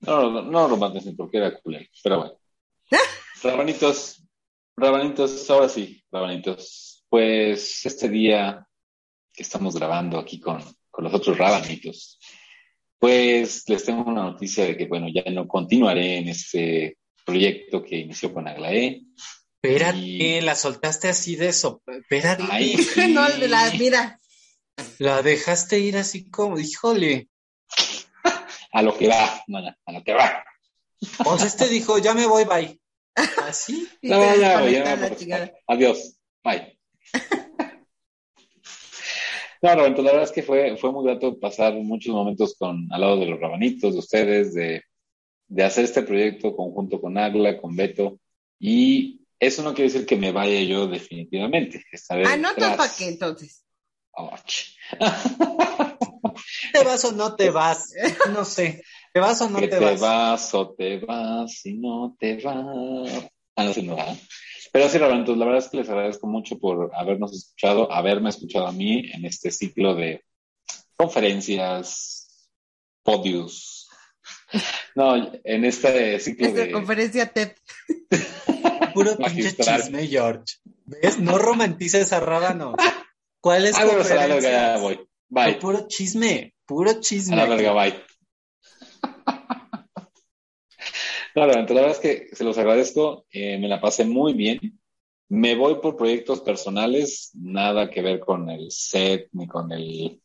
No, 0.00 0.30
no, 0.30 0.42
no 0.42 0.68
romanticen 0.68 1.16
porque 1.16 1.38
era 1.38 1.58
culero, 1.58 1.86
pero 2.02 2.18
bueno. 2.18 2.34
Rabanitos, 3.42 4.22
rabanitos, 4.76 5.48
ahora 5.50 5.68
sí, 5.68 6.02
rabanitos. 6.10 7.04
Pues 7.08 7.84
este 7.86 8.08
día 8.08 8.66
que 9.32 9.42
estamos 9.42 9.74
grabando 9.76 10.18
aquí 10.18 10.38
con, 10.40 10.62
con 10.90 11.04
los 11.04 11.14
otros 11.14 11.38
rabanitos, 11.38 12.18
pues 12.98 13.64
les 13.68 13.84
tengo 13.84 14.02
una 14.02 14.24
noticia 14.24 14.64
de 14.64 14.76
que, 14.76 14.86
bueno, 14.86 15.06
ya 15.08 15.22
no 15.30 15.46
continuaré 15.46 16.18
en 16.18 16.28
este 16.28 16.98
proyecto 17.24 17.82
que 17.82 17.98
inició 17.98 18.32
con 18.34 18.48
Aglaé. 18.48 19.02
Espérate, 19.62 19.98
Y- 19.98 20.40
la 20.40 20.54
soltaste 20.54 21.08
así 21.08 21.36
de 21.36 21.48
eso. 21.48 21.82
Espérate. 21.86 22.44
Ay, 22.50 22.76
sí. 22.76 23.08
no, 23.12 23.28
la, 23.28 23.70
mira, 23.78 24.18
La 24.98 25.22
dejaste 25.22 25.78
ir 25.80 25.96
así 25.96 26.28
como, 26.30 26.58
híjole. 26.58 27.28
A 28.78 28.82
lo 28.82 28.96
que 28.96 29.08
va, 29.08 29.42
mana, 29.48 29.76
a 29.86 29.90
lo 29.92 30.04
que 30.04 30.12
va. 30.12 30.44
O 31.24 31.36
sea, 31.36 31.48
este 31.48 31.68
dijo, 31.68 31.98
ya 31.98 32.14
me 32.14 32.26
voy, 32.26 32.44
bye. 32.44 32.80
¿Así? 33.42 33.88
No, 34.02 34.20
ya, 34.36 34.64
ya, 34.70 34.96
la 34.96 35.08
por- 35.08 35.16
chingada. 35.16 35.52
Adiós. 35.66 36.16
Bye. 36.44 36.78
No, 39.60 39.74
Roberto, 39.74 40.02
la 40.02 40.12
verdad 40.12 40.28
es 40.28 40.30
que 40.30 40.44
fue, 40.44 40.76
fue 40.76 40.92
muy 40.92 41.04
grato 41.04 41.36
pasar 41.40 41.74
muchos 41.74 42.14
momentos 42.14 42.54
con, 42.56 42.86
al 42.92 43.00
lado 43.00 43.18
de 43.18 43.26
los 43.26 43.40
rabanitos, 43.40 43.92
de 43.94 43.98
ustedes, 43.98 44.54
de, 44.54 44.84
de 45.48 45.64
hacer 45.64 45.84
este 45.84 46.02
proyecto 46.02 46.54
conjunto 46.54 47.00
con 47.00 47.18
Agla, 47.18 47.60
con 47.60 47.74
Beto. 47.74 48.20
Y 48.60 49.26
eso 49.40 49.64
no 49.64 49.74
quiere 49.74 49.90
decir 49.90 50.06
que 50.06 50.14
me 50.14 50.30
vaya 50.30 50.60
yo 50.62 50.86
definitivamente. 50.86 51.82
Ah, 52.08 52.36
detrás. 52.36 52.76
¿para 52.76 52.92
qué 52.96 53.08
entonces? 53.08 53.64
Oh, 54.12 54.30
¿Te 56.72 56.84
vas 56.84 57.04
o 57.04 57.12
no 57.12 57.34
te 57.36 57.50
vas? 57.50 57.92
No 58.32 58.44
sé. 58.44 58.82
¿Te 59.12 59.20
vas 59.20 59.40
o 59.40 59.48
no 59.48 59.58
que 59.58 59.68
te, 59.68 59.78
te 59.78 59.84
vas? 59.84 60.00
vas 60.00 60.54
o 60.54 60.74
te 60.74 60.98
vas 60.98 61.66
y 61.66 61.74
no 61.74 62.16
te 62.18 62.36
vas. 62.36 63.30
Ah, 63.56 63.64
no 63.64 63.72
sé, 63.72 63.82
no 63.82 63.96
va. 63.96 64.14
Pero 64.72 64.88
sí, 64.88 64.98
Roberto, 64.98 65.34
la 65.34 65.46
verdad 65.46 65.64
es 65.64 65.70
que 65.70 65.78
les 65.78 65.88
agradezco 65.88 66.26
mucho 66.26 66.58
por 66.58 66.90
habernos 66.94 67.34
escuchado, 67.34 67.90
haberme 67.90 68.28
escuchado 68.30 68.66
a 68.66 68.72
mí 68.72 69.10
en 69.12 69.24
este 69.24 69.50
ciclo 69.50 69.94
de 69.94 70.22
conferencias, 70.96 72.50
podios. 73.02 73.88
No, 74.94 75.14
en 75.44 75.64
este 75.64 76.18
ciclo 76.20 76.46
Esta 76.46 76.60
de... 76.60 76.70
conferencia 76.72 77.32
TED. 77.32 77.52
Puro 78.94 79.16
pinche 79.16 79.54
chisme, 79.56 80.06
George. 80.06 80.56
¿Ves? 80.84 81.18
No 81.18 81.38
romantices 81.38 82.12
a 82.12 82.20
Rábano. 82.20 82.74
¿Cuál 83.40 83.66
es 83.66 83.76
Ah, 83.76 84.78
a. 85.34 85.44
Bye. 85.46 85.54
Puro 85.56 85.86
chisme, 85.88 86.54
puro 86.66 86.90
A 86.90 87.00
chisme. 87.00 87.36
la 87.36 87.46
verga, 87.46 87.72
bye. 87.72 87.94
No, 91.34 91.46
la 91.46 91.62
verdad 91.62 91.90
es 91.90 91.98
que 91.98 92.28
se 92.34 92.42
los 92.44 92.58
agradezco, 92.58 93.26
eh, 93.30 93.58
me 93.58 93.68
la 93.68 93.80
pasé 93.80 94.04
muy 94.04 94.32
bien. 94.34 94.58
Me 95.28 95.54
voy 95.54 95.76
por 95.76 95.94
proyectos 95.96 96.40
personales, 96.40 97.30
nada 97.34 97.90
que 97.90 98.00
ver 98.02 98.18
con 98.18 98.48
el 98.48 98.70
set, 98.70 99.28
ni 99.32 99.46
con 99.46 99.70
el, 99.72 100.20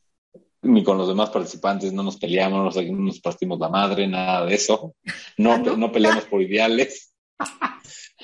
ni 0.61 0.83
con 0.83 0.97
los 0.97 1.07
demás 1.09 1.29
participantes, 1.29 1.91
no 1.91 2.03
nos 2.03 2.17
peleamos, 2.17 2.57
no 2.57 2.63
nos, 2.65 2.75
no 2.91 2.99
nos 3.05 3.19
partimos 3.19 3.59
la 3.59 3.67
madre, 3.69 4.07
nada 4.07 4.45
de 4.45 4.55
eso. 4.55 4.95
No, 5.37 5.53
Ah, 5.53 5.57
¿no? 5.59 5.77
no 5.77 5.91
peleamos 5.91 6.23
por 6.25 6.41
ideales. 6.41 7.13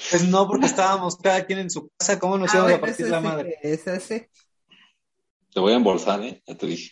Pues 0.09 0.23
no, 0.27 0.47
porque 0.47 0.67
estábamos 0.67 1.17
cada 1.17 1.45
quien 1.45 1.59
en 1.59 1.69
su 1.69 1.89
casa. 1.97 2.17
¿Cómo 2.17 2.37
nos 2.37 2.49
Ah, 2.55 2.57
íbamos 2.59 2.73
a 2.73 2.79
partir 2.81 3.07
la 3.09 3.19
sí, 3.19 3.23
madre? 3.27 3.57
eso 3.61 3.91
sí. 3.99 4.21
Te 5.53 5.59
voy 5.59 5.73
a 5.73 5.77
embolsar, 5.77 6.23
¿eh? 6.23 6.41
Ya 6.45 6.57
te 6.57 6.67
dije. 6.67 6.91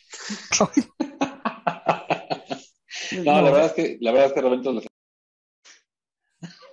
No, 3.23 3.41
la 3.41 3.51
verdad 3.51 3.65
es 3.67 3.71
que, 3.73 3.97
la 4.01 4.11
verdad 4.11 4.27
es 4.27 4.33
que 4.33 4.41
les- 4.73 4.87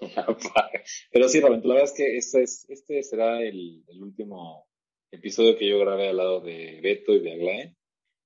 Pero 1.12 1.28
sí, 1.28 1.40
Roberto, 1.40 1.68
la 1.68 1.74
verdad 1.74 1.90
es 1.90 1.96
que 1.96 2.16
este, 2.16 2.42
es, 2.42 2.66
este 2.68 3.02
será 3.02 3.40
el, 3.40 3.82
el 3.86 4.02
último 4.02 4.66
episodio 5.10 5.56
que 5.56 5.68
yo 5.68 5.78
grabé 5.78 6.08
al 6.08 6.16
lado 6.16 6.40
de 6.40 6.80
Beto 6.82 7.12
y 7.14 7.20
de 7.20 7.32
Aglae. 7.32 7.76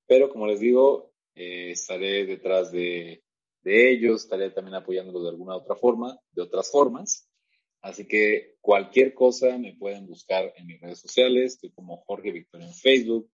Pero 0.06 0.30
como 0.30 0.46
les 0.46 0.60
digo, 0.60 1.12
eh, 1.34 1.70
estaré 1.72 2.24
detrás 2.26 2.72
de, 2.72 3.22
de 3.62 3.90
ellos, 3.90 4.22
estaré 4.24 4.50
también 4.50 4.74
apoyándolos 4.76 5.22
de 5.22 5.28
alguna 5.30 5.56
otra 5.56 5.76
forma, 5.76 6.18
de 6.32 6.42
otras 6.42 6.70
formas. 6.70 7.28
Así 7.82 8.06
que 8.08 8.56
cualquier 8.60 9.14
cosa 9.14 9.56
me 9.58 9.74
pueden 9.76 10.06
buscar 10.06 10.52
en 10.56 10.66
mis 10.66 10.80
redes 10.80 10.98
sociales. 11.00 11.54
Estoy 11.54 11.70
como 11.70 11.98
Jorge 12.06 12.32
Victoria 12.32 12.66
en 12.66 12.74
Facebook. 12.74 13.30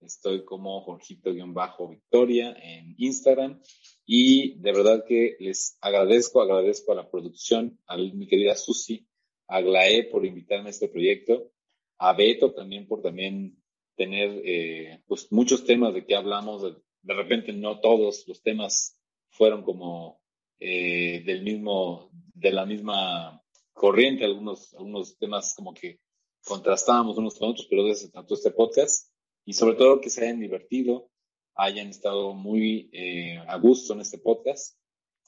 Estoy 0.00 0.44
como 0.44 0.80
Jorgito-Victoria 0.82 2.56
en 2.62 2.94
Instagram. 2.98 3.60
Y 4.06 4.58
de 4.60 4.72
verdad 4.72 5.04
que 5.06 5.36
les 5.40 5.76
agradezco, 5.80 6.40
agradezco 6.40 6.92
a 6.92 6.96
la 6.96 7.10
producción, 7.10 7.78
a 7.86 7.96
mi 7.96 8.26
querida 8.26 8.54
Susi, 8.54 9.06
a 9.46 9.60
Glae 9.60 10.04
por 10.04 10.24
invitarme 10.24 10.68
a 10.68 10.70
este 10.70 10.88
proyecto, 10.88 11.52
a 11.98 12.12
Beto 12.12 12.52
también 12.52 12.86
por 12.86 13.02
también 13.02 13.62
tener 13.96 14.40
eh, 14.44 15.02
pues 15.06 15.30
muchos 15.32 15.64
temas 15.64 15.94
de 15.94 16.06
que 16.06 16.14
hablamos. 16.14 16.62
De, 16.62 16.74
de 17.02 17.14
repente 17.14 17.52
no 17.52 17.80
todos 17.80 18.26
los 18.26 18.42
temas 18.42 18.98
fueron 19.30 19.62
como 19.62 20.20
eh, 20.60 21.22
del 21.24 21.42
mismo, 21.42 22.10
de 22.34 22.52
la 22.52 22.66
misma 22.66 23.42
corriente, 23.72 24.24
algunos, 24.24 24.74
algunos 24.74 25.16
temas 25.18 25.54
como 25.54 25.72
que 25.72 26.00
contrastábamos 26.44 27.16
unos 27.18 27.38
con 27.38 27.50
otros, 27.50 27.66
pero 27.68 27.84
de 27.84 27.92
eso 27.92 28.10
este 28.30 28.50
podcast. 28.50 29.12
Y 29.48 29.54
sobre 29.54 29.76
todo 29.76 30.02
que 30.02 30.10
se 30.10 30.24
hayan 30.24 30.40
divertido, 30.40 31.10
hayan 31.54 31.88
estado 31.88 32.34
muy 32.34 32.90
eh, 32.92 33.38
a 33.48 33.56
gusto 33.56 33.94
en 33.94 34.02
este 34.02 34.18
podcast. 34.18 34.78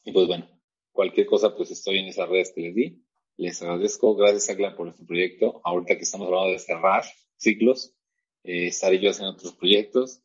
Y 0.04 0.12
pues 0.12 0.26
bueno, 0.26 0.46
cualquier 0.92 1.24
cosa, 1.24 1.56
pues 1.56 1.70
estoy 1.70 2.00
en 2.00 2.04
esas 2.04 2.28
redes 2.28 2.52
que 2.54 2.60
les 2.60 2.74
di. 2.74 3.02
Les 3.38 3.62
agradezco. 3.62 4.14
Gracias, 4.16 4.50
Agla, 4.50 4.76
por 4.76 4.88
este 4.88 5.06
proyecto. 5.06 5.62
Ahorita 5.64 5.96
que 5.96 6.02
estamos 6.02 6.26
hablando 6.26 6.50
de 6.50 6.58
cerrar 6.58 7.04
ciclos, 7.38 7.96
eh, 8.44 8.66
estaré 8.66 9.00
yo 9.00 9.08
haciendo 9.08 9.32
otros 9.32 9.54
proyectos. 9.54 10.20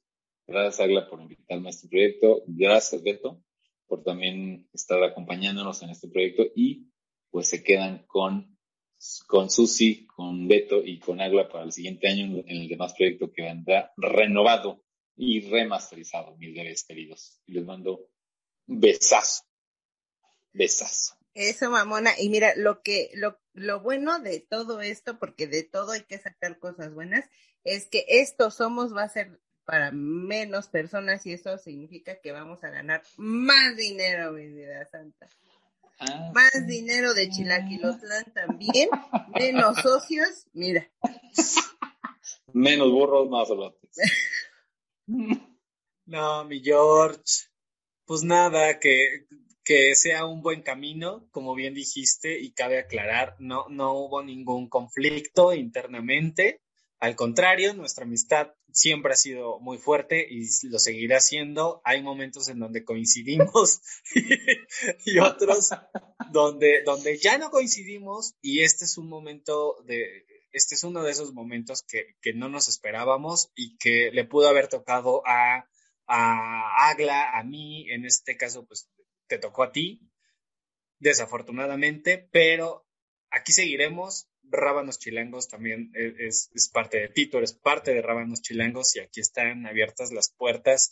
Gracias, 0.46 0.82
Agla, 0.82 1.10
por 1.10 1.22
invitarme 1.22 1.68
a 1.68 1.72
este 1.72 1.88
proyecto. 1.88 2.44
Gracias, 2.48 3.02
Beto, 3.02 3.42
por 3.88 4.04
también 4.04 4.68
estar 4.74 5.02
acompañándonos 5.06 5.82
en 5.84 5.92
este 5.92 6.10
proyecto. 6.10 6.44
Y 6.54 6.90
pues 7.32 7.48
se 7.48 7.64
quedan 7.64 8.04
con, 8.08 8.55
con 9.28 9.50
Susi, 9.50 10.06
con 10.06 10.48
Beto 10.48 10.82
y 10.84 11.00
con 11.00 11.22
Agla 11.22 11.48
para 11.50 11.66
el 11.66 11.72
siguiente 11.72 12.08
año 12.08 12.26
en 12.46 12.62
el 12.62 12.68
demás 12.68 12.94
proyecto 12.94 13.32
que 13.32 13.44
vendrá 13.44 13.94
renovado 13.98 14.84
y 15.16 15.42
remasterizado, 15.50 16.36
mis 16.38 16.54
bebés 16.54 16.84
queridos. 16.84 17.42
Les 17.48 17.64
mando 17.64 18.10
besazo. 18.66 19.44
Besazo. 20.52 21.16
Eso, 21.34 21.70
mamona. 21.70 22.12
Y 22.18 22.30
mira, 22.30 22.54
lo 22.56 22.82
que, 22.82 23.12
lo, 23.16 23.40
lo 23.54 23.82
bueno 23.82 24.20
de 24.20 24.40
todo 24.40 24.82
esto, 24.82 25.20
porque 25.20 25.48
de 25.48 25.64
todo 25.64 25.92
hay 25.92 26.04
que 26.04 26.18
sacar 26.18 26.60
cosas 26.60 26.94
buenas, 26.94 27.30
es 27.64 27.88
que 27.88 28.06
esto 28.08 28.52
somos 28.52 28.96
va 28.96 29.04
a 29.04 29.10
ser 29.10 29.40
para 29.66 29.92
menos 29.92 30.70
personas 30.70 31.26
y 31.26 31.34
eso 31.34 31.58
significa 31.58 32.20
que 32.22 32.32
vamos 32.32 32.64
a 32.64 32.70
ganar 32.70 33.02
más 33.18 33.76
dinero, 33.76 34.32
mi 34.32 34.48
vida 34.48 34.86
santa. 34.86 35.28
Ah, 36.00 36.32
Más 36.34 36.52
sí. 36.52 36.66
dinero 36.66 37.14
de 37.14 37.30
Chilaquilotlán 37.30 38.26
también, 38.34 38.90
menos 39.40 39.78
socios, 39.84 40.46
mira. 40.54 40.90
Menos 42.54 42.92
burros, 42.92 43.30
más 43.30 43.48
solotes. 43.48 43.98
No, 46.08 46.46
mi 46.46 46.62
George. 46.62 47.48
Pues 48.06 48.24
nada, 48.24 48.80
que, 48.80 49.26
que 49.64 49.96
sea 49.96 50.28
un 50.28 50.44
buen 50.44 50.62
camino, 50.62 51.28
como 51.32 51.56
bien 51.56 51.74
dijiste, 51.74 52.40
y 52.40 52.52
cabe 52.52 52.78
aclarar, 52.78 53.36
no, 53.40 53.66
no 53.70 53.94
hubo 53.94 54.22
ningún 54.22 54.70
conflicto 54.70 55.52
internamente. 55.54 56.62
Al 57.00 57.16
contrario, 57.16 57.74
nuestra 57.74 58.06
amistad 58.06 58.54
siempre 58.72 59.14
ha 59.14 59.18
sido 59.18 59.60
muy 59.60 59.78
fuerte 59.78 60.26
y 60.30 60.48
lo 60.70 60.80
seguirá 60.80 61.20
siendo. 61.20 61.82
Hay 61.84 62.02
momentos 62.02 62.48
en 62.48 62.60
donde 62.60 62.84
coincidimos 62.84 63.82
y 65.06 65.20
otros 65.20 65.70
donde, 66.32 66.84
donde 66.84 67.18
ya 67.18 67.38
no 67.38 67.52
coincidimos 67.52 68.36
y 68.42 68.62
este 68.62 68.86
es 68.86 68.98
un 68.98 69.10
momento 69.10 69.76
de, 69.86 70.26
este 70.56 70.76
es 70.76 70.84
uno 70.84 71.04
de 71.04 71.12
esos 71.12 71.34
momentos 71.34 71.84
que, 71.84 72.16
que 72.22 72.34
no 72.34 72.48
nos 72.48 72.70
esperábamos 72.70 73.52
y 73.56 73.78
que 73.78 74.10
le 74.12 74.24
pudo 74.24 74.48
haber 74.48 74.70
tocado 74.70 75.22
a, 75.28 75.68
a 76.08 76.90
Agla, 76.90 77.38
a 77.38 77.44
mí, 77.44 77.90
en 77.92 78.06
este 78.06 78.38
caso, 78.38 78.66
pues 78.66 78.90
te 79.28 79.38
tocó 79.38 79.64
a 79.64 79.72
ti, 79.72 80.02
desafortunadamente, 81.00 82.30
pero 82.32 82.88
aquí 83.32 83.52
seguiremos. 83.52 84.30
Rábanos 84.52 85.00
Chilangos 85.00 85.48
también 85.48 85.92
es, 85.94 86.50
es 86.54 86.70
parte 86.70 87.00
de 87.00 87.10
ti, 87.10 87.28
tú 87.28 87.38
eres 87.38 87.54
parte 87.54 87.94
de 87.94 88.02
Rábanos 88.02 88.42
Chilangos 88.42 88.96
y 88.96 89.00
aquí 89.00 89.22
están 89.22 89.66
abiertas 89.66 90.12
las 90.12 90.32
puertas 90.32 90.92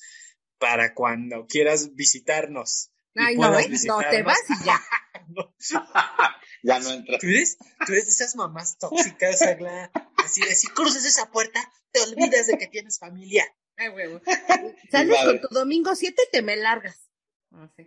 para 0.58 0.94
cuando 0.94 1.46
quieras 1.48 1.94
visitarnos. 1.96 2.92
y 3.14 3.22
Ay, 3.22 3.36
no, 3.36 3.50
puedas 3.50 3.66
¿eh? 3.66 3.88
No, 3.88 4.00
te 4.10 4.24
vas 4.24 4.40
y 4.50 4.66
ya. 4.66 4.82
ya 6.64 6.80
no 6.80 6.92
entras. 6.92 7.20
¿Tú 7.22 7.28
eres, 7.28 7.58
tú 7.86 7.92
eres 7.92 8.06
de 8.06 8.12
esas 8.12 8.36
mamás 8.36 8.78
tóxicas, 8.78 9.42
Agla. 9.42 9.92
Así 10.18 10.42
de 10.42 10.56
si 10.56 10.68
cruzas 10.68 11.06
esa 11.06 11.32
puerta, 11.32 11.60
te 11.92 12.02
olvidas 12.02 12.48
de 12.48 12.58
que 12.58 12.68
tienes 12.68 13.00
familia. 13.00 13.46
Ay, 13.78 13.90
huevo. 13.90 14.22
Sales 14.92 15.18
con 15.26 15.42
tu 15.42 15.48
domingo 15.50 15.96
7 15.96 16.22
y 16.28 16.32
te 16.32 16.42
me 16.42 16.56
largas. 16.56 17.10
No 17.50 17.68
sé. 17.76 17.86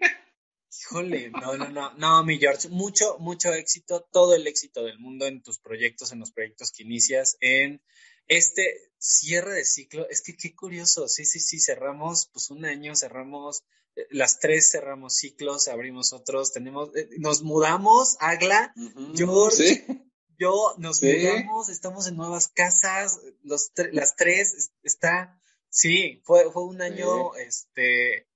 Híjole, 0.70 1.30
no, 1.30 1.56
no, 1.56 1.68
no, 1.68 1.94
no, 1.94 2.24
mi 2.24 2.38
George, 2.38 2.68
mucho, 2.68 3.18
mucho 3.18 3.52
éxito, 3.54 4.06
todo 4.12 4.34
el 4.34 4.46
éxito 4.46 4.84
del 4.84 4.98
mundo 4.98 5.26
en 5.26 5.42
tus 5.42 5.58
proyectos, 5.58 6.12
en 6.12 6.20
los 6.20 6.32
proyectos 6.32 6.72
que 6.72 6.82
inicias, 6.82 7.36
en 7.40 7.82
este 8.26 8.90
cierre 8.98 9.54
de 9.54 9.64
ciclo. 9.64 10.08
Es 10.10 10.20
que 10.22 10.36
qué 10.36 10.54
curioso, 10.54 11.08
sí, 11.08 11.24
sí, 11.24 11.40
sí, 11.40 11.60
cerramos 11.60 12.28
pues 12.32 12.50
un 12.50 12.64
año, 12.64 12.94
cerramos, 12.96 13.62
eh, 13.94 14.06
las 14.10 14.38
tres 14.40 14.70
cerramos 14.70 15.14
ciclos, 15.16 15.68
abrimos 15.68 16.12
otros, 16.12 16.52
tenemos, 16.52 16.94
eh, 16.96 17.08
nos 17.18 17.42
mudamos, 17.42 18.16
Agla. 18.20 18.74
George. 19.14 19.56
Sí. 19.56 20.02
yo, 20.38 20.74
nos 20.76 20.98
Sí. 20.98 21.06
mudamos, 21.16 21.70
estamos 21.70 22.06
en 22.08 22.16
nuevas 22.16 22.48
casas, 22.48 23.20
los 23.42 23.72
tre- 23.72 23.92
las 23.92 24.16
tres, 24.16 24.52
es- 24.52 24.72
está, 24.82 25.40
sí, 25.70 26.20
fue, 26.26 26.50
fue 26.52 26.64
un 26.64 26.82
año, 26.82 27.34
este, 27.36 28.28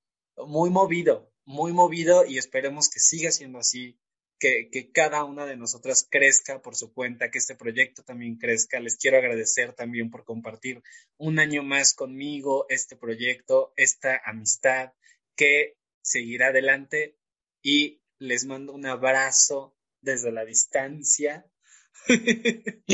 muy 0.47 0.71
movido, 0.71 1.30
muy 1.51 1.73
movido 1.73 2.25
y 2.25 2.39
esperemos 2.39 2.89
que 2.89 3.01
siga 3.01 3.33
siendo 3.33 3.59
así, 3.59 3.99
que, 4.39 4.71
que 4.71 4.93
cada 4.93 5.25
una 5.25 5.47
de 5.47 5.57
nosotras 5.57 6.07
crezca 6.09 6.63
por 6.63 6.77
su 6.77 6.93
cuenta, 6.93 7.33
que 7.33 7.39
este 7.39 7.57
proyecto 7.57 8.05
también 8.05 8.37
crezca. 8.37 8.79
Les 8.79 8.97
quiero 8.97 9.19
agradecer 9.19 9.73
también 9.73 10.11
por 10.11 10.25
compartir 10.25 10.81
un 11.19 11.41
año 11.41 11.65
más 11.65 11.93
conmigo 11.93 12.67
este 12.69 12.95
proyecto, 12.95 13.73
esta 13.77 14.23
amistad 14.25 14.93
que 15.35 15.77
seguirá 16.03 16.49
adelante 16.49 17.19
y 17.63 18.01
les 18.21 18.47
mando 18.47 18.73
un 18.73 18.87
abrazo 18.87 19.77
desde 20.01 20.31
la 20.31 20.45
distancia. 20.45 21.45
Qué 22.07 22.85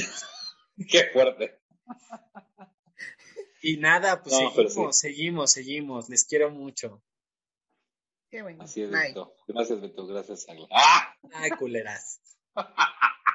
fuerte. 1.12 1.60
Y 3.60 3.76
nada, 3.76 4.22
pues 4.22 4.34
No, 4.34 4.50
seguimos, 4.50 4.98
seguimos, 4.98 5.52
seguimos. 5.52 6.08
Les 6.08 6.24
quiero 6.24 6.50
mucho. 6.50 7.02
Qué 8.36 8.42
bueno. 8.42 8.64
Así 8.64 8.82
es, 8.82 8.90
Bye. 8.90 9.08
Beto. 9.08 9.34
Gracias, 9.48 9.80
Beto. 9.80 10.06
Gracias, 10.06 10.46
Agla. 10.46 10.68
¡Ah! 10.70 11.16
Ay, 11.32 11.52
culeras. 11.52 12.20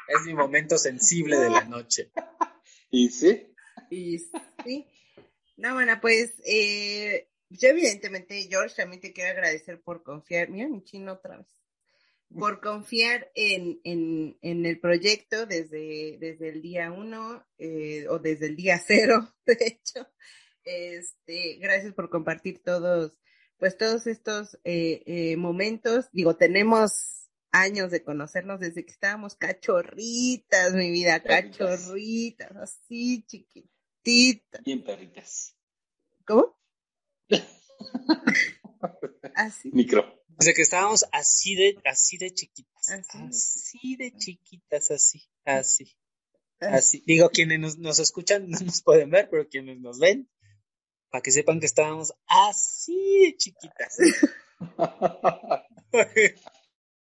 Es 0.08 0.28
mi 0.28 0.36
momento 0.36 0.78
sensible 0.78 1.40
de 1.40 1.50
la 1.50 1.64
noche. 1.64 2.12
¿Y 2.92 3.10
sí? 3.10 3.52
Y 3.90 4.20
sí. 4.64 4.88
No, 5.58 5.74
bueno, 5.74 5.98
pues 6.00 6.36
eh, 6.46 7.32
yo 7.50 7.70
evidentemente, 7.70 8.48
George, 8.48 8.76
también 8.76 9.02
te 9.02 9.12
quiero 9.12 9.32
agradecer 9.32 9.82
por 9.82 10.04
confiar, 10.04 10.50
mira 10.50 10.68
mi 10.68 10.84
chino 10.84 11.14
otra 11.14 11.38
vez, 11.38 11.48
por 12.30 12.62
confiar 12.62 13.32
en, 13.34 13.82
en, 13.84 14.38
en 14.44 14.68
el 14.68 14.80
proyecto 14.80 15.48
desde, 15.48 16.20
desde 16.20 16.50
el 16.50 16.62
día 16.62 16.92
uno 16.92 17.44
eh, 17.58 18.06
o 18.08 18.20
desde 18.20 18.46
el 18.46 18.56
día 18.56 18.80
cero, 18.86 19.34
de 19.48 19.58
hecho. 19.62 20.08
Este, 20.64 21.56
gracias 21.56 21.92
por 21.96 22.12
compartir 22.12 22.62
todos, 22.62 23.14
pues 23.62 23.78
todos 23.78 24.08
estos 24.08 24.58
eh, 24.64 25.04
eh, 25.06 25.38
momentos. 25.38 26.10
Digo, 26.12 26.36
tenemos 26.36 27.30
años 27.52 27.92
de 27.92 28.04
conocernos 28.04 28.60
desde 28.60 28.84
que 28.84 28.92
estábamos 28.92 29.36
cachorritas, 29.36 30.74
mi 30.74 30.90
vida, 30.90 31.22
Perritas. 31.22 31.60
cachorritas, 31.60 32.58
así 32.58 33.24
chiquititas. 33.28 34.64
Bien 34.64 34.84
perritas. 34.84 35.56
¿Cómo? 36.26 36.60
Así. 39.36 39.70
Micro. 39.72 40.12
Desde 40.28 40.56
que 40.56 40.64
estábamos 40.64 41.06
así 41.12 41.54
de, 41.54 41.78
así 41.86 42.18
de 42.18 42.34
chiquitas. 42.34 42.90
Así. 42.90 43.18
Así 43.30 43.96
de 43.96 44.18
chiquitas, 44.18 44.90
así, 44.90 45.22
así, 45.46 45.96
así. 46.60 46.76
así. 46.76 47.04
Digo, 47.06 47.30
quienes 47.30 47.60
nos, 47.60 47.78
nos 47.78 48.00
escuchan 48.00 48.50
no 48.50 48.58
nos 48.60 48.82
pueden 48.82 49.12
ver, 49.12 49.30
pero 49.30 49.48
quienes 49.48 49.80
nos 49.80 50.00
ven, 50.00 50.31
para 51.12 51.22
que 51.22 51.32
sepan 51.32 51.60
que 51.60 51.66
estábamos 51.68 52.14
así 52.28 53.20
de 53.26 53.38
chiquitas. 53.38 53.98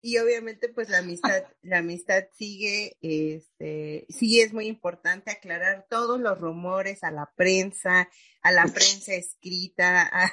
Y 0.01 0.19
obviamente, 0.19 0.69
pues 0.69 0.89
la 0.89 0.99
amistad, 0.99 1.43
la 1.63 1.79
amistad 1.79 2.23
sigue, 2.37 2.97
este, 3.01 4.05
sí 4.09 4.39
es 4.41 4.53
muy 4.53 4.67
importante 4.67 5.31
aclarar 5.31 5.87
todos 5.89 6.19
los 6.19 6.39
rumores 6.39 7.03
a 7.03 7.11
la 7.11 7.33
prensa, 7.35 8.07
a 8.41 8.51
la 8.51 8.63
prensa 8.65 9.15
escrita, 9.15 10.03
a- 10.03 10.31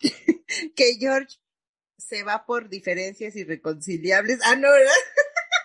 que 0.74 0.96
George 0.98 1.36
se 1.98 2.22
va 2.22 2.44
por 2.46 2.68
diferencias 2.68 3.36
irreconciliables. 3.36 4.40
Ah, 4.44 4.56
no, 4.56 4.70
¿verdad? 4.70 4.92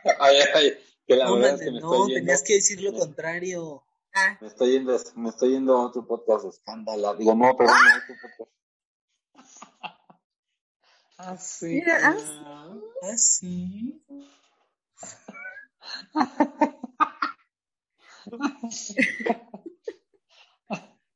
Ay, 0.20 0.38
ay, 0.54 0.80
que 1.08 1.16
la 1.16 1.26
No, 1.26 1.36
verdad 1.36 1.56
es 1.56 1.60
que 1.62 1.66
man, 1.66 1.74
me 1.74 1.80
no, 1.82 1.94
estoy 1.94 2.14
tenías 2.16 2.44
que 2.44 2.54
decir 2.56 2.82
lo 2.82 2.94
contrario. 2.94 3.84
Ah, 4.14 4.38
Me 4.42 4.48
estoy 4.48 4.72
yendo, 4.72 4.98
me 5.16 5.30
estoy 5.30 5.52
yendo 5.52 5.78
a 5.78 5.86
otro 5.86 6.06
podcast 6.06 6.44
de 6.44 6.50
escándalo. 6.50 7.16
Digo, 7.16 7.34
no, 7.36 7.56
perdón, 7.56 7.76
a 7.76 7.98
otro 7.98 8.16
podcast. 8.22 8.50
Ah. 11.22 11.36
Mira, 11.62 11.98
ah, 12.02 12.16
Ah, 13.04 13.18
sí. 13.18 14.02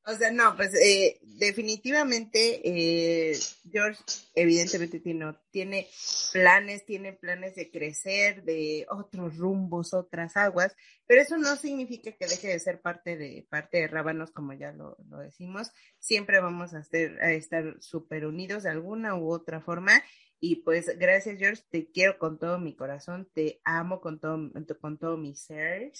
o 0.06 0.14
sea, 0.14 0.32
no, 0.32 0.56
pues 0.58 0.74
eh, 0.76 1.20
definitivamente 1.22 2.62
eh, 2.64 3.38
George 3.72 4.04
evidentemente 4.36 5.00
tiene, 5.00 5.34
tiene 5.52 5.88
planes, 6.34 6.86
tiene 6.86 7.14
planes 7.14 7.56
de 7.56 7.72
crecer, 7.72 8.44
de 8.44 8.86
otros 8.90 9.38
rumbos, 9.38 9.94
otras 9.94 10.36
aguas, 10.36 10.76
pero 11.08 11.22
eso 11.22 11.38
no 11.38 11.56
significa 11.56 12.12
que 12.12 12.28
deje 12.28 12.50
de 12.50 12.60
ser 12.60 12.82
parte 12.82 13.18
de 13.18 13.48
parte 13.50 13.78
de 13.78 13.88
Rábanos, 13.88 14.32
como 14.32 14.54
ya 14.54 14.72
lo, 14.74 14.98
lo 15.10 15.20
decimos. 15.20 15.72
Siempre 16.00 16.42
vamos 16.42 16.74
a, 16.74 16.80
hacer, 16.80 17.22
a 17.22 17.32
estar 17.32 17.78
súper 17.82 18.26
unidos 18.26 18.64
de 18.64 18.72
alguna 18.72 19.16
u 19.16 19.32
otra 19.32 19.62
forma. 19.62 19.94
Y 20.40 20.58
pues 20.58 20.98
gracias 21.00 21.40
George, 21.40 21.64
te 21.70 21.90
quiero 21.90 22.20
con 22.20 22.38
todo 22.38 22.60
mi 22.60 22.76
corazón, 22.76 23.30
te 23.34 23.62
amo 23.64 24.02
con 24.02 24.20
todo, 24.20 24.52
con 24.82 24.98
todo 24.98 25.16
mi 25.16 25.36
ser. 25.36 25.94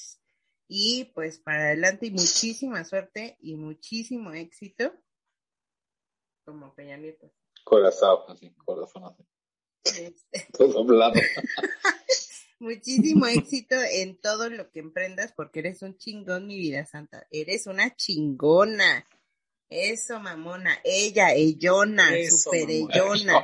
Y 0.76 1.12
pues 1.14 1.38
para 1.38 1.66
adelante 1.66 2.08
y 2.08 2.10
muchísima 2.10 2.84
suerte 2.84 3.38
y 3.42 3.54
muchísimo 3.54 4.34
éxito 4.34 4.92
como 6.44 6.74
Peña 6.74 6.98
Nieto. 6.98 7.32
Corazón, 7.64 8.22
así, 8.28 8.50
corazón 8.56 9.04
así. 9.06 9.24
Este, 9.84 10.48
Todo 10.58 10.70
doblado. 10.70 11.14
muchísimo 12.60 13.28
éxito 13.28 13.76
en 13.84 14.20
todo 14.20 14.50
lo 14.50 14.72
que 14.72 14.80
emprendas 14.80 15.32
porque 15.34 15.60
eres 15.60 15.84
un 15.84 15.96
chingón, 16.00 16.48
mi 16.48 16.58
vida 16.58 16.88
santa. 16.88 17.28
Eres 17.30 17.68
una 17.68 17.96
chingona. 17.96 19.08
Eso, 19.70 20.20
mamona. 20.20 20.80
Ella, 20.84 21.36
ellona, 21.36 22.18
Eso, 22.18 22.36
super 22.38 22.68
ellona. 22.68 23.44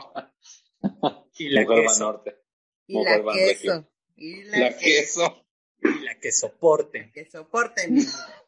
Y 1.38 1.50
la 1.50 1.62
Mujer 1.62 1.84
queso. 1.84 2.00
Norte. 2.00 2.42
Y 2.88 2.94
Mujer 2.96 3.20
la 3.20 3.24
Van 3.24 3.38
queso. 3.38 3.72
Regio. 3.72 3.92
Y 4.16 4.44
la, 4.46 4.58
La 4.58 4.78
queso. 4.78 5.39
Que 6.22 6.32
soporte. 6.32 7.12
que 7.14 7.30
soporte 7.30 7.88
mi 7.88 8.02
vida. 8.02 8.44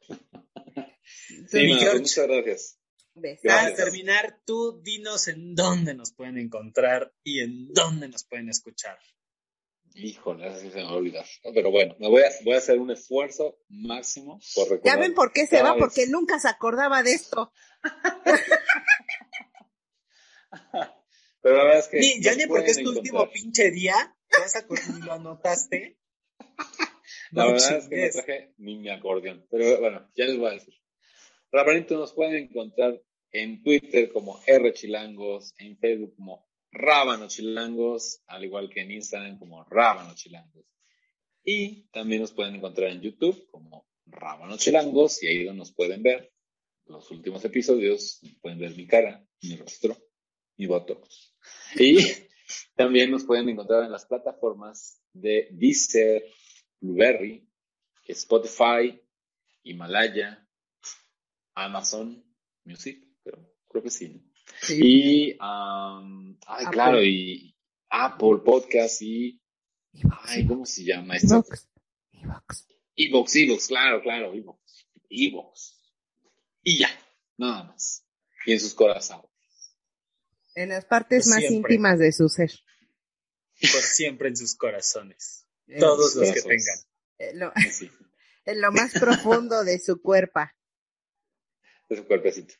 Sí, 1.49 1.67
no, 1.73 1.79
George. 1.79 1.99
muchas 1.99 2.27
gracias. 2.27 2.77
Para 3.43 3.75
terminar, 3.75 4.39
tú 4.45 4.81
dinos 4.81 5.27
en 5.27 5.53
dónde 5.55 5.93
nos 5.93 6.13
pueden 6.13 6.37
encontrar 6.37 7.13
y 7.23 7.41
en 7.41 7.73
dónde 7.73 8.07
nos 8.07 8.23
pueden 8.23 8.49
escuchar. 8.49 8.97
Híjole, 9.93 10.47
así 10.47 10.69
se 10.71 10.77
me 10.77 10.83
va 10.83 10.91
a 10.91 10.95
olvidar. 10.95 11.25
Pero 11.53 11.69
bueno, 11.71 11.95
me 11.99 12.07
voy 12.07 12.21
a, 12.23 12.29
voy 12.45 12.55
a 12.55 12.59
hacer 12.59 12.79
un 12.79 12.91
esfuerzo 12.91 13.57
máximo 13.67 14.39
por 14.55 14.67
Ya 14.67 14.71
recordar. 14.75 14.99
ven 14.99 15.13
por 15.13 15.33
qué 15.33 15.45
se 15.47 15.61
va, 15.61 15.73
vez. 15.73 15.79
porque 15.81 16.07
nunca 16.07 16.39
se 16.39 16.47
acordaba 16.47 17.03
de 17.03 17.11
esto. 17.11 17.51
Pero 21.41 21.57
la 21.57 21.63
verdad 21.63 21.79
es 21.79 21.87
que. 21.89 21.99
Ni, 21.99 22.21
ya 22.21 22.35
ni 22.35 22.45
porque 22.47 22.71
es 22.71 22.77
tu 22.77 22.81
encontrar. 22.81 23.01
último 23.03 23.29
pinche 23.31 23.71
día, 23.71 24.15
te 24.29 24.39
vas 24.39 24.55
a 24.55 24.65
lo 25.05 25.11
anotaste. 25.13 25.97
La 27.33 27.45
No 27.45 27.53
verdad 27.53 27.77
es 27.77 27.87
que 27.87 28.05
no 28.05 28.11
traje 28.11 28.53
ni 28.57 28.75
mi 28.75 28.89
acordeón. 28.89 29.45
Pero 29.49 29.79
bueno, 29.79 30.09
ya 30.15 30.25
les 30.25 30.37
voy 30.37 30.49
a 30.49 30.53
decir. 30.53 30.73
Rabanito 31.51 31.97
nos 31.97 32.13
pueden 32.13 32.35
encontrar 32.35 33.01
en 33.31 33.63
Twitter 33.63 34.11
como 34.11 34.39
R 34.45 34.73
Chilangos, 34.73 35.53
en 35.57 35.77
Facebook 35.77 36.15
como 36.15 36.47
Rábano 36.71 37.27
Chilangos, 37.27 38.21
al 38.27 38.45
igual 38.45 38.69
que 38.69 38.81
en 38.81 38.91
Instagram 38.91 39.37
como 39.37 39.63
Rábano 39.65 40.13
Chilangos. 40.15 40.65
Y 41.43 41.83
también 41.91 42.21
nos 42.21 42.31
pueden 42.31 42.55
encontrar 42.55 42.91
en 42.91 43.01
YouTube 43.01 43.47
como 43.49 43.87
Rábano 44.05 44.57
Chilangos, 44.57 45.23
y 45.23 45.27
ahí 45.27 45.43
donde 45.43 45.59
nos 45.59 45.73
pueden 45.73 46.03
ver 46.03 46.31
los 46.85 47.09
últimos 47.11 47.43
episodios, 47.45 48.19
pueden 48.41 48.59
ver 48.59 48.75
mi 48.75 48.85
cara, 48.85 49.25
mi 49.41 49.55
rostro, 49.55 49.97
mi 50.57 50.65
botox. 50.65 51.33
Y 51.75 51.97
también 52.75 53.11
nos 53.11 53.23
pueden 53.23 53.49
encontrar 53.49 53.83
en 53.83 53.91
las 53.91 54.05
plataformas 54.05 55.01
de 55.13 55.47
Deezer, 55.51 56.23
Blueberry, 56.81 57.47
Spotify, 58.07 58.99
Himalaya, 59.63 60.45
Amazon 61.55 62.23
Music, 62.65 63.07
pero 63.23 63.55
creo 63.69 63.83
que 63.83 63.89
sí. 63.89 64.09
¿no? 64.09 64.21
Y, 64.69 65.33
um, 65.33 66.37
ay, 66.45 66.65
Apple. 66.65 66.71
claro, 66.71 67.03
y 67.03 67.55
Apple 67.89 68.39
Podcast 68.43 69.01
y, 69.01 69.39
ay, 70.23 70.45
¿cómo 70.45 70.65
se 70.65 70.83
llama 70.83 71.15
esto? 71.15 71.35
Evox. 71.35 71.67
Evox. 72.11 72.67
Evox, 72.95 73.35
Evox, 73.35 73.67
claro, 73.67 74.01
claro, 74.01 74.33
Evox. 74.33 74.87
Evox. 75.09 75.77
Y 76.63 76.79
ya, 76.79 76.89
nada 77.37 77.63
más. 77.63 78.05
Y 78.45 78.53
en 78.53 78.59
sus 78.59 78.73
corazones. 78.73 79.29
En 80.55 80.69
las 80.69 80.85
partes 80.85 81.25
Por 81.25 81.35
más 81.35 81.47
siempre. 81.47 81.73
íntimas 81.73 81.99
de 81.99 82.11
su 82.11 82.27
ser. 82.27 82.51
Por 83.61 83.81
siempre 83.81 84.29
en 84.29 84.35
sus 84.37 84.55
corazones. 84.55 85.40
Todos 85.79 86.15
los 86.15 86.31
que 86.31 86.41
Corazones. 86.41 86.65
tengan. 87.17 87.33
Eh, 87.33 87.37
lo- 87.37 87.53
en 88.45 88.61
lo 88.61 88.71
más 88.71 88.91
profundo 88.93 89.63
de 89.63 89.79
su 89.79 90.01
cuerpo. 90.01 90.39
de 91.89 91.97
su 91.97 92.05
cuerpecito. 92.05 92.53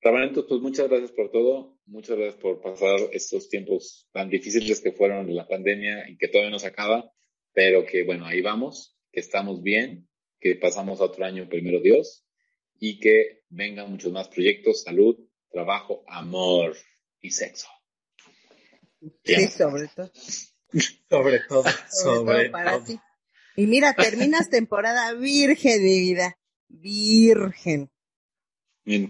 Rabanito, 0.00 0.46
pues 0.46 0.60
muchas 0.60 0.88
gracias 0.88 1.12
por 1.12 1.30
todo. 1.30 1.78
Muchas 1.86 2.16
gracias 2.16 2.40
por 2.40 2.60
pasar 2.60 2.98
estos 3.12 3.48
tiempos 3.48 4.08
tan 4.12 4.30
difíciles 4.30 4.80
que 4.80 4.92
fueron 4.92 5.34
la 5.34 5.46
pandemia 5.48 6.08
y 6.08 6.16
que 6.16 6.28
todavía 6.28 6.50
no 6.50 6.58
se 6.58 6.68
acaba, 6.68 7.10
pero 7.52 7.84
que 7.84 8.04
bueno, 8.04 8.24
ahí 8.26 8.40
vamos, 8.40 8.96
que 9.10 9.20
estamos 9.20 9.62
bien, 9.62 10.08
que 10.40 10.54
pasamos 10.54 11.00
a 11.00 11.04
otro 11.04 11.24
año 11.24 11.48
primero 11.48 11.80
Dios 11.80 12.24
y 12.78 13.00
que 13.00 13.42
vengan 13.48 13.90
muchos 13.90 14.12
más 14.12 14.28
proyectos, 14.28 14.82
salud, 14.82 15.18
trabajo, 15.50 16.04
amor 16.06 16.76
y 17.20 17.30
sexo. 17.32 17.66
Sí, 19.24 19.46
sobre 19.48 19.88
todo. 19.88 20.10
Sobre 21.10 21.40
todo, 21.40 21.62
Sobre 21.62 22.16
sobre 22.16 22.42
todo 22.44 22.52
para 22.52 22.72
todo. 22.72 22.84
ti. 22.84 23.00
Y 23.56 23.66
mira, 23.66 23.94
terminas 23.94 24.50
temporada 24.50 25.12
virgen, 25.14 25.82
mi 25.82 26.00
vida. 26.00 26.38
Virgen. 26.68 27.90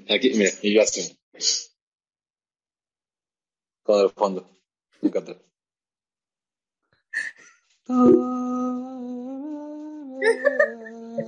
Aquí, 0.09 0.33
mira, 0.35 0.51
y 0.63 0.75
yo 0.75 0.83
así. 0.83 1.19
Con 3.83 4.05
el 4.05 4.11
fondo. 4.11 4.51
Atrás. 5.03 5.37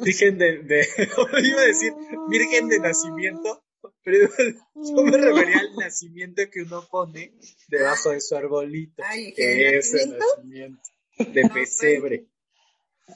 Virgen 0.02 0.38
de, 0.38 0.58
de 0.62 0.88
iba 1.42 1.60
a 1.60 1.64
decir 1.64 1.92
virgen 2.28 2.68
de 2.68 2.78
nacimiento, 2.80 3.62
pero 4.02 4.28
yo 4.74 5.02
me 5.04 5.16
refería 5.16 5.60
al 5.60 5.76
nacimiento 5.76 6.42
que 6.50 6.62
uno 6.62 6.86
pone 6.90 7.34
debajo 7.68 8.10
de 8.10 8.20
su 8.20 8.36
arbolito. 8.36 9.02
Ay, 9.06 9.32
que 9.34 9.42
¿de 9.46 9.78
es 9.78 9.94
el 9.94 10.18
nacimiento? 10.18 10.82
de 11.18 11.48
pesebre. 11.48 12.26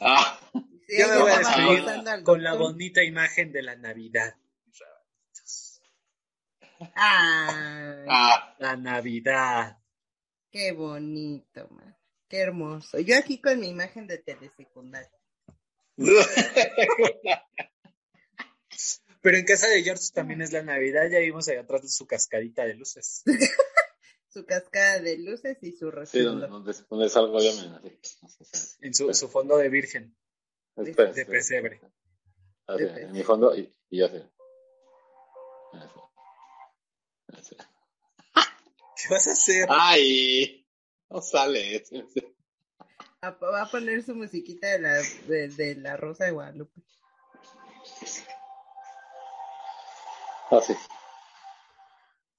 Ah, 0.01 0.41
Sí, 0.87 0.99
Yo 0.99 1.09
me 1.09 1.19
voy 1.19 1.31
a 1.33 1.39
despedir 1.39 2.25
con 2.25 2.43
la 2.43 2.55
bonita 2.55 3.03
imagen 3.03 3.53
de 3.53 3.63
la 3.63 3.75
Navidad. 3.75 4.35
Ay, 6.79 6.91
ah. 6.95 8.55
La 8.59 8.77
Navidad. 8.77 9.79
qué 10.51 10.73
bonito, 10.73 11.69
man. 11.71 11.97
Qué 12.29 12.39
hermoso. 12.39 12.99
Yo 13.01 13.17
aquí 13.17 13.41
con 13.41 13.61
mi 13.61 13.69
imagen 13.69 14.07
de 14.07 14.19
telesecundaria. 14.19 15.11
Pero 19.25 19.39
en 19.39 19.47
casa 19.47 19.69
de 19.69 19.83
George 19.83 20.05
también 20.13 20.43
es 20.43 20.53
la 20.53 20.63
Navidad, 20.63 21.09
ya 21.11 21.19
vimos 21.19 21.49
allá 21.49 21.63
atrás 21.63 21.81
de 21.81 21.89
su 21.89 22.07
cascadita 22.07 22.67
de 22.67 22.75
luces. 22.75 23.23
Su 24.29 24.45
cascada 24.45 24.99
de 25.01 25.17
luces 25.17 25.57
y 25.63 25.71
su 25.73 25.91
Sí, 26.07 26.21
donde, 26.21 26.47
resplandor. 26.47 26.51
donde, 26.51 26.75
donde 26.91 27.09
salgo 27.09 27.41
yo. 27.41 27.53
En 28.81 28.93
su, 28.93 29.15
su 29.15 29.29
fondo 29.29 29.57
de 29.57 29.69
virgen, 29.69 30.15
Espera, 30.77 31.13
de 31.13 31.25
pesebre. 31.25 31.81
Así, 32.67 32.83
De 32.83 33.03
en 33.03 33.13
mi 33.13 33.23
fondo 33.23 33.57
y, 33.57 33.73
y 33.91 33.99
yo 34.01 34.07
así. 34.07 34.19
Así. 35.73 36.01
Así. 37.29 37.57
¿Qué 38.97 39.09
vas 39.09 39.29
a 39.29 39.33
hacer? 39.33 39.67
¡Ay! 39.71 40.69
No 41.09 41.23
sale. 41.23 41.85
Va 43.23 43.63
a 43.63 43.71
poner 43.71 44.03
su 44.03 44.17
musiquita 44.17 44.67
de 44.69 44.79
la, 44.81 44.95
de, 45.29 45.49
de 45.49 45.77
la 45.77 45.97
Rosa 45.97 46.25
de 46.25 46.33
Guadalupe. 46.33 46.83
Así. 50.51 50.75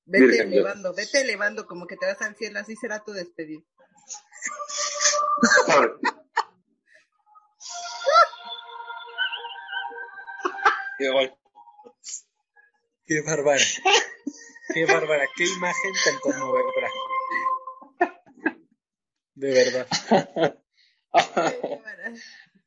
Vete 0.05 0.25
Virgen, 0.25 0.47
yo- 0.51 0.53
elevando, 0.59 0.93
vete 0.93 1.21
elevando 1.21 1.65
como 1.65 1.87
que 1.87 1.97
te 1.97 2.05
vas 2.05 2.21
al 2.21 2.35
cielo, 2.35 2.59
así 2.59 2.75
será 2.75 3.03
tu 3.03 3.11
despedida. 3.11 3.63
Voy. 10.99 11.31
Qué 13.05 13.21
bárbara. 13.21 13.63
Qué 14.73 14.85
bárbara. 14.85 15.25
Qué 15.35 15.45
imagen 15.45 15.91
tan 16.03 16.19
conmovedora. 16.19 16.89
De 19.35 19.51
verdad. 19.53 19.87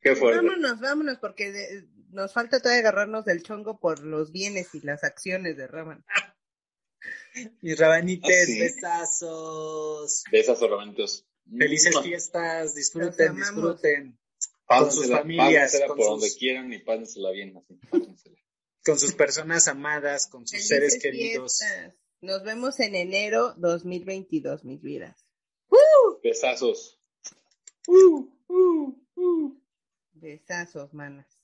Qué 0.01 0.15
fuerte. 0.15 0.45
Vámonos, 0.45 0.79
vámonos, 0.79 1.17
porque 1.19 1.51
de- 1.51 1.87
nos 2.09 2.33
falta 2.33 2.59
todavía 2.59 2.79
agarrarnos 2.81 3.25
del 3.25 3.43
chongo 3.43 3.79
por 3.79 4.03
los 4.03 4.31
bienes 4.31 4.73
y 4.75 4.81
las 4.81 5.03
acciones 5.03 5.57
de 5.57 5.67
Raman. 5.67 6.03
Mis 7.61 7.77
rabanites, 7.79 8.43
Ah, 8.43 8.45
sí. 8.45 8.59
besazos. 8.59 10.23
Besas 10.31 10.61
ornamentos. 10.61 11.25
Felices 11.57 11.95
fiestas. 12.03 12.75
Disfruten, 12.75 13.35
disfruten. 13.35 14.19
Pásensela- 14.67 14.91
sus 14.91 15.09
familias, 15.09 15.79
con 15.87 15.97
por 15.97 15.97
sus- 15.97 16.05
donde 16.07 16.37
quieran 16.37 16.71
y 16.73 16.79
pásensela 16.79 17.31
bien. 17.31 17.57
Así. 17.57 17.75
pásensela. 17.89 18.35
con 18.85 18.97
sus 18.99 19.13
personas 19.13 19.67
amadas, 19.67 20.27
con 20.27 20.47
sus 20.47 20.65
seres 20.67 20.97
queridos. 21.01 21.59
fiestas. 21.59 21.95
Nos 22.21 22.43
vemos 22.43 22.79
en 22.79 22.95
enero 22.95 23.53
2022, 23.57 24.63
mis 24.65 24.81
vidas. 24.81 25.25
Besazos. 26.23 26.99
Besazos, 30.13 30.93
manas. 30.93 31.38